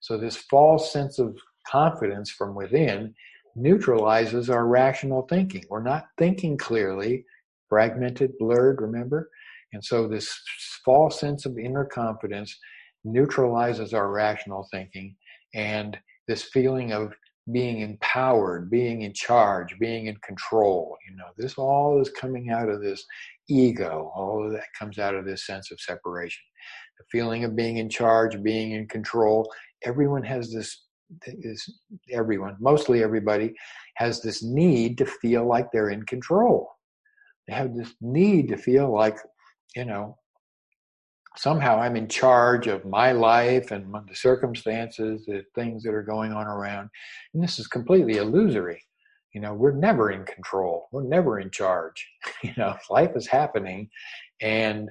So, 0.02 0.18
this 0.18 0.36
false 0.36 0.92
sense 0.94 1.18
of 1.20 1.38
confidence 1.68 2.30
from 2.30 2.54
within 2.54 3.14
neutralizes 3.56 4.50
our 4.50 4.68
rational 4.68 5.24
thinking. 5.28 5.64
We're 5.70 5.82
not 5.82 6.06
thinking 6.18 6.58
clearly, 6.58 7.26
fragmented, 7.68 8.38
blurred, 8.38 8.82
remember? 8.82 9.30
And 9.74 9.84
so, 9.84 10.08
this 10.08 10.40
false 10.86 11.20
sense 11.20 11.46
of 11.46 11.58
inner 11.58 11.86
confidence 11.86 12.56
neutralizes 13.04 13.94
our 13.94 14.12
rational 14.12 14.68
thinking 14.72 15.16
and 15.56 15.98
this 16.28 16.44
feeling 16.44 16.92
of 16.92 17.14
being 17.52 17.80
empowered, 17.80 18.70
being 18.70 19.04
in 19.04 19.14
charge, 19.14 19.78
being 19.80 20.08
in 20.08 20.18
control. 20.18 20.98
You 21.10 21.16
know, 21.16 21.28
this 21.38 21.58
all 21.58 22.02
is 22.02 22.10
coming 22.10 22.50
out 22.50 22.70
of 22.70 22.82
this 22.82 23.06
ego. 23.50 24.12
All 24.16 24.46
of 24.46 24.52
that 24.52 24.66
comes 24.78 25.00
out 25.00 25.16
of 25.16 25.26
this 25.26 25.46
sense 25.46 25.72
of 25.72 25.80
separation. 25.80 26.44
The 27.00 27.06
feeling 27.12 27.46
of 27.46 27.56
being 27.56 27.78
in 27.78 27.90
charge, 27.90 28.42
being 28.44 28.72
in 28.72 28.88
control. 28.88 29.50
Everyone 29.84 30.24
has 30.24 30.52
this 30.52 30.84
is 31.26 31.80
everyone, 32.12 32.58
mostly 32.60 33.02
everybody, 33.02 33.54
has 33.96 34.22
this 34.22 34.44
need 34.44 34.98
to 34.98 35.06
feel 35.06 35.48
like 35.48 35.68
they're 35.72 35.90
in 35.90 36.04
control. 36.04 36.68
They 37.48 37.54
have 37.54 37.74
this 37.76 37.94
need 38.02 38.50
to 38.50 38.58
feel 38.58 38.94
like, 38.94 39.18
you 39.74 39.86
know, 39.86 40.18
somehow 41.38 41.80
I'm 41.80 41.96
in 41.96 42.08
charge 42.08 42.68
of 42.68 42.86
my 42.86 43.12
life 43.12 43.72
and 43.72 43.94
the 44.08 44.16
circumstances, 44.16 45.26
the 45.26 45.44
things 45.56 45.84
that 45.84 45.94
are 45.94 46.04
going 46.04 46.32
on 46.32 46.48
around. 46.48 46.90
And 47.34 47.44
this 47.44 47.60
is 47.60 47.68
completely 47.68 48.18
illusory. 48.18 48.84
You 49.34 49.42
know, 49.42 49.54
we're 49.54 49.76
never 49.76 50.12
in 50.12 50.24
control. 50.26 50.88
We're 50.92 51.08
never 51.08 51.40
in 51.40 51.52
charge. 51.52 52.08
you 52.44 52.54
know, 52.58 52.76
life 52.90 53.12
is 53.16 53.28
happening 53.28 53.90
and 54.42 54.90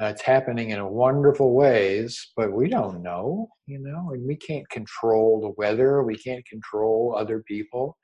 uh, 0.00 0.06
it's 0.06 0.22
happening 0.22 0.70
in 0.70 0.84
wonderful 0.84 1.54
ways, 1.54 2.30
but 2.36 2.52
we 2.52 2.68
don't 2.68 3.02
know, 3.02 3.48
you 3.66 3.80
know, 3.80 4.12
and 4.12 4.24
we 4.24 4.36
can't 4.36 4.68
control 4.70 5.40
the 5.40 5.54
weather. 5.58 6.04
We 6.04 6.16
can't 6.16 6.46
control 6.46 7.16
other 7.18 7.42
people. 7.48 7.96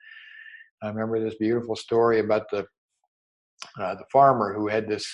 I 0.83 0.89
remember 0.89 1.23
this 1.23 1.35
beautiful 1.35 1.75
story 1.77 2.19
about 2.19 2.49
the 2.51 2.67
uh, 3.79 3.95
the 3.95 4.03
farmer 4.11 4.53
who 4.53 4.67
had 4.67 4.87
this 4.87 5.07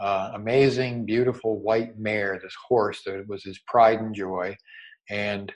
uh, 0.00 0.32
amazing, 0.34 1.04
beautiful 1.04 1.60
white 1.60 1.98
mare, 1.98 2.38
this 2.40 2.54
horse 2.68 3.02
that 3.04 3.26
was 3.28 3.42
his 3.42 3.58
pride 3.66 4.00
and 4.00 4.14
joy. 4.14 4.56
And 5.10 5.52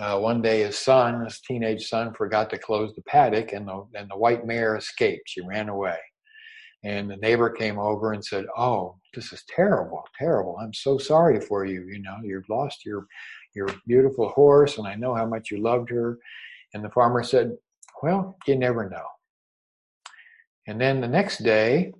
uh, 0.00 0.18
one 0.18 0.42
day 0.42 0.62
his 0.62 0.78
son, 0.78 1.24
his 1.24 1.40
teenage 1.40 1.88
son, 1.88 2.14
forgot 2.14 2.50
to 2.50 2.58
close 2.58 2.94
the 2.94 3.02
paddock, 3.02 3.52
and 3.52 3.68
the 3.68 3.86
and 3.94 4.10
the 4.10 4.16
white 4.16 4.46
mare 4.46 4.76
escaped. 4.76 5.28
She 5.28 5.42
ran 5.42 5.68
away, 5.68 5.98
and 6.82 7.10
the 7.10 7.18
neighbor 7.18 7.50
came 7.50 7.78
over 7.78 8.12
and 8.12 8.24
said, 8.24 8.46
"Oh, 8.56 8.96
this 9.14 9.32
is 9.32 9.44
terrible, 9.54 10.02
terrible. 10.18 10.56
I'm 10.60 10.72
so 10.72 10.96
sorry 10.96 11.40
for 11.40 11.66
you. 11.66 11.86
You 11.88 12.00
know, 12.02 12.16
you've 12.22 12.48
lost 12.48 12.86
your 12.86 13.06
your 13.54 13.68
beautiful 13.86 14.30
horse, 14.30 14.78
and 14.78 14.86
I 14.86 14.94
know 14.94 15.14
how 15.14 15.26
much 15.26 15.50
you 15.50 15.58
loved 15.58 15.90
her." 15.90 16.18
And 16.72 16.82
the 16.82 16.90
farmer 16.90 17.22
said, 17.22 17.52
"Well, 18.02 18.38
you 18.46 18.56
never 18.56 18.88
know." 18.88 19.06
And 20.66 20.80
then 20.80 21.00
the 21.00 21.08
next 21.08 21.38
day, 21.44 21.92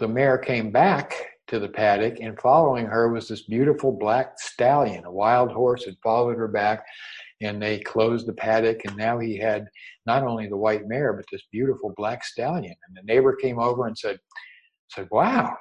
the 0.00 0.08
mare 0.08 0.38
came 0.38 0.72
back 0.72 1.14
to 1.48 1.60
the 1.60 1.68
paddock, 1.68 2.18
and 2.20 2.40
following 2.40 2.86
her 2.86 3.12
was 3.12 3.28
this 3.28 3.42
beautiful 3.42 3.92
black 3.92 4.40
stallion. 4.40 5.04
A 5.04 5.12
wild 5.12 5.52
horse 5.52 5.84
had 5.84 5.96
followed 6.02 6.38
her 6.38 6.48
back, 6.48 6.84
and 7.42 7.60
they 7.60 7.78
closed 7.80 8.26
the 8.26 8.32
paddock. 8.32 8.84
And 8.86 8.96
now 8.96 9.18
he 9.18 9.36
had 9.36 9.66
not 10.06 10.24
only 10.24 10.48
the 10.48 10.56
white 10.56 10.88
mare, 10.88 11.12
but 11.12 11.26
this 11.30 11.42
beautiful 11.52 11.92
black 11.96 12.24
stallion. 12.24 12.74
And 12.88 12.96
the 12.96 13.12
neighbor 13.12 13.36
came 13.36 13.58
over 13.58 13.86
and 13.86 13.96
said, 13.96 14.18
"said 14.88 15.06
Wow, 15.10 15.54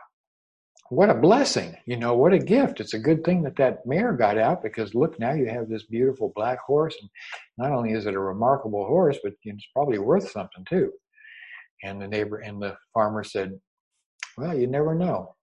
what 0.89 1.09
a 1.09 1.15
blessing! 1.15 1.75
You 1.85 1.97
know, 1.97 2.15
what 2.15 2.33
a 2.33 2.39
gift! 2.39 2.79
It's 2.79 2.93
a 2.93 2.99
good 2.99 3.25
thing 3.25 3.43
that 3.43 3.57
that 3.57 3.85
mare 3.85 4.13
got 4.13 4.37
out 4.37 4.63
because 4.63 4.95
look, 4.95 5.19
now 5.19 5.33
you 5.33 5.47
have 5.47 5.67
this 5.67 5.83
beautiful 5.83 6.31
black 6.33 6.59
horse, 6.59 6.95
and 7.01 7.09
not 7.57 7.73
only 7.73 7.91
is 7.91 8.05
it 8.05 8.13
a 8.13 8.19
remarkable 8.19 8.85
horse, 8.85 9.17
but 9.21 9.33
it's 9.43 9.67
probably 9.75 9.99
worth 9.99 10.31
something 10.31 10.63
too." 10.63 10.93
And 11.83 12.01
the 12.01 12.07
neighbor 12.07 12.37
and 12.37 12.61
the 12.61 12.77
farmer 12.93 13.23
said, 13.23 13.59
well, 14.39 14.57
you 14.57 14.67
never 14.67 14.95
know. 14.95 15.35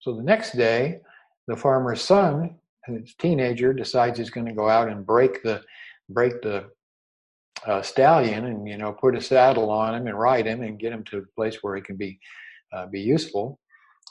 So 0.00 0.14
the 0.14 0.22
next 0.22 0.56
day, 0.56 1.00
the 1.48 1.56
farmer's 1.56 2.02
son, 2.02 2.56
his 2.86 3.14
teenager, 3.14 3.72
decides 3.72 4.18
he's 4.18 4.30
going 4.30 4.46
to 4.46 4.52
go 4.52 4.68
out 4.68 4.88
and 4.88 5.06
break 5.06 5.42
the 5.42 5.62
break 6.08 6.42
the 6.42 6.66
uh, 7.66 7.80
stallion 7.82 8.46
and 8.46 8.66
you 8.68 8.76
know 8.76 8.92
put 8.92 9.16
a 9.16 9.20
saddle 9.20 9.70
on 9.70 9.94
him 9.94 10.06
and 10.06 10.18
ride 10.18 10.46
him 10.46 10.62
and 10.62 10.78
get 10.78 10.92
him 10.92 11.04
to 11.04 11.18
a 11.18 11.34
place 11.36 11.58
where 11.62 11.76
he 11.76 11.82
can 11.82 11.96
be 11.96 12.18
uh, 12.72 12.86
be 12.86 13.00
useful. 13.00 13.58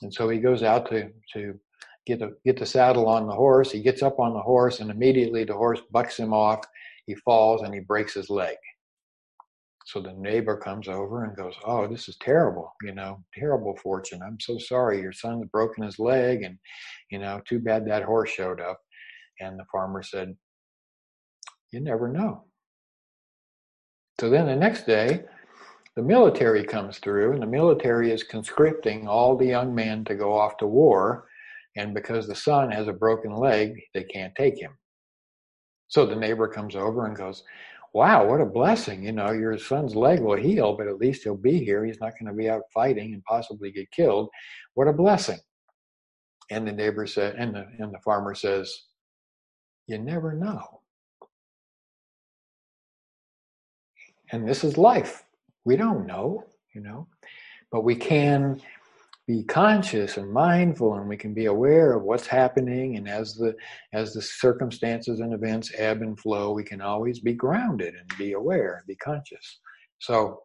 And 0.01 0.13
so 0.13 0.29
he 0.29 0.39
goes 0.39 0.63
out 0.63 0.89
to 0.89 1.09
to 1.33 1.59
get 2.05 2.19
the 2.19 2.35
get 2.45 2.57
the 2.57 2.65
saddle 2.65 3.07
on 3.07 3.27
the 3.27 3.33
horse. 3.33 3.71
He 3.71 3.81
gets 3.81 4.01
up 4.01 4.19
on 4.19 4.33
the 4.33 4.41
horse 4.41 4.79
and 4.79 4.89
immediately 4.89 5.43
the 5.43 5.53
horse 5.53 5.81
bucks 5.91 6.17
him 6.17 6.33
off. 6.33 6.65
He 7.05 7.15
falls 7.15 7.61
and 7.61 7.73
he 7.73 7.79
breaks 7.79 8.13
his 8.13 8.29
leg. 8.29 8.55
So 9.91 9.99
the 9.99 10.13
neighbor 10.13 10.55
comes 10.55 10.87
over 10.87 11.25
and 11.25 11.35
goes, 11.35 11.53
"Oh, 11.65 11.85
this 11.85 12.07
is 12.07 12.15
terrible. 12.21 12.73
You 12.81 12.93
know, 12.95 13.25
terrible 13.33 13.75
fortune. 13.75 14.21
I'm 14.23 14.39
so 14.39 14.57
sorry. 14.57 15.01
Your 15.01 15.11
son's 15.11 15.49
broken 15.49 15.83
his 15.83 15.99
leg, 15.99 16.43
and 16.43 16.57
you 17.09 17.19
know, 17.19 17.41
too 17.45 17.59
bad 17.59 17.85
that 17.85 18.03
horse 18.03 18.29
showed 18.29 18.61
up." 18.61 18.79
And 19.41 19.59
the 19.59 19.65
farmer 19.71 20.01
said, 20.01 20.37
You 21.71 21.81
never 21.81 22.07
know. 22.07 22.45
So 24.19 24.29
then 24.29 24.45
the 24.45 24.55
next 24.55 24.85
day, 24.85 25.25
the 25.95 26.03
military 26.03 26.63
comes 26.63 26.99
through, 26.99 27.33
and 27.33 27.41
the 27.41 27.47
military 27.47 28.11
is 28.11 28.23
conscripting 28.23 29.07
all 29.07 29.35
the 29.35 29.47
young 29.47 29.73
men 29.73 30.05
to 30.05 30.15
go 30.15 30.33
off 30.37 30.57
to 30.57 30.67
war. 30.67 31.27
And 31.75 31.93
because 31.93 32.27
the 32.27 32.35
son 32.35 32.71
has 32.71 32.87
a 32.87 32.93
broken 32.93 33.35
leg, 33.35 33.73
they 33.93 34.03
can't 34.03 34.35
take 34.35 34.57
him. 34.57 34.77
So 35.87 36.05
the 36.05 36.15
neighbor 36.15 36.47
comes 36.47 36.75
over 36.75 37.05
and 37.05 37.15
goes, 37.15 37.43
Wow, 37.93 38.25
what 38.25 38.39
a 38.39 38.45
blessing. 38.45 39.03
You 39.03 39.11
know, 39.11 39.31
your 39.31 39.57
son's 39.57 39.95
leg 39.95 40.21
will 40.21 40.37
heal, 40.37 40.77
but 40.77 40.87
at 40.87 40.97
least 40.97 41.23
he'll 41.23 41.35
be 41.35 41.57
here. 41.63 41.85
He's 41.85 41.99
not 41.99 42.13
going 42.17 42.31
to 42.31 42.37
be 42.37 42.49
out 42.49 42.63
fighting 42.73 43.13
and 43.13 43.23
possibly 43.25 43.71
get 43.71 43.91
killed. 43.91 44.29
What 44.75 44.87
a 44.87 44.93
blessing. 44.93 45.39
And 46.49 46.65
the 46.65 46.71
neighbor 46.71 47.05
said, 47.05 47.35
and 47.35 47.53
the, 47.53 47.67
and 47.79 47.93
the 47.93 47.99
farmer 47.99 48.33
says, 48.33 48.73
You 49.87 49.99
never 49.99 50.33
know. 50.33 50.81
And 54.31 54.47
this 54.47 54.63
is 54.63 54.77
life. 54.77 55.23
We 55.65 55.75
don't 55.75 56.05
know, 56.07 56.45
you 56.73 56.81
know, 56.81 57.07
but 57.71 57.83
we 57.83 57.95
can 57.95 58.61
be 59.27 59.43
conscious 59.43 60.17
and 60.17 60.31
mindful 60.31 60.95
and 60.95 61.07
we 61.07 61.15
can 61.15 61.33
be 61.33 61.45
aware 61.45 61.93
of 61.93 62.03
what's 62.03 62.27
happening 62.27 62.97
and 62.97 63.07
as 63.07 63.35
the 63.35 63.55
as 63.93 64.13
the 64.13 64.21
circumstances 64.21 65.19
and 65.19 65.33
events 65.33 65.71
ebb 65.77 66.01
and 66.01 66.19
flow 66.19 66.51
we 66.51 66.63
can 66.63 66.81
always 66.81 67.19
be 67.19 67.33
grounded 67.33 67.93
and 67.93 68.17
be 68.17 68.33
aware 68.33 68.77
and 68.77 68.87
be 68.87 68.95
conscious. 68.95 69.59
So 69.99 70.41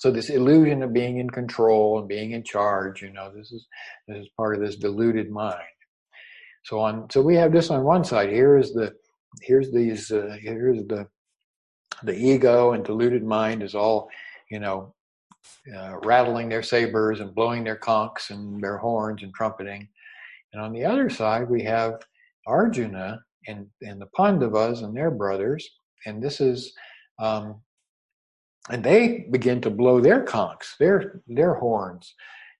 so 0.00 0.12
this 0.12 0.30
illusion 0.30 0.82
of 0.82 0.92
being 0.92 1.18
in 1.18 1.28
control 1.28 1.98
and 1.98 2.08
being 2.08 2.32
in 2.32 2.44
charge 2.44 3.02
you 3.02 3.12
know 3.12 3.32
this 3.34 3.50
is 3.50 3.66
this 4.06 4.18
is 4.18 4.28
part 4.36 4.54
of 4.54 4.60
this 4.62 4.76
deluded 4.76 5.30
mind. 5.30 5.62
So 6.64 6.78
on 6.78 7.10
so 7.10 7.20
we 7.20 7.34
have 7.34 7.52
this 7.52 7.70
on 7.70 7.82
one 7.82 8.04
side. 8.04 8.30
Here 8.30 8.56
is 8.56 8.72
the 8.72 8.94
here's 9.42 9.72
these 9.72 10.10
uh, 10.10 10.36
here's 10.40 10.86
the 10.86 11.08
the 12.04 12.16
ego 12.16 12.72
and 12.72 12.84
deluded 12.84 13.24
mind 13.24 13.62
is 13.62 13.74
all 13.74 14.08
you 14.50 14.60
know 14.60 14.94
uh, 15.76 15.98
rattling 16.04 16.48
their 16.48 16.62
sabers 16.62 17.20
and 17.20 17.34
blowing 17.34 17.64
their 17.64 17.78
conchs 17.78 18.30
and 18.30 18.62
their 18.62 18.78
horns 18.78 19.22
and 19.22 19.34
trumpeting. 19.34 19.88
And 20.52 20.62
on 20.62 20.72
the 20.72 20.84
other 20.84 21.10
side, 21.10 21.48
we 21.48 21.62
have 21.64 22.00
Arjuna 22.46 23.20
and, 23.46 23.66
and 23.82 24.00
the 24.00 24.08
Pandavas 24.16 24.82
and 24.82 24.96
their 24.96 25.10
brothers. 25.10 25.68
And 26.06 26.22
this 26.22 26.40
is, 26.40 26.72
um, 27.18 27.60
and 28.70 28.82
they 28.84 29.26
begin 29.30 29.60
to 29.62 29.70
blow 29.70 30.00
their 30.00 30.24
conchs, 30.24 30.76
their 30.78 31.22
their 31.26 31.54
horns. 31.54 32.14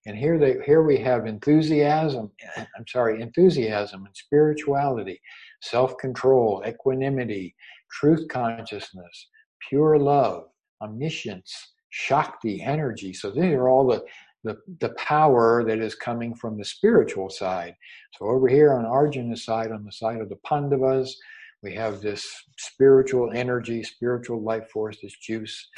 And 0.07 0.17
here 0.17 0.39
they 0.39 0.59
here 0.65 0.83
we 0.83 0.99
have 0.99 1.27
enthusiasm. 1.27 2.31
I'm 2.57 2.87
sorry, 2.89 3.21
enthusiasm 3.21 4.07
and 4.07 4.17
spirituality, 4.17 5.21
self-control, 5.63 6.65
equanimity, 6.67 7.55
truth 7.91 8.27
consciousness, 8.29 9.29
pure 9.69 9.99
love, 9.99 10.45
omniscience, 10.81 11.55
Shakti 11.99 12.63
energy. 12.63 13.13
So 13.13 13.33
these 13.33 13.55
are 13.55 13.69
all 13.69 13.85
the, 13.85 14.05
the, 14.45 14.57
the 14.79 14.91
power 14.91 15.65
that 15.65 15.81
is 15.81 15.97
coming 15.97 16.33
from 16.33 16.57
the 16.57 16.65
spiritual 16.65 17.29
side. 17.29 17.75
So 18.17 18.27
over 18.27 18.47
here 18.47 18.73
on 18.73 18.87
Arjuna's 18.87 19.45
side, 19.45 19.73
on 19.73 19.85
the 19.85 19.91
side 19.91 20.21
of 20.21 20.29
the 20.29 20.39
Pandavas, 20.47 21.19
we 21.61 21.75
have 21.75 22.01
this 22.01 22.25
spiritual 22.57 23.33
energy, 23.35 23.83
spiritual 23.83 24.41
life 24.41 24.71
force, 24.71 24.99
this 25.03 25.17
juice. 25.17 25.69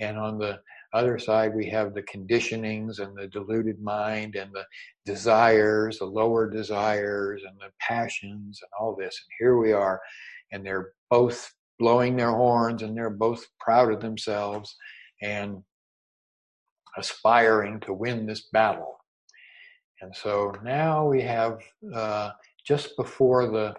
And 0.00 0.18
on 0.18 0.38
the 0.38 0.60
other 0.92 1.18
side, 1.18 1.54
we 1.54 1.70
have 1.70 1.94
the 1.94 2.02
conditionings 2.02 2.98
and 2.98 3.16
the 3.16 3.28
deluded 3.28 3.80
mind 3.80 4.36
and 4.36 4.52
the 4.52 4.66
desires, 5.06 5.98
the 5.98 6.04
lower 6.04 6.50
desires 6.50 7.42
and 7.48 7.56
the 7.58 7.72
passions 7.80 8.60
and 8.60 8.70
all 8.78 8.94
this. 8.94 9.18
And 9.18 9.32
here 9.38 9.56
we 9.56 9.72
are, 9.72 9.98
and 10.52 10.64
they're 10.64 10.90
both 11.08 11.50
blowing 11.78 12.16
their 12.16 12.32
horns 12.32 12.82
and 12.82 12.94
they're 12.94 13.08
both 13.08 13.46
proud 13.58 13.90
of 13.90 14.00
themselves 14.02 14.76
and 15.22 15.62
aspiring 17.00 17.80
to 17.80 17.92
win 18.04 18.18
this 18.26 18.42
battle. 18.52 18.94
And 20.02 20.14
so 20.22 20.54
now 20.62 21.06
we 21.12 21.20
have 21.22 21.54
uh, 21.94 22.30
just 22.64 22.96
before 22.96 23.42
the 23.56 23.74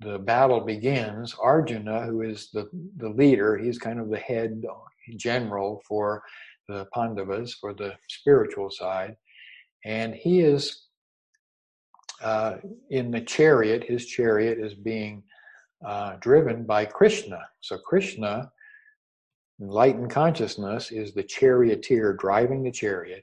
the 0.00 0.18
battle 0.18 0.60
begins, 0.60 1.34
Arjuna, 1.40 2.02
who 2.06 2.22
is 2.22 2.50
the, 2.52 2.68
the 2.96 3.08
leader, 3.08 3.56
he's 3.56 3.78
kind 3.78 3.98
of 4.00 4.10
the 4.10 4.18
head 4.18 4.62
general 5.16 5.80
for 5.88 6.22
the 6.68 6.86
Pandavas, 6.92 7.54
for 7.54 7.72
the 7.72 7.94
spiritual 8.08 8.70
side, 8.70 9.16
and 9.84 10.14
he 10.14 10.40
is 10.40 10.62
uh, 12.22 12.56
in 12.90 13.10
the 13.10 13.20
chariot. 13.20 13.84
His 13.84 14.06
chariot 14.06 14.58
is 14.58 14.74
being 14.74 15.22
uh, 15.86 16.16
driven 16.20 16.64
by 16.64 16.84
Krishna. 16.84 17.40
So 17.60 17.78
Krishna 17.78 18.50
Enlightened 19.60 20.10
consciousness 20.10 20.90
is 20.90 21.14
the 21.14 21.22
charioteer 21.22 22.14
driving 22.14 22.64
the 22.64 22.72
chariot. 22.72 23.22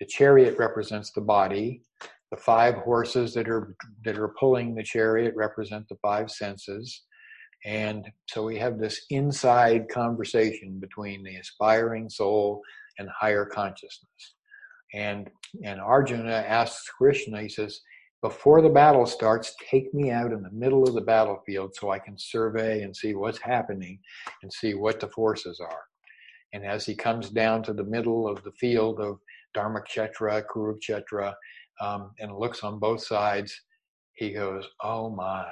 The 0.00 0.06
chariot 0.06 0.56
represents 0.58 1.12
the 1.12 1.20
body. 1.20 1.82
The 2.30 2.38
five 2.38 2.76
horses 2.76 3.34
that 3.34 3.48
are 3.48 3.74
that 4.04 4.18
are 4.18 4.34
pulling 4.40 4.74
the 4.74 4.82
chariot 4.82 5.34
represent 5.36 5.86
the 5.88 5.96
five 6.00 6.30
senses. 6.30 7.02
And 7.64 8.06
so 8.28 8.44
we 8.44 8.58
have 8.58 8.78
this 8.78 9.04
inside 9.10 9.88
conversation 9.88 10.78
between 10.80 11.22
the 11.24 11.36
aspiring 11.36 12.08
soul 12.08 12.62
and 12.98 13.08
higher 13.18 13.44
consciousness. 13.44 14.34
And 14.94 15.28
and 15.64 15.80
Arjuna 15.80 16.32
asks 16.32 16.88
Krishna, 16.96 17.42
he 17.42 17.48
says, 17.48 17.80
before 18.20 18.62
the 18.62 18.68
battle 18.68 19.06
starts, 19.06 19.54
take 19.70 19.94
me 19.94 20.10
out 20.10 20.32
in 20.32 20.42
the 20.42 20.50
middle 20.50 20.88
of 20.88 20.94
the 20.94 21.00
battlefield 21.00 21.74
so 21.74 21.90
I 21.90 22.00
can 22.00 22.18
survey 22.18 22.82
and 22.82 22.96
see 22.96 23.14
what's 23.14 23.38
happening 23.38 24.00
and 24.42 24.52
see 24.52 24.74
what 24.74 24.98
the 24.98 25.08
forces 25.08 25.60
are. 25.60 25.84
And 26.52 26.64
as 26.64 26.84
he 26.84 26.96
comes 26.96 27.30
down 27.30 27.62
to 27.64 27.72
the 27.72 27.84
middle 27.84 28.26
of 28.26 28.42
the 28.42 28.52
field 28.52 29.00
of 29.00 29.20
Dharmakshetra, 29.56 30.44
Kurukshetra, 30.52 31.34
um, 31.80 32.10
and 32.18 32.36
looks 32.36 32.64
on 32.64 32.80
both 32.80 33.04
sides, 33.04 33.60
he 34.14 34.32
goes, 34.32 34.66
Oh 34.82 35.10
my, 35.10 35.46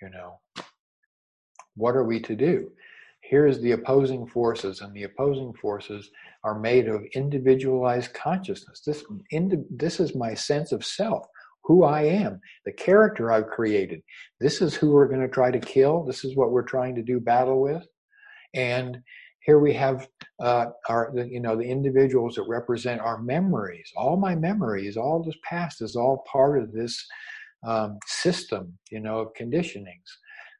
you 0.00 0.08
know, 0.08 0.40
what 1.74 1.96
are 1.96 2.04
we 2.04 2.18
to 2.20 2.34
do? 2.34 2.70
Here's 3.20 3.60
the 3.60 3.72
opposing 3.72 4.26
forces, 4.26 4.80
and 4.80 4.94
the 4.94 5.02
opposing 5.02 5.52
forces 5.54 6.10
are 6.44 6.58
made 6.58 6.88
of 6.88 7.04
individualized 7.14 8.14
consciousness. 8.14 8.80
This, 8.86 9.04
this 9.68 10.00
is 10.00 10.14
my 10.14 10.32
sense 10.32 10.72
of 10.72 10.84
self 10.84 11.26
who 11.66 11.82
I 11.84 12.02
am, 12.02 12.40
the 12.64 12.72
character 12.72 13.32
I've 13.32 13.48
created. 13.48 14.00
This 14.40 14.62
is 14.62 14.74
who 14.74 14.92
we're 14.92 15.08
going 15.08 15.20
to 15.20 15.28
try 15.28 15.50
to 15.50 15.58
kill. 15.58 16.04
This 16.04 16.24
is 16.24 16.36
what 16.36 16.52
we're 16.52 16.62
trying 16.62 16.94
to 16.94 17.02
do 17.02 17.18
battle 17.18 17.60
with. 17.60 17.84
And 18.54 18.98
here 19.40 19.58
we 19.58 19.72
have 19.74 20.08
uh, 20.40 20.66
our, 20.88 21.12
you 21.14 21.40
know, 21.40 21.56
the 21.56 21.64
individuals 21.64 22.36
that 22.36 22.44
represent 22.48 23.00
our 23.00 23.20
memories. 23.20 23.92
All 23.96 24.16
my 24.16 24.34
memories, 24.34 24.96
all 24.96 25.22
this 25.22 25.36
past 25.42 25.82
is 25.82 25.96
all 25.96 26.24
part 26.30 26.60
of 26.60 26.72
this 26.72 27.04
um, 27.66 27.98
system, 28.06 28.78
you 28.90 29.00
know, 29.00 29.18
of 29.18 29.34
conditionings. 29.34 30.08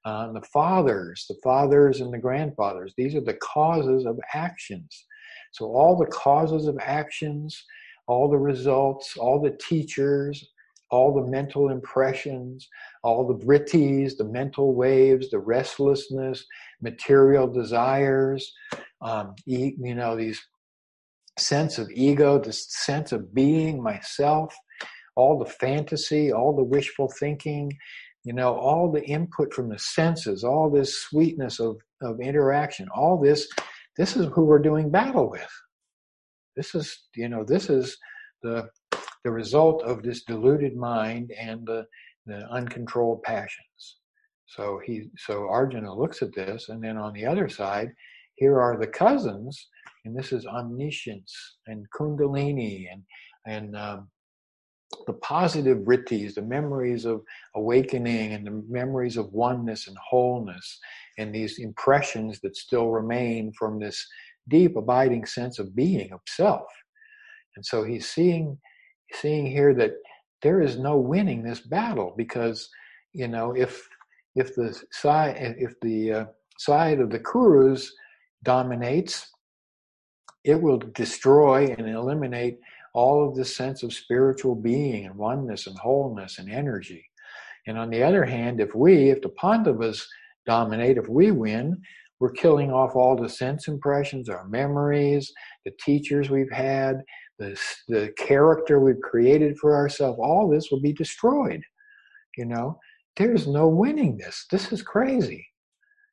Uh, 0.04 0.32
the 0.32 0.42
fathers, 0.52 1.26
the 1.28 1.36
fathers 1.42 2.00
and 2.00 2.12
the 2.12 2.18
grandfathers, 2.18 2.94
these 2.96 3.14
are 3.14 3.20
the 3.20 3.34
causes 3.34 4.06
of 4.06 4.18
actions. 4.34 5.04
So 5.52 5.66
all 5.66 5.96
the 5.96 6.06
causes 6.06 6.66
of 6.66 6.78
actions, 6.80 7.64
all 8.06 8.28
the 8.28 8.38
results, 8.38 9.16
all 9.16 9.40
the 9.40 9.56
teachers, 9.60 10.48
all 10.90 11.14
the 11.14 11.30
mental 11.30 11.70
impressions, 11.70 12.68
all 13.02 13.26
the 13.26 13.44
vrittis, 13.44 14.16
the 14.16 14.24
mental 14.24 14.74
waves, 14.74 15.30
the 15.30 15.38
restlessness, 15.38 16.46
material 16.80 17.46
desires, 17.48 18.52
um, 19.00 19.34
you 19.44 19.94
know, 19.94 20.16
these 20.16 20.40
sense 21.38 21.78
of 21.78 21.90
ego, 21.90 22.38
this 22.38 22.66
sense 22.68 23.12
of 23.12 23.34
being 23.34 23.82
myself, 23.82 24.54
all 25.16 25.38
the 25.38 25.50
fantasy, 25.50 26.32
all 26.32 26.54
the 26.54 26.62
wishful 26.62 27.10
thinking, 27.18 27.72
you 28.24 28.32
know, 28.32 28.54
all 28.54 28.90
the 28.90 29.04
input 29.04 29.52
from 29.52 29.68
the 29.68 29.78
senses, 29.78 30.44
all 30.44 30.70
this 30.70 31.00
sweetness 31.02 31.60
of, 31.60 31.76
of 32.02 32.20
interaction, 32.20 32.88
all 32.94 33.20
this, 33.20 33.48
this 33.96 34.16
is 34.16 34.26
who 34.32 34.44
we're 34.44 34.58
doing 34.58 34.90
battle 34.90 35.30
with. 35.30 35.48
This 36.56 36.74
is, 36.74 37.06
you 37.14 37.28
know, 37.28 37.44
this 37.44 37.68
is 37.68 37.96
the 38.42 38.68
the 39.26 39.32
result 39.32 39.82
of 39.82 40.04
this 40.04 40.22
deluded 40.22 40.76
mind 40.76 41.32
and 41.36 41.66
the, 41.66 41.84
the 42.26 42.48
uncontrolled 42.48 43.20
passions. 43.24 43.96
So 44.46 44.80
he, 44.86 45.08
so 45.18 45.48
Arjuna 45.48 45.92
looks 45.92 46.22
at 46.22 46.32
this, 46.32 46.68
and 46.68 46.80
then 46.80 46.96
on 46.96 47.12
the 47.12 47.26
other 47.26 47.48
side, 47.48 47.88
here 48.36 48.60
are 48.60 48.78
the 48.78 48.86
cousins, 48.86 49.68
and 50.04 50.16
this 50.16 50.30
is 50.32 50.46
omniscience 50.46 51.34
and 51.66 51.84
kundalini 51.90 52.86
and 52.92 53.02
and 53.48 53.76
um, 53.76 54.08
the 55.08 55.14
positive 55.14 55.78
vrittis, 55.78 56.34
the 56.34 56.42
memories 56.42 57.04
of 57.04 57.22
awakening 57.56 58.32
and 58.32 58.46
the 58.46 58.62
memories 58.68 59.16
of 59.16 59.32
oneness 59.32 59.88
and 59.88 59.96
wholeness, 60.08 60.78
and 61.18 61.34
these 61.34 61.58
impressions 61.58 62.38
that 62.42 62.56
still 62.56 62.90
remain 62.90 63.52
from 63.58 63.80
this 63.80 64.06
deep 64.48 64.76
abiding 64.76 65.26
sense 65.26 65.58
of 65.58 65.74
being, 65.74 66.12
of 66.12 66.20
self. 66.28 66.68
And 67.56 67.66
so 67.66 67.82
he's 67.82 68.08
seeing 68.08 68.56
seeing 69.12 69.46
here 69.46 69.74
that 69.74 69.92
there 70.42 70.60
is 70.60 70.78
no 70.78 70.96
winning 70.96 71.42
this 71.42 71.60
battle 71.60 72.14
because 72.16 72.68
you 73.12 73.28
know 73.28 73.52
if 73.56 73.86
if 74.34 74.54
the 74.54 74.78
side 74.92 75.36
if 75.58 75.74
the 75.80 76.12
uh, 76.12 76.24
side 76.58 77.00
of 77.00 77.10
the 77.10 77.18
Kurus 77.18 77.88
dominates, 78.42 79.30
it 80.44 80.60
will 80.60 80.78
destroy 80.78 81.74
and 81.76 81.88
eliminate 81.88 82.58
all 82.94 83.28
of 83.28 83.36
the 83.36 83.44
sense 83.44 83.82
of 83.82 83.92
spiritual 83.92 84.54
being 84.54 85.06
and 85.06 85.16
oneness 85.16 85.66
and 85.66 85.76
wholeness 85.78 86.38
and 86.38 86.50
energy. 86.50 87.04
And 87.66 87.76
on 87.76 87.90
the 87.90 88.02
other 88.02 88.24
hand, 88.24 88.60
if 88.60 88.74
we, 88.74 89.10
if 89.10 89.20
the 89.20 89.28
Pandavas 89.28 90.06
dominate, 90.46 90.96
if 90.96 91.08
we 91.08 91.30
win, 91.30 91.76
we're 92.20 92.30
killing 92.30 92.72
off 92.72 92.94
all 92.94 93.16
the 93.16 93.28
sense 93.28 93.68
impressions, 93.68 94.30
our 94.30 94.46
memories, 94.48 95.32
the 95.64 95.72
teachers 95.84 96.30
we've 96.30 96.50
had, 96.50 97.02
the, 97.38 97.58
the 97.88 98.12
character 98.16 98.80
we've 98.80 99.00
created 99.00 99.58
for 99.58 99.74
ourselves. 99.74 100.18
All 100.20 100.48
this 100.48 100.70
will 100.70 100.80
be 100.80 100.92
destroyed. 100.92 101.62
You 102.36 102.46
know, 102.46 102.78
there's 103.16 103.46
no 103.46 103.68
winning 103.68 104.16
this. 104.16 104.46
This 104.50 104.72
is 104.72 104.82
crazy. 104.82 105.46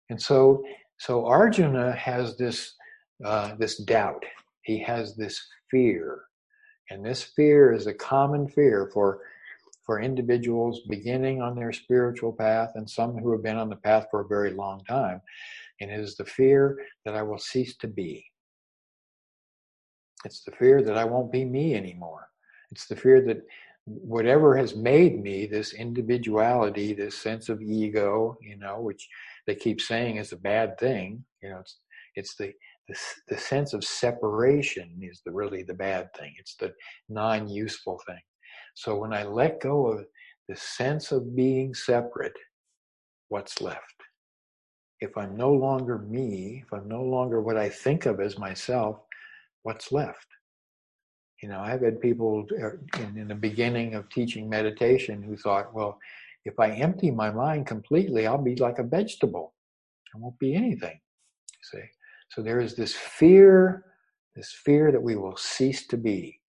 And 0.09 0.21
so, 0.21 0.63
so 0.97 1.25
Arjuna 1.25 1.93
has 1.93 2.37
this 2.37 2.75
uh, 3.23 3.55
this 3.55 3.77
doubt. 3.77 4.23
He 4.63 4.79
has 4.79 5.15
this 5.15 5.41
fear, 5.69 6.23
and 6.89 7.05
this 7.05 7.23
fear 7.23 7.73
is 7.73 7.87
a 7.87 7.93
common 7.93 8.47
fear 8.47 8.89
for 8.93 9.21
for 9.85 9.99
individuals 9.99 10.81
beginning 10.89 11.41
on 11.41 11.55
their 11.55 11.73
spiritual 11.73 12.31
path 12.31 12.71
and 12.75 12.89
some 12.89 13.17
who 13.17 13.31
have 13.31 13.43
been 13.43 13.57
on 13.57 13.69
the 13.69 13.75
path 13.75 14.07
for 14.09 14.21
a 14.21 14.27
very 14.27 14.51
long 14.51 14.81
time. 14.85 15.21
And 15.81 15.91
it 15.91 15.99
is 15.99 16.15
the 16.15 16.25
fear 16.25 16.77
that 17.05 17.15
I 17.15 17.21
will 17.21 17.37
cease 17.37 17.75
to 17.77 17.87
be. 17.87 18.25
It's 20.25 20.43
the 20.43 20.51
fear 20.51 20.81
that 20.83 20.97
I 20.97 21.05
won't 21.05 21.31
be 21.31 21.45
me 21.45 21.75
anymore. 21.75 22.27
It's 22.71 22.87
the 22.87 22.95
fear 22.95 23.21
that 23.25 23.41
whatever 23.85 24.55
has 24.55 24.75
made 24.75 25.21
me 25.21 25.45
this 25.45 25.73
individuality, 25.73 26.93
this 26.93 27.17
sense 27.17 27.49
of 27.49 27.61
ego, 27.61 28.37
you 28.41 28.57
know, 28.57 28.79
which 28.79 29.07
they 29.45 29.55
keep 29.55 29.81
saying 29.81 30.17
is 30.17 30.31
a 30.31 30.37
bad 30.37 30.77
thing, 30.77 31.23
you 31.41 31.49
know, 31.49 31.59
it's 31.59 31.77
it's 32.15 32.35
the 32.35 32.53
the, 32.87 32.95
the 33.29 33.37
sense 33.37 33.73
of 33.73 33.83
separation 33.83 34.99
is 35.01 35.21
the 35.25 35.31
really 35.31 35.63
the 35.63 35.73
bad 35.73 36.13
thing. 36.15 36.33
It's 36.37 36.55
the 36.55 36.73
non-useful 37.09 38.01
thing. 38.05 38.21
So 38.75 38.97
when 38.97 39.13
I 39.13 39.23
let 39.23 39.61
go 39.61 39.87
of 39.87 40.05
the 40.49 40.55
sense 40.55 41.11
of 41.11 41.35
being 41.35 41.73
separate, 41.73 42.33
what's 43.29 43.61
left? 43.61 43.79
If 44.99 45.17
I'm 45.17 45.37
no 45.37 45.51
longer 45.51 45.97
me, 45.97 46.63
if 46.65 46.73
I'm 46.73 46.87
no 46.87 47.03
longer 47.03 47.41
what 47.41 47.57
I 47.57 47.69
think 47.69 48.05
of 48.05 48.19
as 48.19 48.37
myself, 48.37 48.99
what's 49.63 49.91
left? 49.91 50.27
You 51.41 51.49
know, 51.49 51.59
I've 51.59 51.81
had 51.81 51.99
people 51.99 52.45
uh, 52.51 53.01
in, 53.01 53.17
in 53.17 53.27
the 53.27 53.35
beginning 53.35 53.95
of 53.95 54.09
teaching 54.09 54.49
meditation 54.49 55.21
who 55.21 55.35
thought, 55.35 55.73
well, 55.73 55.99
if 56.45 56.59
I 56.59 56.71
empty 56.71 57.11
my 57.11 57.31
mind 57.31 57.67
completely, 57.67 58.27
I'll 58.27 58.37
be 58.41 58.55
like 58.55 58.79
a 58.79 58.83
vegetable. 58.83 59.53
I 60.15 60.19
won't 60.19 60.39
be 60.39 60.55
anything. 60.55 60.99
See? 61.63 61.83
So 62.29 62.41
there 62.41 62.59
is 62.59 62.75
this 62.75 62.93
fear, 62.93 63.85
this 64.35 64.53
fear 64.63 64.91
that 64.91 65.01
we 65.01 65.15
will 65.15 65.35
cease 65.35 65.87
to 65.87 65.97
be 65.97 66.39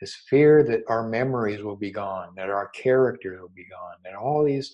this 0.00 0.16
fear 0.28 0.64
that 0.64 0.82
our 0.88 1.06
memories 1.08 1.62
will 1.62 1.76
be 1.76 1.90
gone, 1.90 2.30
that 2.36 2.48
our 2.48 2.68
character 2.68 3.38
will 3.40 3.52
be 3.54 3.66
gone, 3.70 3.96
that 4.04 4.14
all 4.14 4.44
these 4.44 4.72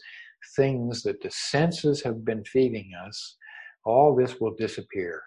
things 0.54 1.02
that 1.02 1.20
the 1.20 1.30
senses 1.30 2.02
have 2.02 2.24
been 2.24 2.44
feeding 2.44 2.92
us, 3.06 3.36
all 3.84 4.14
this 4.14 4.40
will 4.40 4.54
disappear 4.54 5.22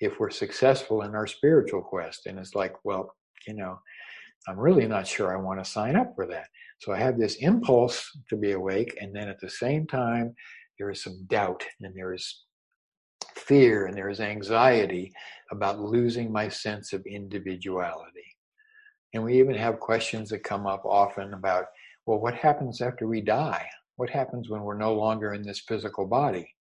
if 0.00 0.18
we're 0.20 0.30
successful 0.30 1.02
in 1.02 1.14
our 1.14 1.26
spiritual 1.26 1.82
quest. 1.82 2.26
And 2.26 2.38
it's 2.38 2.54
like, 2.54 2.74
well, 2.84 3.14
you 3.46 3.54
know, 3.54 3.78
I'm 4.48 4.58
really 4.58 4.86
not 4.86 5.06
sure 5.06 5.32
I 5.32 5.40
want 5.40 5.62
to 5.62 5.70
sign 5.70 5.96
up 5.96 6.14
for 6.14 6.26
that. 6.26 6.48
So 6.80 6.92
I 6.92 6.98
have 6.98 7.18
this 7.18 7.36
impulse 7.36 8.10
to 8.28 8.36
be 8.36 8.52
awake, 8.52 8.96
and 9.00 9.14
then 9.14 9.28
at 9.28 9.40
the 9.40 9.48
same 9.48 9.86
time, 9.86 10.34
there 10.78 10.90
is 10.90 11.02
some 11.02 11.24
doubt 11.28 11.64
and 11.80 11.96
there 11.96 12.12
is 12.12 12.44
fear 13.34 13.86
and 13.86 13.96
there 13.96 14.10
is 14.10 14.20
anxiety 14.20 15.12
about 15.50 15.80
losing 15.80 16.30
my 16.30 16.48
sense 16.48 16.92
of 16.92 17.04
individuality. 17.06 18.36
And 19.14 19.24
we 19.24 19.38
even 19.38 19.54
have 19.54 19.80
questions 19.80 20.28
that 20.30 20.44
come 20.44 20.66
up 20.66 20.84
often 20.84 21.32
about, 21.32 21.66
well, 22.06 22.18
what 22.18 22.34
happens 22.34 22.80
after 22.80 23.06
we 23.06 23.20
die? 23.20 23.66
What 23.96 24.10
happens 24.10 24.50
when 24.50 24.62
we're 24.62 24.76
no 24.76 24.94
longer 24.94 25.32
in 25.32 25.42
this 25.42 25.60
physical 25.60 26.06
body? 26.06 26.55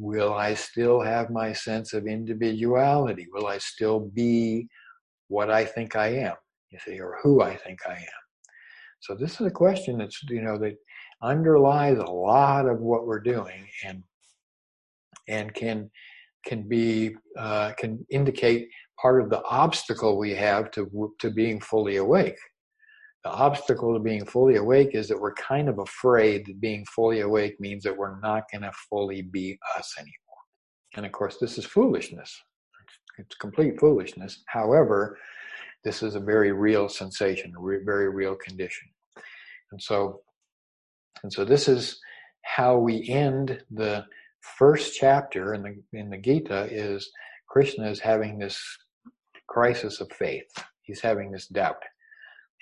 Will 0.00 0.32
I 0.32 0.54
still 0.54 1.02
have 1.02 1.28
my 1.28 1.52
sense 1.52 1.92
of 1.92 2.06
individuality? 2.06 3.26
Will 3.34 3.46
I 3.46 3.58
still 3.58 4.00
be 4.00 4.66
what 5.28 5.50
I 5.50 5.66
think 5.66 5.94
I 5.94 6.08
am, 6.08 6.36
you 6.70 6.78
see, 6.82 6.98
or 6.98 7.18
who 7.22 7.42
I 7.42 7.54
think 7.54 7.80
I 7.86 7.96
am? 7.96 8.22
So 9.00 9.14
this 9.14 9.38
is 9.40 9.46
a 9.46 9.50
question 9.50 9.98
that's, 9.98 10.18
you 10.30 10.40
know, 10.40 10.56
that 10.56 10.76
underlies 11.22 11.98
a 11.98 12.10
lot 12.10 12.66
of 12.66 12.80
what 12.80 13.06
we're 13.06 13.20
doing 13.20 13.66
and 13.84 14.02
and 15.28 15.52
can 15.52 15.90
can 16.46 16.66
be 16.66 17.14
uh, 17.36 17.72
can 17.76 18.04
indicate 18.10 18.68
part 19.00 19.20
of 19.22 19.28
the 19.28 19.42
obstacle 19.44 20.16
we 20.16 20.34
have 20.34 20.70
to 20.70 21.12
to 21.18 21.30
being 21.30 21.60
fully 21.60 21.96
awake. 21.96 22.38
The 23.24 23.30
obstacle 23.30 23.92
to 23.92 24.00
being 24.00 24.24
fully 24.24 24.56
awake 24.56 24.90
is 24.94 25.08
that 25.08 25.20
we're 25.20 25.34
kind 25.34 25.68
of 25.68 25.78
afraid 25.78 26.46
that 26.46 26.60
being 26.60 26.86
fully 26.86 27.20
awake 27.20 27.60
means 27.60 27.84
that 27.84 27.96
we're 27.96 28.18
not 28.20 28.44
going 28.50 28.62
to 28.62 28.72
fully 28.88 29.22
be 29.22 29.58
us 29.76 29.94
anymore. 29.98 30.14
And 30.96 31.04
of 31.04 31.12
course, 31.12 31.36
this 31.38 31.58
is 31.58 31.64
foolishness. 31.66 32.34
It's 33.18 33.36
complete 33.36 33.78
foolishness. 33.78 34.42
However, 34.46 35.18
this 35.84 36.02
is 36.02 36.14
a 36.14 36.20
very 36.20 36.52
real 36.52 36.88
sensation, 36.88 37.52
a 37.56 37.84
very 37.84 38.08
real 38.08 38.36
condition. 38.36 38.88
And 39.72 39.82
so, 39.82 40.20
and 41.22 41.32
so 41.32 41.44
this 41.44 41.68
is 41.68 42.00
how 42.42 42.78
we 42.78 43.06
end 43.08 43.62
the 43.70 44.04
first 44.58 44.96
chapter 44.98 45.54
in 45.54 45.62
the 45.62 45.98
in 45.98 46.08
the 46.10 46.16
Gita 46.16 46.68
is 46.70 47.10
Krishna 47.48 47.88
is 47.90 48.00
having 48.00 48.38
this 48.38 48.58
crisis 49.48 50.00
of 50.00 50.10
faith. 50.12 50.50
He's 50.82 51.00
having 51.00 51.30
this 51.30 51.46
doubt. 51.46 51.82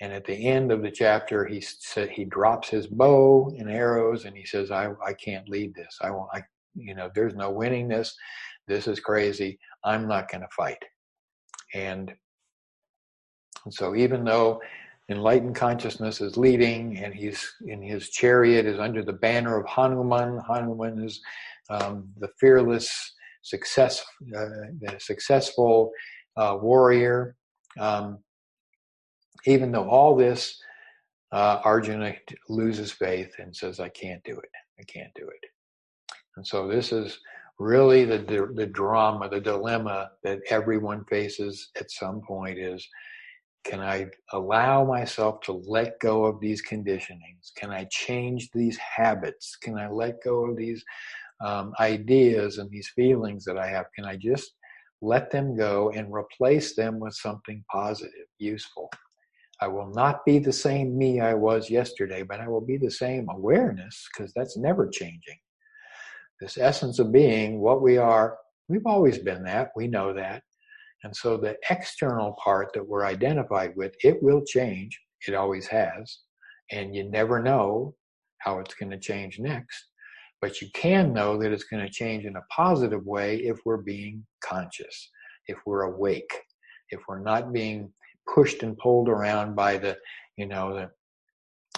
And 0.01 0.13
at 0.13 0.25
the 0.25 0.47
end 0.47 0.71
of 0.71 0.81
the 0.81 0.91
chapter, 0.91 1.45
he 1.45 1.59
said 1.61 2.09
he 2.09 2.23
drops 2.23 2.69
his 2.69 2.87
bow 2.87 3.53
and 3.57 3.69
arrows, 3.69 4.25
and 4.25 4.35
he 4.35 4.45
says, 4.45 4.71
"I 4.71 4.91
I 5.05 5.13
can't 5.13 5.49
lead 5.49 5.75
this. 5.75 5.97
I 6.01 6.11
won't. 6.11 6.29
I 6.33 6.41
you 6.75 6.95
know, 6.95 7.09
there's 7.13 7.35
no 7.35 7.51
winning 7.51 7.87
this. 7.87 8.15
This 8.67 8.87
is 8.87 8.99
crazy. 8.99 9.59
I'm 9.83 10.07
not 10.07 10.29
going 10.29 10.41
to 10.41 10.47
fight." 10.55 10.83
And, 11.73 12.13
and 13.65 13.73
so, 13.73 13.95
even 13.95 14.23
though 14.23 14.61
enlightened 15.09 15.55
consciousness 15.55 16.21
is 16.21 16.37
leading, 16.37 16.97
and 16.99 17.13
he's 17.13 17.51
in 17.65 17.81
his 17.81 18.09
chariot 18.09 18.65
is 18.65 18.79
under 18.79 19.03
the 19.03 19.13
banner 19.13 19.59
of 19.59 19.67
Hanuman. 19.67 20.39
Hanuman 20.47 21.03
is 21.03 21.19
um, 21.69 22.09
the 22.19 22.29
fearless, 22.39 23.13
success, 23.41 24.03
uh, 24.35 24.45
the 24.79 24.95
successful 24.99 25.91
uh, 26.37 26.57
warrior. 26.61 27.35
Um, 27.79 28.19
even 29.45 29.71
though 29.71 29.89
all 29.89 30.15
this, 30.15 30.61
uh, 31.31 31.61
Arjuna 31.63 32.15
loses 32.47 32.91
faith 32.91 33.33
and 33.39 33.55
says, 33.55 33.79
I 33.79 33.89
can't 33.89 34.23
do 34.23 34.37
it. 34.37 34.49
I 34.79 34.83
can't 34.83 35.13
do 35.15 35.27
it. 35.27 35.49
And 36.37 36.45
so 36.45 36.67
this 36.67 36.91
is 36.91 37.19
really 37.59 38.05
the, 38.05 38.17
the, 38.55 38.65
drama, 38.65 39.29
the 39.29 39.41
dilemma 39.41 40.11
that 40.23 40.39
everyone 40.49 41.03
faces 41.05 41.69
at 41.79 41.91
some 41.91 42.21
point 42.21 42.57
is, 42.57 42.87
can 43.65 43.81
I 43.81 44.07
allow 44.31 44.85
myself 44.85 45.41
to 45.41 45.61
let 45.67 45.99
go 45.99 46.25
of 46.25 46.39
these 46.39 46.65
conditionings? 46.65 47.53
Can 47.57 47.71
I 47.71 47.85
change 47.91 48.49
these 48.53 48.77
habits? 48.77 49.57
Can 49.57 49.77
I 49.77 49.89
let 49.89 50.23
go 50.23 50.49
of 50.49 50.55
these 50.55 50.83
um, 51.45 51.73
ideas 51.79 52.57
and 52.57 52.71
these 52.71 52.89
feelings 52.95 53.43
that 53.45 53.57
I 53.57 53.67
have? 53.67 53.87
Can 53.93 54.05
I 54.05 54.15
just 54.15 54.53
let 55.01 55.31
them 55.31 55.55
go 55.55 55.91
and 55.91 56.11
replace 56.13 56.75
them 56.75 56.99
with 56.99 57.13
something 57.13 57.63
positive, 57.71 58.27
useful. 58.37 58.89
I 59.61 59.67
will 59.67 59.91
not 59.93 60.25
be 60.25 60.39
the 60.39 60.53
same 60.53 60.97
me 60.97 61.19
I 61.19 61.33
was 61.33 61.69
yesterday, 61.69 62.23
but 62.23 62.39
I 62.39 62.47
will 62.47 62.61
be 62.61 62.77
the 62.77 62.91
same 62.91 63.27
awareness 63.29 64.07
because 64.13 64.31
that's 64.33 64.57
never 64.57 64.87
changing. 64.87 65.37
This 66.39 66.57
essence 66.57 66.99
of 66.99 67.11
being, 67.11 67.59
what 67.59 67.81
we 67.81 67.97
are, 67.97 68.37
we've 68.69 68.85
always 68.85 69.19
been 69.19 69.43
that, 69.43 69.71
we 69.75 69.87
know 69.87 70.13
that. 70.13 70.43
And 71.03 71.15
so 71.15 71.37
the 71.37 71.57
external 71.69 72.35
part 72.43 72.71
that 72.73 72.87
we're 72.87 73.05
identified 73.05 73.73
with, 73.75 73.93
it 74.03 74.21
will 74.21 74.43
change. 74.45 74.97
It 75.27 75.33
always 75.33 75.67
has. 75.67 76.19
And 76.71 76.95
you 76.95 77.09
never 77.09 77.41
know 77.41 77.95
how 78.39 78.59
it's 78.59 78.75
going 78.75 78.91
to 78.91 78.99
change 78.99 79.39
next. 79.39 79.85
But 80.41 80.61
you 80.61 80.69
can 80.73 81.13
know 81.13 81.37
that 81.37 81.51
it's 81.51 81.65
going 81.65 81.85
to 81.85 81.91
change 81.91 82.25
in 82.25 82.37
a 82.37 82.45
positive 82.49 83.05
way 83.05 83.37
if 83.37 83.57
we're 83.65 83.77
being 83.81 84.25
conscious, 84.41 85.09
if 85.47 85.57
we're 85.65 85.83
awake, 85.83 86.31
if 86.91 87.01
we're 87.07 87.21
not 87.21 87.51
being 87.51 87.91
pushed 88.33 88.63
and 88.63 88.77
pulled 88.77 89.09
around 89.09 89.55
by 89.55 89.77
the, 89.77 89.97
you 90.37 90.47
know, 90.47 90.73
the, 90.75 90.91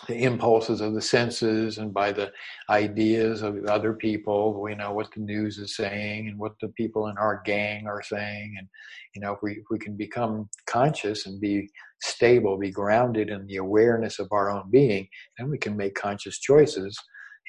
the 0.08 0.24
impulses 0.24 0.82
of 0.82 0.94
the 0.94 1.02
senses 1.02 1.78
and 1.78 1.94
by 1.94 2.12
the 2.12 2.32
ideas 2.70 3.44
of 3.44 3.66
other 3.66 3.94
people. 3.94 4.60
We 4.62 4.76
know 4.76 4.94
what 4.94 5.12
the 5.14 5.22
news 5.22 5.58
is 5.60 5.76
saying 5.76 6.28
and 6.28 6.40
what 6.40 6.54
the 6.62 6.70
people 6.70 7.08
in 7.08 7.18
our 7.18 7.42
gang 7.46 7.88
are 7.88 8.02
saying. 8.02 8.56
And, 8.58 8.68
you 9.14 9.22
know, 9.22 9.34
if 9.34 9.40
we, 9.44 9.52
if 9.54 9.66
we 9.70 9.78
can 9.78 9.96
become 9.96 10.50
conscious 10.66 11.28
and 11.28 11.40
be 11.40 11.70
stable, 12.02 12.58
be 12.58 12.72
grounded 12.72 13.30
in 13.30 13.46
the 13.46 13.58
awareness 13.58 14.18
of 14.20 14.28
our 14.32 14.50
own 14.50 14.72
being, 14.72 15.08
then 15.38 15.50
we 15.50 15.60
can 15.60 15.78
make 15.78 15.94
conscious 15.96 16.40
choices 16.40 16.98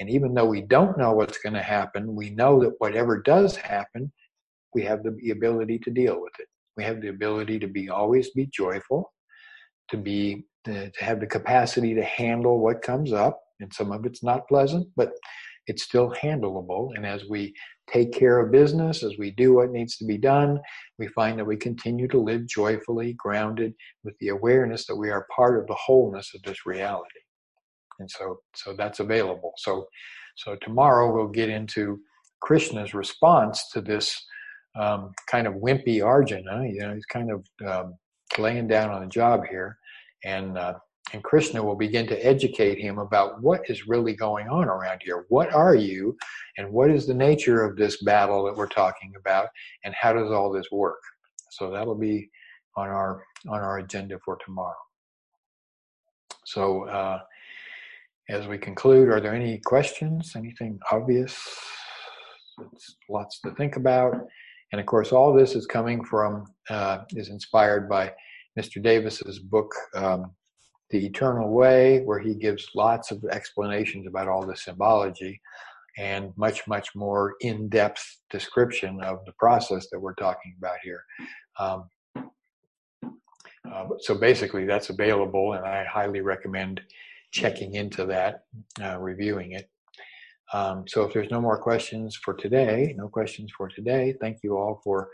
And 0.01 0.11
even 0.11 0.35
though 0.35 0.47
we 0.47 0.63
don't 0.63 0.99
know 0.99 1.13
what's 1.13 1.39
going 1.39 1.55
to 1.55 1.63
happen, 1.63 2.15
we 2.15 2.31
know 2.31 2.61
that 2.61 2.75
whatever 2.79 3.21
does 3.21 3.57
happen, 3.57 4.13
we 4.75 4.83
have 4.83 5.03
the 5.03 5.31
ability 5.31 5.79
to 5.81 5.91
deal 5.91 6.21
with 6.21 6.33
it. 6.39 6.49
We 6.77 6.85
have 6.85 7.01
the 7.01 7.09
ability 7.09 7.59
to 7.61 7.67
be 7.67 7.89
always 7.89 8.31
be 8.31 8.47
joyful, 8.47 9.13
to 9.91 9.97
be 9.97 10.45
to 10.65 10.91
have 11.01 11.21
the 11.21 11.27
capacity 11.27 11.95
to 11.95 12.05
handle 12.05 12.61
what 12.61 12.83
comes 12.83 13.13
up, 13.13 13.41
and 13.61 13.73
some 13.73 13.91
of 13.93 14.07
it's 14.07 14.23
not 14.23 14.47
pleasant, 14.49 14.87
but 14.97 15.11
it's 15.67 15.83
still 15.83 16.13
handleable. 16.13 16.91
And 16.95 17.07
as 17.07 17.25
we 17.29 17.55
take 17.91 18.13
care 18.13 18.41
of 18.41 18.53
business, 18.53 19.03
as 19.03 19.15
we 19.19 19.31
do 19.31 19.55
what 19.55 19.71
needs 19.71 19.97
to 19.99 20.05
be 20.05 20.19
done, 20.19 20.61
we 20.99 21.09
find 21.09 21.39
that 21.39 21.45
we 21.45 21.57
continue 21.57 22.09
to 22.09 22.21
live 22.21 22.47
joyfully, 22.47 23.15
grounded 23.15 23.75
with 24.05 24.15
the 24.21 24.29
awareness 24.29 24.87
that 24.87 24.97
we 24.97 25.11
are 25.11 25.27
part 25.35 25.61
of 25.61 25.67
the 25.67 25.75
wholeness 25.75 26.33
of 26.35 26.43
this 26.43 26.67
reality. 26.67 27.21
And 27.99 28.11
so, 28.11 28.41
so 28.55 28.75
that's 28.75 29.01
available. 29.01 29.53
So, 29.59 29.87
so 30.37 30.57
tomorrow 30.63 31.13
we'll 31.13 31.29
get 31.29 31.49
into 31.49 32.01
Krishna's 32.41 32.95
response 32.95 33.71
to 33.73 33.81
this 33.81 34.25
um, 34.75 35.13
kind 35.27 35.47
of 35.47 35.55
wimpy 35.55 36.05
Arjuna. 36.05 36.67
You 36.67 36.81
know, 36.81 36.95
he's 36.95 37.07
kind 37.07 37.31
of 37.31 37.45
um, 37.67 37.95
laying 38.39 38.69
down 38.69 38.91
on 38.91 39.03
the 39.03 39.09
job 39.09 39.43
here, 39.51 39.79
and 40.25 40.57
uh, 40.57 40.75
and 41.13 41.23
Krishna 41.23 41.63
will 41.63 41.77
begin 41.77 42.07
to 42.07 42.27
educate 42.27 42.79
him 42.79 42.99
about 42.99 43.43
what 43.43 43.69
is 43.69 43.87
really 43.87 44.15
going 44.15 44.49
on 44.49 44.69
around 44.69 45.01
here. 45.05 45.27
What 45.29 45.53
are 45.53 45.75
you, 45.75 46.17
and 46.59 46.71
what 46.71 46.91
is 46.91 47.07
the 47.07 47.15
nature 47.15 47.65
of 47.65 47.77
this 47.77 48.03
battle 48.03 48.45
that 48.45 48.57
we're 48.57 48.67
talking 48.69 49.13
about, 49.19 49.49
and 49.85 49.95
how 49.95 50.13
does 50.13 50.31
all 50.31 50.51
this 50.53 50.71
work? 50.71 51.01
So 51.51 51.71
that'll 51.71 51.99
be 51.99 52.31
on 52.77 52.89
our 52.89 53.25
on 53.49 53.61
our 53.61 53.79
agenda 53.79 54.19
for 54.25 54.39
tomorrow. 54.45 54.75
So 56.45 56.85
uh, 56.89 57.21
as 58.29 58.47
we 58.47 58.59
conclude, 58.59 59.09
are 59.09 59.21
there 59.21 59.35
any 59.35 59.59
questions? 59.59 60.33
Anything 60.37 60.79
obvious? 60.91 61.39
It's 62.73 62.97
lots 63.09 63.41
to 63.41 63.51
think 63.53 63.77
about. 63.77 64.15
And 64.73 64.81
of 64.81 64.87
course, 64.87 65.13
all 65.13 65.33
this 65.33 65.55
is 65.55 65.67
coming 65.67 66.03
from, 66.03 66.47
uh, 66.71 67.05
is 67.11 67.29
inspired 67.29 67.89
by 67.89 68.13
Mr. 68.59 68.83
Davis's 68.83 69.39
book, 69.39 69.73
um, 69.95 70.35
The 70.91 71.05
Eternal 71.07 71.51
Way, 71.51 72.01
where 72.01 72.19
he 72.19 72.35
gives 72.35 72.69
lots 72.75 73.11
of 73.11 73.23
explanations 73.31 74.07
about 74.07 74.29
all 74.29 74.47
the 74.47 74.57
symbology 74.57 75.41
and 75.99 76.33
much, 76.37 76.67
much 76.67 76.95
more 76.95 77.35
in 77.41 77.69
depth 77.69 78.03
description 78.31 79.03
of 79.03 79.25
the 79.27 79.33
process 79.39 79.89
that 79.93 80.01
we're 80.01 80.15
talking 80.15 80.55
about 80.59 80.79
here. 80.83 81.05
Um, 81.59 81.89
uh, 83.71 83.89
so 84.01 84.15
basically, 84.15 84.65
that's 84.65 84.91
available, 84.91 85.53
and 85.53 85.67
I 85.67 85.85
highly 85.85 86.21
recommend 86.21 86.81
checking 87.31 87.75
into 87.75 88.07
that, 88.07 88.45
uh, 88.83 88.99
reviewing 88.99 89.53
it. 89.53 89.71
Um, 90.53 90.85
so 90.87 91.03
if 91.03 91.13
there's 91.13 91.31
no 91.31 91.41
more 91.41 91.59
questions 91.59 92.17
for 92.17 92.35
today, 92.35 92.95
no 92.97 93.09
questions 93.09 93.51
for 93.57 93.69
today, 93.69 94.15
thank 94.21 94.39
you 94.43 94.57
all 94.57 94.81
for 94.85 95.09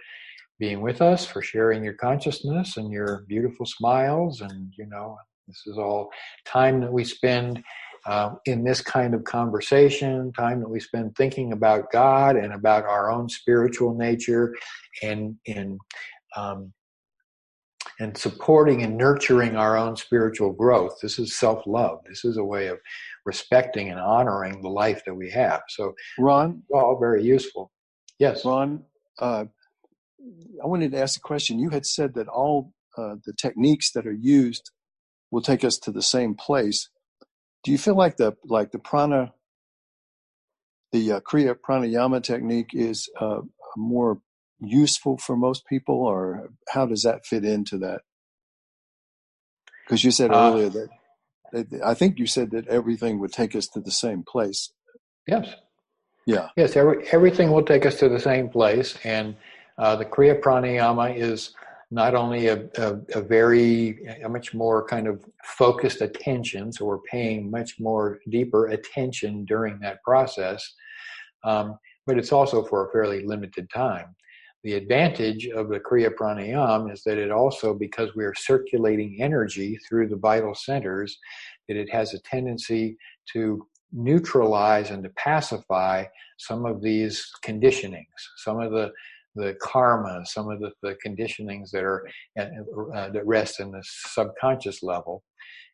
being 0.58 0.80
with 0.80 1.00
us, 1.00 1.24
for 1.24 1.40
sharing 1.40 1.84
your 1.84 1.94
consciousness 1.94 2.76
and 2.76 2.90
your 2.90 3.24
beautiful 3.28 3.64
smiles. 3.64 4.40
And, 4.40 4.72
you 4.76 4.86
know, 4.86 5.16
this 5.46 5.62
is 5.66 5.78
all 5.78 6.10
time 6.44 6.80
that 6.80 6.92
we 6.92 7.04
spend 7.04 7.62
uh, 8.06 8.30
in 8.46 8.64
this 8.64 8.80
kind 8.80 9.14
of 9.14 9.24
conversation, 9.24 10.32
time 10.32 10.60
that 10.60 10.68
we 10.68 10.80
spend 10.80 11.14
thinking 11.16 11.52
about 11.52 11.92
God 11.92 12.36
and 12.36 12.52
about 12.52 12.84
our 12.84 13.10
own 13.10 13.28
spiritual 13.28 13.94
nature 13.94 14.54
and 15.02 15.36
in 15.44 15.78
um, 16.36 16.72
and 18.00 18.16
supporting 18.16 18.82
and 18.82 18.96
nurturing 18.96 19.56
our 19.56 19.76
own 19.76 19.96
spiritual 19.96 20.52
growth. 20.52 20.98
This 21.02 21.18
is 21.18 21.36
self 21.36 21.66
love. 21.66 22.00
This 22.08 22.24
is 22.24 22.36
a 22.36 22.44
way 22.44 22.68
of 22.68 22.78
respecting 23.26 23.90
and 23.90 23.98
honoring 23.98 24.62
the 24.62 24.68
life 24.68 25.02
that 25.04 25.14
we 25.14 25.30
have. 25.30 25.62
So, 25.68 25.94
Ron, 26.18 26.62
all 26.72 26.98
very 26.98 27.24
useful. 27.24 27.72
Yes, 28.18 28.44
Ron. 28.44 28.84
Uh, 29.18 29.46
I 30.62 30.66
wanted 30.66 30.92
to 30.92 31.00
ask 31.00 31.18
a 31.18 31.22
question. 31.22 31.58
You 31.58 31.70
had 31.70 31.86
said 31.86 32.14
that 32.14 32.28
all 32.28 32.72
uh, 32.96 33.16
the 33.24 33.32
techniques 33.32 33.92
that 33.92 34.06
are 34.06 34.12
used 34.12 34.70
will 35.30 35.42
take 35.42 35.64
us 35.64 35.78
to 35.78 35.92
the 35.92 36.02
same 36.02 36.34
place. 36.34 36.88
Do 37.64 37.72
you 37.72 37.78
feel 37.78 37.96
like 37.96 38.16
the 38.16 38.36
like 38.44 38.70
the 38.70 38.78
prana, 38.78 39.32
the 40.92 41.12
uh, 41.12 41.20
Kriya 41.20 41.56
pranayama 41.56 42.22
technique 42.22 42.70
is 42.72 43.08
uh, 43.20 43.40
more 43.76 44.20
useful 44.60 45.18
for 45.18 45.36
most 45.36 45.66
people, 45.66 45.96
or 45.96 46.50
how 46.70 46.86
does 46.86 47.02
that 47.02 47.26
fit 47.26 47.44
into 47.44 47.78
that? 47.78 48.00
Because 49.84 50.04
you 50.04 50.10
said 50.10 50.30
uh, 50.30 50.52
earlier 50.52 50.68
that, 50.68 50.88
that, 51.52 51.82
I 51.84 51.94
think 51.94 52.18
you 52.18 52.26
said 52.26 52.50
that 52.50 52.68
everything 52.68 53.20
would 53.20 53.32
take 53.32 53.54
us 53.54 53.66
to 53.68 53.80
the 53.80 53.90
same 53.90 54.22
place. 54.22 54.72
Yes. 55.26 55.54
Yeah. 56.26 56.48
Yes. 56.56 56.76
Every, 56.76 57.06
everything 57.08 57.50
will 57.50 57.62
take 57.62 57.86
us 57.86 57.98
to 58.00 58.08
the 58.08 58.20
same 58.20 58.48
place, 58.48 58.98
and 59.04 59.36
uh, 59.78 59.96
the 59.96 60.04
Kriya 60.04 60.40
Pranayama 60.40 61.16
is 61.16 61.54
not 61.90 62.14
only 62.14 62.48
a, 62.48 62.68
a, 62.76 63.00
a, 63.14 63.22
very 63.22 64.04
a 64.22 64.28
much 64.28 64.52
more 64.52 64.86
kind 64.86 65.06
of 65.06 65.24
focused 65.42 66.02
attention, 66.02 66.70
so 66.70 66.84
we're 66.84 66.98
paying 67.10 67.50
much 67.50 67.80
more 67.80 68.20
deeper 68.28 68.66
attention 68.66 69.46
during 69.46 69.78
that 69.80 70.02
process, 70.02 70.74
um, 71.44 71.78
but 72.06 72.18
it's 72.18 72.32
also 72.32 72.62
for 72.62 72.86
a 72.86 72.92
fairly 72.92 73.24
limited 73.24 73.70
time. 73.70 74.14
The 74.64 74.74
advantage 74.74 75.46
of 75.48 75.68
the 75.68 75.78
Kriya 75.78 76.10
Pranayam 76.14 76.92
is 76.92 77.02
that 77.04 77.16
it 77.18 77.30
also, 77.30 77.74
because 77.74 78.14
we 78.16 78.24
are 78.24 78.34
circulating 78.34 79.18
energy 79.20 79.78
through 79.88 80.08
the 80.08 80.16
vital 80.16 80.54
centers, 80.54 81.16
that 81.68 81.76
it 81.76 81.90
has 81.92 82.12
a 82.12 82.20
tendency 82.20 82.96
to 83.32 83.66
neutralize 83.92 84.90
and 84.90 85.02
to 85.04 85.10
pacify 85.10 86.04
some 86.38 86.66
of 86.66 86.82
these 86.82 87.30
conditionings, 87.44 88.04
some 88.38 88.60
of 88.60 88.72
the 88.72 88.90
the 89.34 89.54
karma, 89.62 90.26
some 90.26 90.50
of 90.50 90.58
the, 90.58 90.72
the 90.82 90.96
conditionings 91.06 91.70
that 91.70 91.84
are 91.84 92.04
uh, 92.38 93.10
that 93.10 93.22
rest 93.24 93.60
in 93.60 93.70
the 93.70 93.82
subconscious 93.84 94.82
level, 94.82 95.22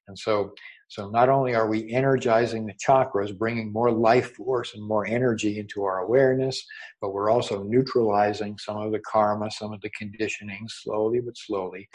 and 0.08 0.18
so 0.18 0.52
so 0.94 1.10
not 1.10 1.28
only 1.28 1.56
are 1.56 1.66
we 1.66 1.90
energizing 1.92 2.66
the 2.66 2.74
chakras, 2.74 3.36
bringing 3.36 3.72
more 3.72 3.90
life 3.90 4.36
force 4.36 4.74
and 4.76 4.86
more 4.86 5.04
energy 5.04 5.58
into 5.58 5.82
our 5.82 5.98
awareness, 5.98 6.64
but 7.00 7.12
we're 7.12 7.30
also 7.30 7.64
neutralizing 7.64 8.56
some 8.58 8.76
of 8.76 8.92
the 8.92 9.00
karma, 9.00 9.50
some 9.50 9.72
of 9.72 9.80
the 9.80 9.90
conditioning, 9.98 10.68
slowly 10.68 11.18
but 11.18 11.36
slowly. 11.36 11.88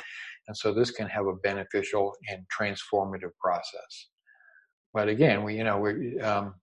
And 0.49 0.57
so 0.57 0.73
this 0.73 0.91
can 0.91 1.07
have 1.07 1.27
a 1.27 1.35
beneficial 1.35 2.13
and 2.29 2.43
transformative 2.49 3.31
process. 3.41 4.09
But 4.93 5.07
again, 5.07 5.43
we 5.43 5.55
you 5.55 5.63
know 5.63 5.77
we 5.77 6.19
um, 6.19 6.55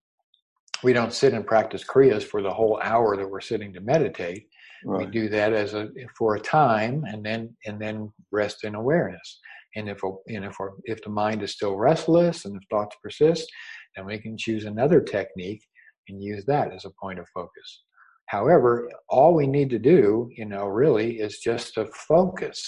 we 0.82 0.92
don't 0.92 1.14
sit 1.14 1.32
and 1.32 1.46
practice 1.46 1.84
kriyas 1.84 2.22
for 2.22 2.42
the 2.42 2.52
whole 2.52 2.78
hour 2.82 3.16
that 3.16 3.30
we're 3.30 3.40
sitting 3.40 3.72
to 3.72 3.80
meditate. 3.80 4.46
Right. 4.84 5.06
We 5.06 5.10
do 5.10 5.30
that 5.30 5.54
as 5.54 5.72
a 5.72 5.88
for 6.18 6.34
a 6.34 6.40
time, 6.40 7.04
and 7.08 7.24
then 7.24 7.56
and 7.64 7.80
then 7.80 8.12
rest 8.30 8.64
in 8.64 8.74
awareness. 8.74 9.40
And 9.76 9.88
if, 9.88 10.00
and 10.02 10.44
if, 10.44 10.56
if 10.84 11.02
the 11.02 11.10
mind 11.10 11.42
is 11.42 11.52
still 11.52 11.76
restless 11.76 12.44
and 12.44 12.56
if 12.56 12.62
thoughts 12.68 12.96
persist, 13.02 13.46
then 13.94 14.06
we 14.06 14.18
can 14.18 14.36
choose 14.36 14.64
another 14.64 15.00
technique 15.00 15.62
and 16.08 16.22
use 16.22 16.44
that 16.46 16.72
as 16.72 16.84
a 16.84 16.90
point 17.00 17.18
of 17.18 17.28
focus. 17.28 17.82
However, 18.26 18.90
all 19.08 19.34
we 19.34 19.46
need 19.46 19.70
to 19.70 19.78
do, 19.78 20.28
you 20.32 20.46
know, 20.46 20.66
really 20.66 21.18
is 21.18 21.38
just 21.38 21.74
to 21.74 21.86
focus. 21.86 22.58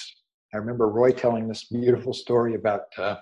I 0.55 0.59
remember 0.59 0.89
Roy 0.89 1.11
telling 1.11 1.49
this 1.49 1.65
beautiful 1.65 2.13
story 2.13 2.55
about 2.55 2.83
uh, 2.97 3.17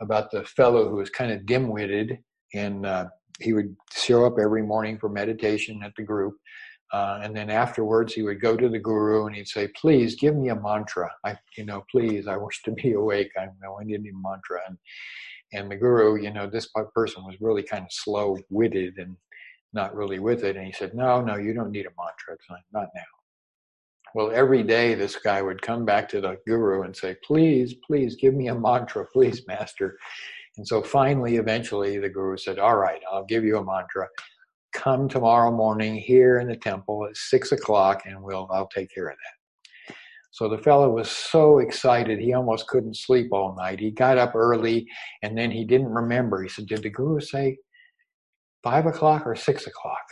about 0.00 0.30
the 0.30 0.44
fellow 0.44 0.88
who 0.88 0.96
was 0.96 1.10
kind 1.10 1.32
of 1.32 1.44
dim-witted, 1.44 2.18
and 2.54 2.86
uh, 2.86 3.06
he 3.40 3.52
would 3.52 3.76
show 3.92 4.24
up 4.24 4.36
every 4.40 4.62
morning 4.62 4.96
for 4.98 5.08
meditation 5.08 5.82
at 5.84 5.92
the 5.96 6.04
group, 6.04 6.34
uh, 6.92 7.20
and 7.22 7.36
then 7.36 7.50
afterwards, 7.50 8.14
he 8.14 8.22
would 8.22 8.40
go 8.40 8.56
to 8.56 8.68
the 8.68 8.78
guru 8.78 9.26
and 9.26 9.36
he'd 9.36 9.48
say, 9.48 9.68
"Please 9.68 10.16
give 10.16 10.34
me 10.34 10.48
a 10.48 10.56
mantra. 10.56 11.10
I, 11.24 11.36
you 11.56 11.64
know, 11.64 11.84
please, 11.90 12.26
I 12.26 12.36
wish 12.36 12.62
to 12.62 12.72
be 12.72 12.92
awake. 12.92 13.30
I 13.36 13.44
I 13.44 13.84
need 13.84 14.00
a 14.00 14.12
mantra." 14.14 14.60
And 14.66 14.78
and 15.52 15.70
the 15.70 15.76
guru, 15.76 16.20
you 16.20 16.32
know, 16.32 16.46
this 16.46 16.68
person 16.94 17.24
was 17.24 17.40
really 17.40 17.62
kind 17.62 17.84
of 17.84 17.92
slow-witted 17.92 18.98
and 18.98 19.16
not 19.72 19.94
really 19.94 20.18
with 20.18 20.44
it. 20.44 20.56
And 20.56 20.66
he 20.66 20.72
said, 20.72 20.94
"No, 20.94 21.20
no, 21.20 21.36
you 21.36 21.52
don't 21.52 21.70
need 21.70 21.86
a 21.86 21.90
mantra. 21.98 22.34
It's 22.34 22.48
not, 22.48 22.60
not 22.72 22.88
now." 22.94 23.02
Well, 24.14 24.30
every 24.32 24.62
day 24.62 24.94
this 24.94 25.16
guy 25.16 25.42
would 25.42 25.60
come 25.60 25.84
back 25.84 26.08
to 26.10 26.20
the 26.22 26.38
guru 26.46 26.82
and 26.82 26.96
say, 26.96 27.16
"Please, 27.22 27.74
please, 27.86 28.16
give 28.16 28.34
me 28.34 28.48
a 28.48 28.54
mantra, 28.54 29.06
please, 29.12 29.46
master." 29.46 29.98
And 30.56 30.66
so 30.66 30.82
finally, 30.82 31.36
eventually, 31.36 31.98
the 31.98 32.08
guru 32.08 32.38
said, 32.38 32.58
"All 32.58 32.76
right, 32.76 33.02
I'll 33.12 33.26
give 33.26 33.44
you 33.44 33.58
a 33.58 33.64
mantra." 33.64 34.08
Come 34.72 35.08
tomorrow 35.08 35.50
morning 35.50 35.96
here 35.96 36.40
in 36.40 36.48
the 36.48 36.56
temple 36.56 37.06
at 37.06 37.16
six 37.16 37.52
o'clock 37.52 38.02
and 38.06 38.22
we'll 38.22 38.48
I'll 38.50 38.68
take 38.68 38.92
care 38.94 39.08
of 39.08 39.16
that. 39.16 39.94
So 40.30 40.48
the 40.48 40.58
fellow 40.58 40.90
was 40.90 41.10
so 41.10 41.58
excited 41.58 42.18
he 42.18 42.32
almost 42.32 42.68
couldn't 42.68 42.96
sleep 42.96 43.32
all 43.32 43.56
night. 43.56 43.80
He 43.80 43.90
got 43.90 44.18
up 44.18 44.34
early 44.34 44.86
and 45.22 45.36
then 45.36 45.50
he 45.50 45.64
didn't 45.64 45.88
remember. 45.88 46.42
He 46.42 46.48
said, 46.48 46.66
Did 46.66 46.82
the 46.82 46.90
guru 46.90 47.20
say 47.20 47.56
five 48.62 48.86
o'clock 48.86 49.26
or 49.26 49.34
six 49.34 49.66
o'clock? 49.66 50.04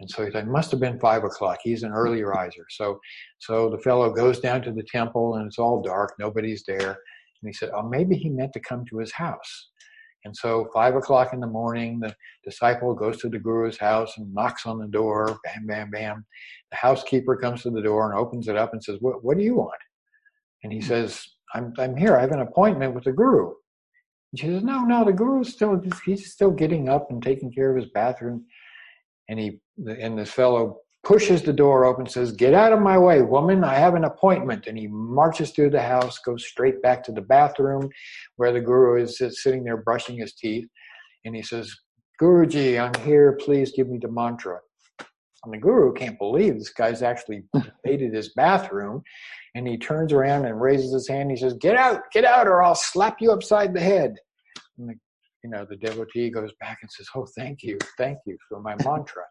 And 0.00 0.08
so 0.08 0.24
he 0.24 0.30
said, 0.30 0.46
must 0.46 0.70
have 0.70 0.78
been 0.78 1.00
five 1.00 1.24
o'clock. 1.24 1.58
He's 1.62 1.82
an 1.82 1.92
early 1.92 2.22
riser. 2.22 2.66
So 2.70 3.00
so 3.38 3.68
the 3.68 3.78
fellow 3.78 4.12
goes 4.12 4.38
down 4.38 4.62
to 4.62 4.72
the 4.72 4.84
temple 4.84 5.36
and 5.36 5.46
it's 5.46 5.58
all 5.58 5.82
dark, 5.82 6.14
nobody's 6.18 6.64
there. 6.66 6.90
And 6.90 7.48
he 7.48 7.52
said, 7.52 7.70
Oh, 7.74 7.82
maybe 7.82 8.16
he 8.16 8.28
meant 8.28 8.52
to 8.52 8.60
come 8.60 8.84
to 8.86 8.98
his 8.98 9.12
house. 9.12 9.70
And 10.24 10.36
so, 10.36 10.68
five 10.74 10.94
o'clock 10.94 11.32
in 11.32 11.40
the 11.40 11.46
morning, 11.46 12.00
the 12.00 12.14
disciple 12.44 12.94
goes 12.94 13.18
to 13.18 13.28
the 13.28 13.38
guru's 13.38 13.78
house 13.78 14.18
and 14.18 14.32
knocks 14.34 14.66
on 14.66 14.78
the 14.78 14.88
door. 14.88 15.38
Bam, 15.44 15.66
bam, 15.66 15.90
bam. 15.90 16.26
The 16.70 16.76
housekeeper 16.76 17.36
comes 17.36 17.62
to 17.62 17.70
the 17.70 17.82
door 17.82 18.10
and 18.10 18.18
opens 18.18 18.48
it 18.48 18.56
up 18.56 18.72
and 18.72 18.82
says, 18.82 18.98
"What, 19.00 19.24
what 19.24 19.38
do 19.38 19.44
you 19.44 19.54
want?" 19.54 19.80
And 20.64 20.72
he 20.72 20.80
hmm. 20.80 20.86
says, 20.86 21.24
"I'm, 21.54 21.72
I'm 21.78 21.96
here. 21.96 22.16
I 22.16 22.22
have 22.22 22.32
an 22.32 22.40
appointment 22.40 22.94
with 22.94 23.04
the 23.04 23.12
guru." 23.12 23.52
And 24.32 24.40
she 24.40 24.46
says, 24.46 24.64
"No, 24.64 24.84
no. 24.84 25.04
The 25.04 25.12
guru's 25.12 25.52
still 25.52 25.80
he's 26.04 26.32
still 26.32 26.50
getting 26.50 26.88
up 26.88 27.10
and 27.10 27.22
taking 27.22 27.52
care 27.52 27.70
of 27.70 27.80
his 27.82 27.90
bathroom." 27.92 28.44
And 29.28 29.38
he 29.38 29.60
and 29.86 30.18
this 30.18 30.32
fellow 30.32 30.78
pushes 31.04 31.42
the 31.42 31.52
door 31.52 31.84
open, 31.84 32.06
says, 32.06 32.32
Get 32.32 32.54
out 32.54 32.72
of 32.72 32.80
my 32.80 32.98
way, 32.98 33.22
woman, 33.22 33.64
I 33.64 33.74
have 33.74 33.94
an 33.94 34.04
appointment. 34.04 34.66
And 34.66 34.78
he 34.78 34.86
marches 34.88 35.50
through 35.50 35.70
the 35.70 35.82
house, 35.82 36.18
goes 36.18 36.46
straight 36.46 36.82
back 36.82 37.02
to 37.04 37.12
the 37.12 37.22
bathroom 37.22 37.88
where 38.36 38.52
the 38.52 38.60
guru 38.60 39.02
is 39.02 39.18
sitting 39.42 39.64
there 39.64 39.76
brushing 39.78 40.18
his 40.18 40.34
teeth. 40.34 40.68
And 41.24 41.34
he 41.34 41.42
says, 41.42 41.74
Guruji, 42.20 42.80
I'm 42.80 43.00
here, 43.04 43.38
please 43.40 43.72
give 43.72 43.88
me 43.88 43.98
the 44.00 44.10
mantra. 44.10 44.58
And 45.44 45.54
the 45.54 45.58
guru 45.58 45.92
can't 45.92 46.18
believe 46.18 46.58
this 46.58 46.72
guy's 46.72 47.02
actually 47.02 47.44
invaded 47.84 48.12
his 48.12 48.30
bathroom. 48.34 49.02
And 49.54 49.66
he 49.66 49.78
turns 49.78 50.12
around 50.12 50.44
and 50.44 50.60
raises 50.60 50.92
his 50.92 51.08
hand. 51.08 51.30
He 51.30 51.36
says, 51.36 51.54
Get 51.54 51.76
out, 51.76 52.02
get 52.12 52.24
out, 52.24 52.46
or 52.46 52.62
I'll 52.62 52.74
slap 52.74 53.16
you 53.20 53.32
upside 53.32 53.72
the 53.72 53.80
head. 53.80 54.14
And 54.78 54.88
the, 54.88 54.94
you 55.42 55.50
know, 55.50 55.64
the 55.68 55.76
devotee 55.76 56.30
goes 56.30 56.50
back 56.60 56.78
and 56.82 56.90
says, 56.90 57.08
Oh, 57.14 57.26
thank 57.36 57.62
you, 57.62 57.78
thank 57.96 58.18
you 58.26 58.36
for 58.48 58.60
my 58.60 58.74
mantra. 58.84 59.22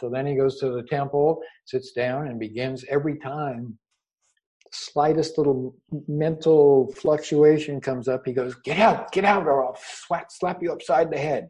So 0.00 0.08
then 0.08 0.26
he 0.26 0.34
goes 0.34 0.58
to 0.60 0.70
the 0.70 0.82
temple, 0.82 1.40
sits 1.66 1.92
down, 1.92 2.28
and 2.28 2.40
begins 2.40 2.84
every 2.88 3.18
time 3.18 3.78
slightest 4.72 5.36
little 5.36 5.74
mental 6.06 6.92
fluctuation 6.96 7.80
comes 7.80 8.08
up, 8.08 8.22
he 8.24 8.32
goes, 8.32 8.54
Get 8.64 8.78
out, 8.78 9.12
get 9.12 9.24
out, 9.24 9.46
or 9.46 9.64
I'll 9.64 9.78
slap, 9.78 10.26
slap 10.30 10.62
you 10.62 10.72
upside 10.72 11.10
the 11.10 11.18
head. 11.18 11.48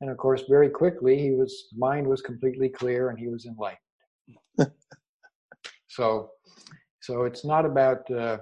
And 0.00 0.10
of 0.10 0.16
course, 0.18 0.42
very 0.48 0.68
quickly, 0.68 1.18
he 1.18 1.30
was 1.30 1.68
mind 1.76 2.06
was 2.06 2.20
completely 2.20 2.68
clear 2.68 3.08
and 3.08 3.18
he 3.18 3.28
was 3.28 3.46
enlightened. 3.46 3.78
so, 5.88 6.30
so 7.00 7.24
it's 7.24 7.44
not 7.44 7.64
about 7.64 8.10
uh, 8.10 8.38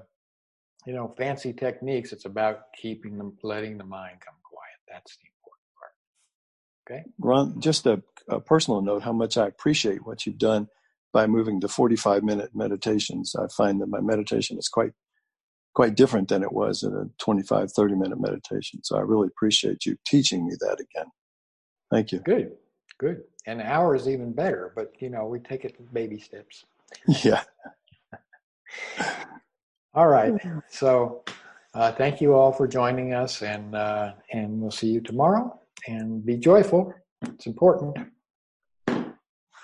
you 0.87 0.95
know 0.95 1.15
fancy 1.17 1.53
techniques. 1.53 2.13
It's 2.13 2.25
about 2.25 2.73
keeping 2.81 3.17
them, 3.17 3.37
letting 3.45 3.79
the 3.79 3.85
mind 3.85 4.17
come 4.25 4.35
quiet. 4.43 4.79
That's 4.91 5.17
the 5.17 5.29
important 5.37 5.69
part. 5.79 5.93
Okay. 6.91 7.05
Ron, 7.21 7.61
just 7.61 7.87
a, 7.87 8.03
a, 8.29 8.41
personal 8.41 8.83
note, 8.83 9.03
how 9.03 9.13
much 9.13 9.37
I 9.37 9.47
appreciate 9.47 10.07
what 10.07 10.27
you've 10.27 10.39
done 10.39 10.69
by 11.13 11.27
moving 11.27 11.61
to 11.61 11.69
45 11.69 12.23
minute 12.25 12.51
meditations. 12.55 13.35
I 13.39 13.47
find 13.57 13.81
that 13.81 13.89
my 13.89 14.01
meditation 14.01 14.59
is 14.59 14.69
quite 14.69 14.93
quite 15.75 15.97
different 15.97 16.29
than 16.29 16.45
it 16.45 16.53
was 16.53 16.85
in 16.85 16.95
a 16.95 17.07
25, 17.19 17.73
30 17.73 17.95
minute 17.97 18.21
meditation. 18.21 18.81
So 18.85 18.97
I 18.97 19.01
really 19.01 19.27
appreciate 19.27 19.85
you 19.85 19.97
teaching 20.07 20.47
me 20.47 20.55
that 20.61 20.79
again. 20.81 21.11
Thank 21.91 22.13
you. 22.13 22.21
Good, 22.21 22.53
good. 22.99 23.23
An 23.47 23.61
hour 23.61 23.95
is 23.95 24.09
even 24.09 24.33
better, 24.33 24.73
but 24.77 24.93
you 25.01 25.11
know, 25.11 25.27
we 25.27 25.41
take 25.41 25.65
it 25.65 25.77
baby 25.93 26.19
steps. 26.19 26.65
Yeah. 27.25 27.43
all 29.95 30.07
right. 30.07 30.33
So 30.69 31.25
uh, 31.75 31.91
thank 31.93 32.21
you 32.21 32.35
all 32.35 32.53
for 32.53 32.69
joining 32.69 33.15
us, 33.15 33.43
and 33.43 33.75
uh, 33.75 34.13
and 34.33 34.61
we'll 34.61 34.71
see 34.71 34.89
you 34.89 35.01
tomorrow 35.01 35.59
and 35.89 36.25
be 36.25 36.37
joyful. 36.37 36.95
It's 37.23 37.47
important. 37.47 37.97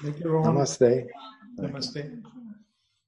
Thank 0.02 0.20
you, 0.20 0.30
Ron. 0.30 0.56
Namaste. 0.56 1.08
Namaste. 1.58 2.22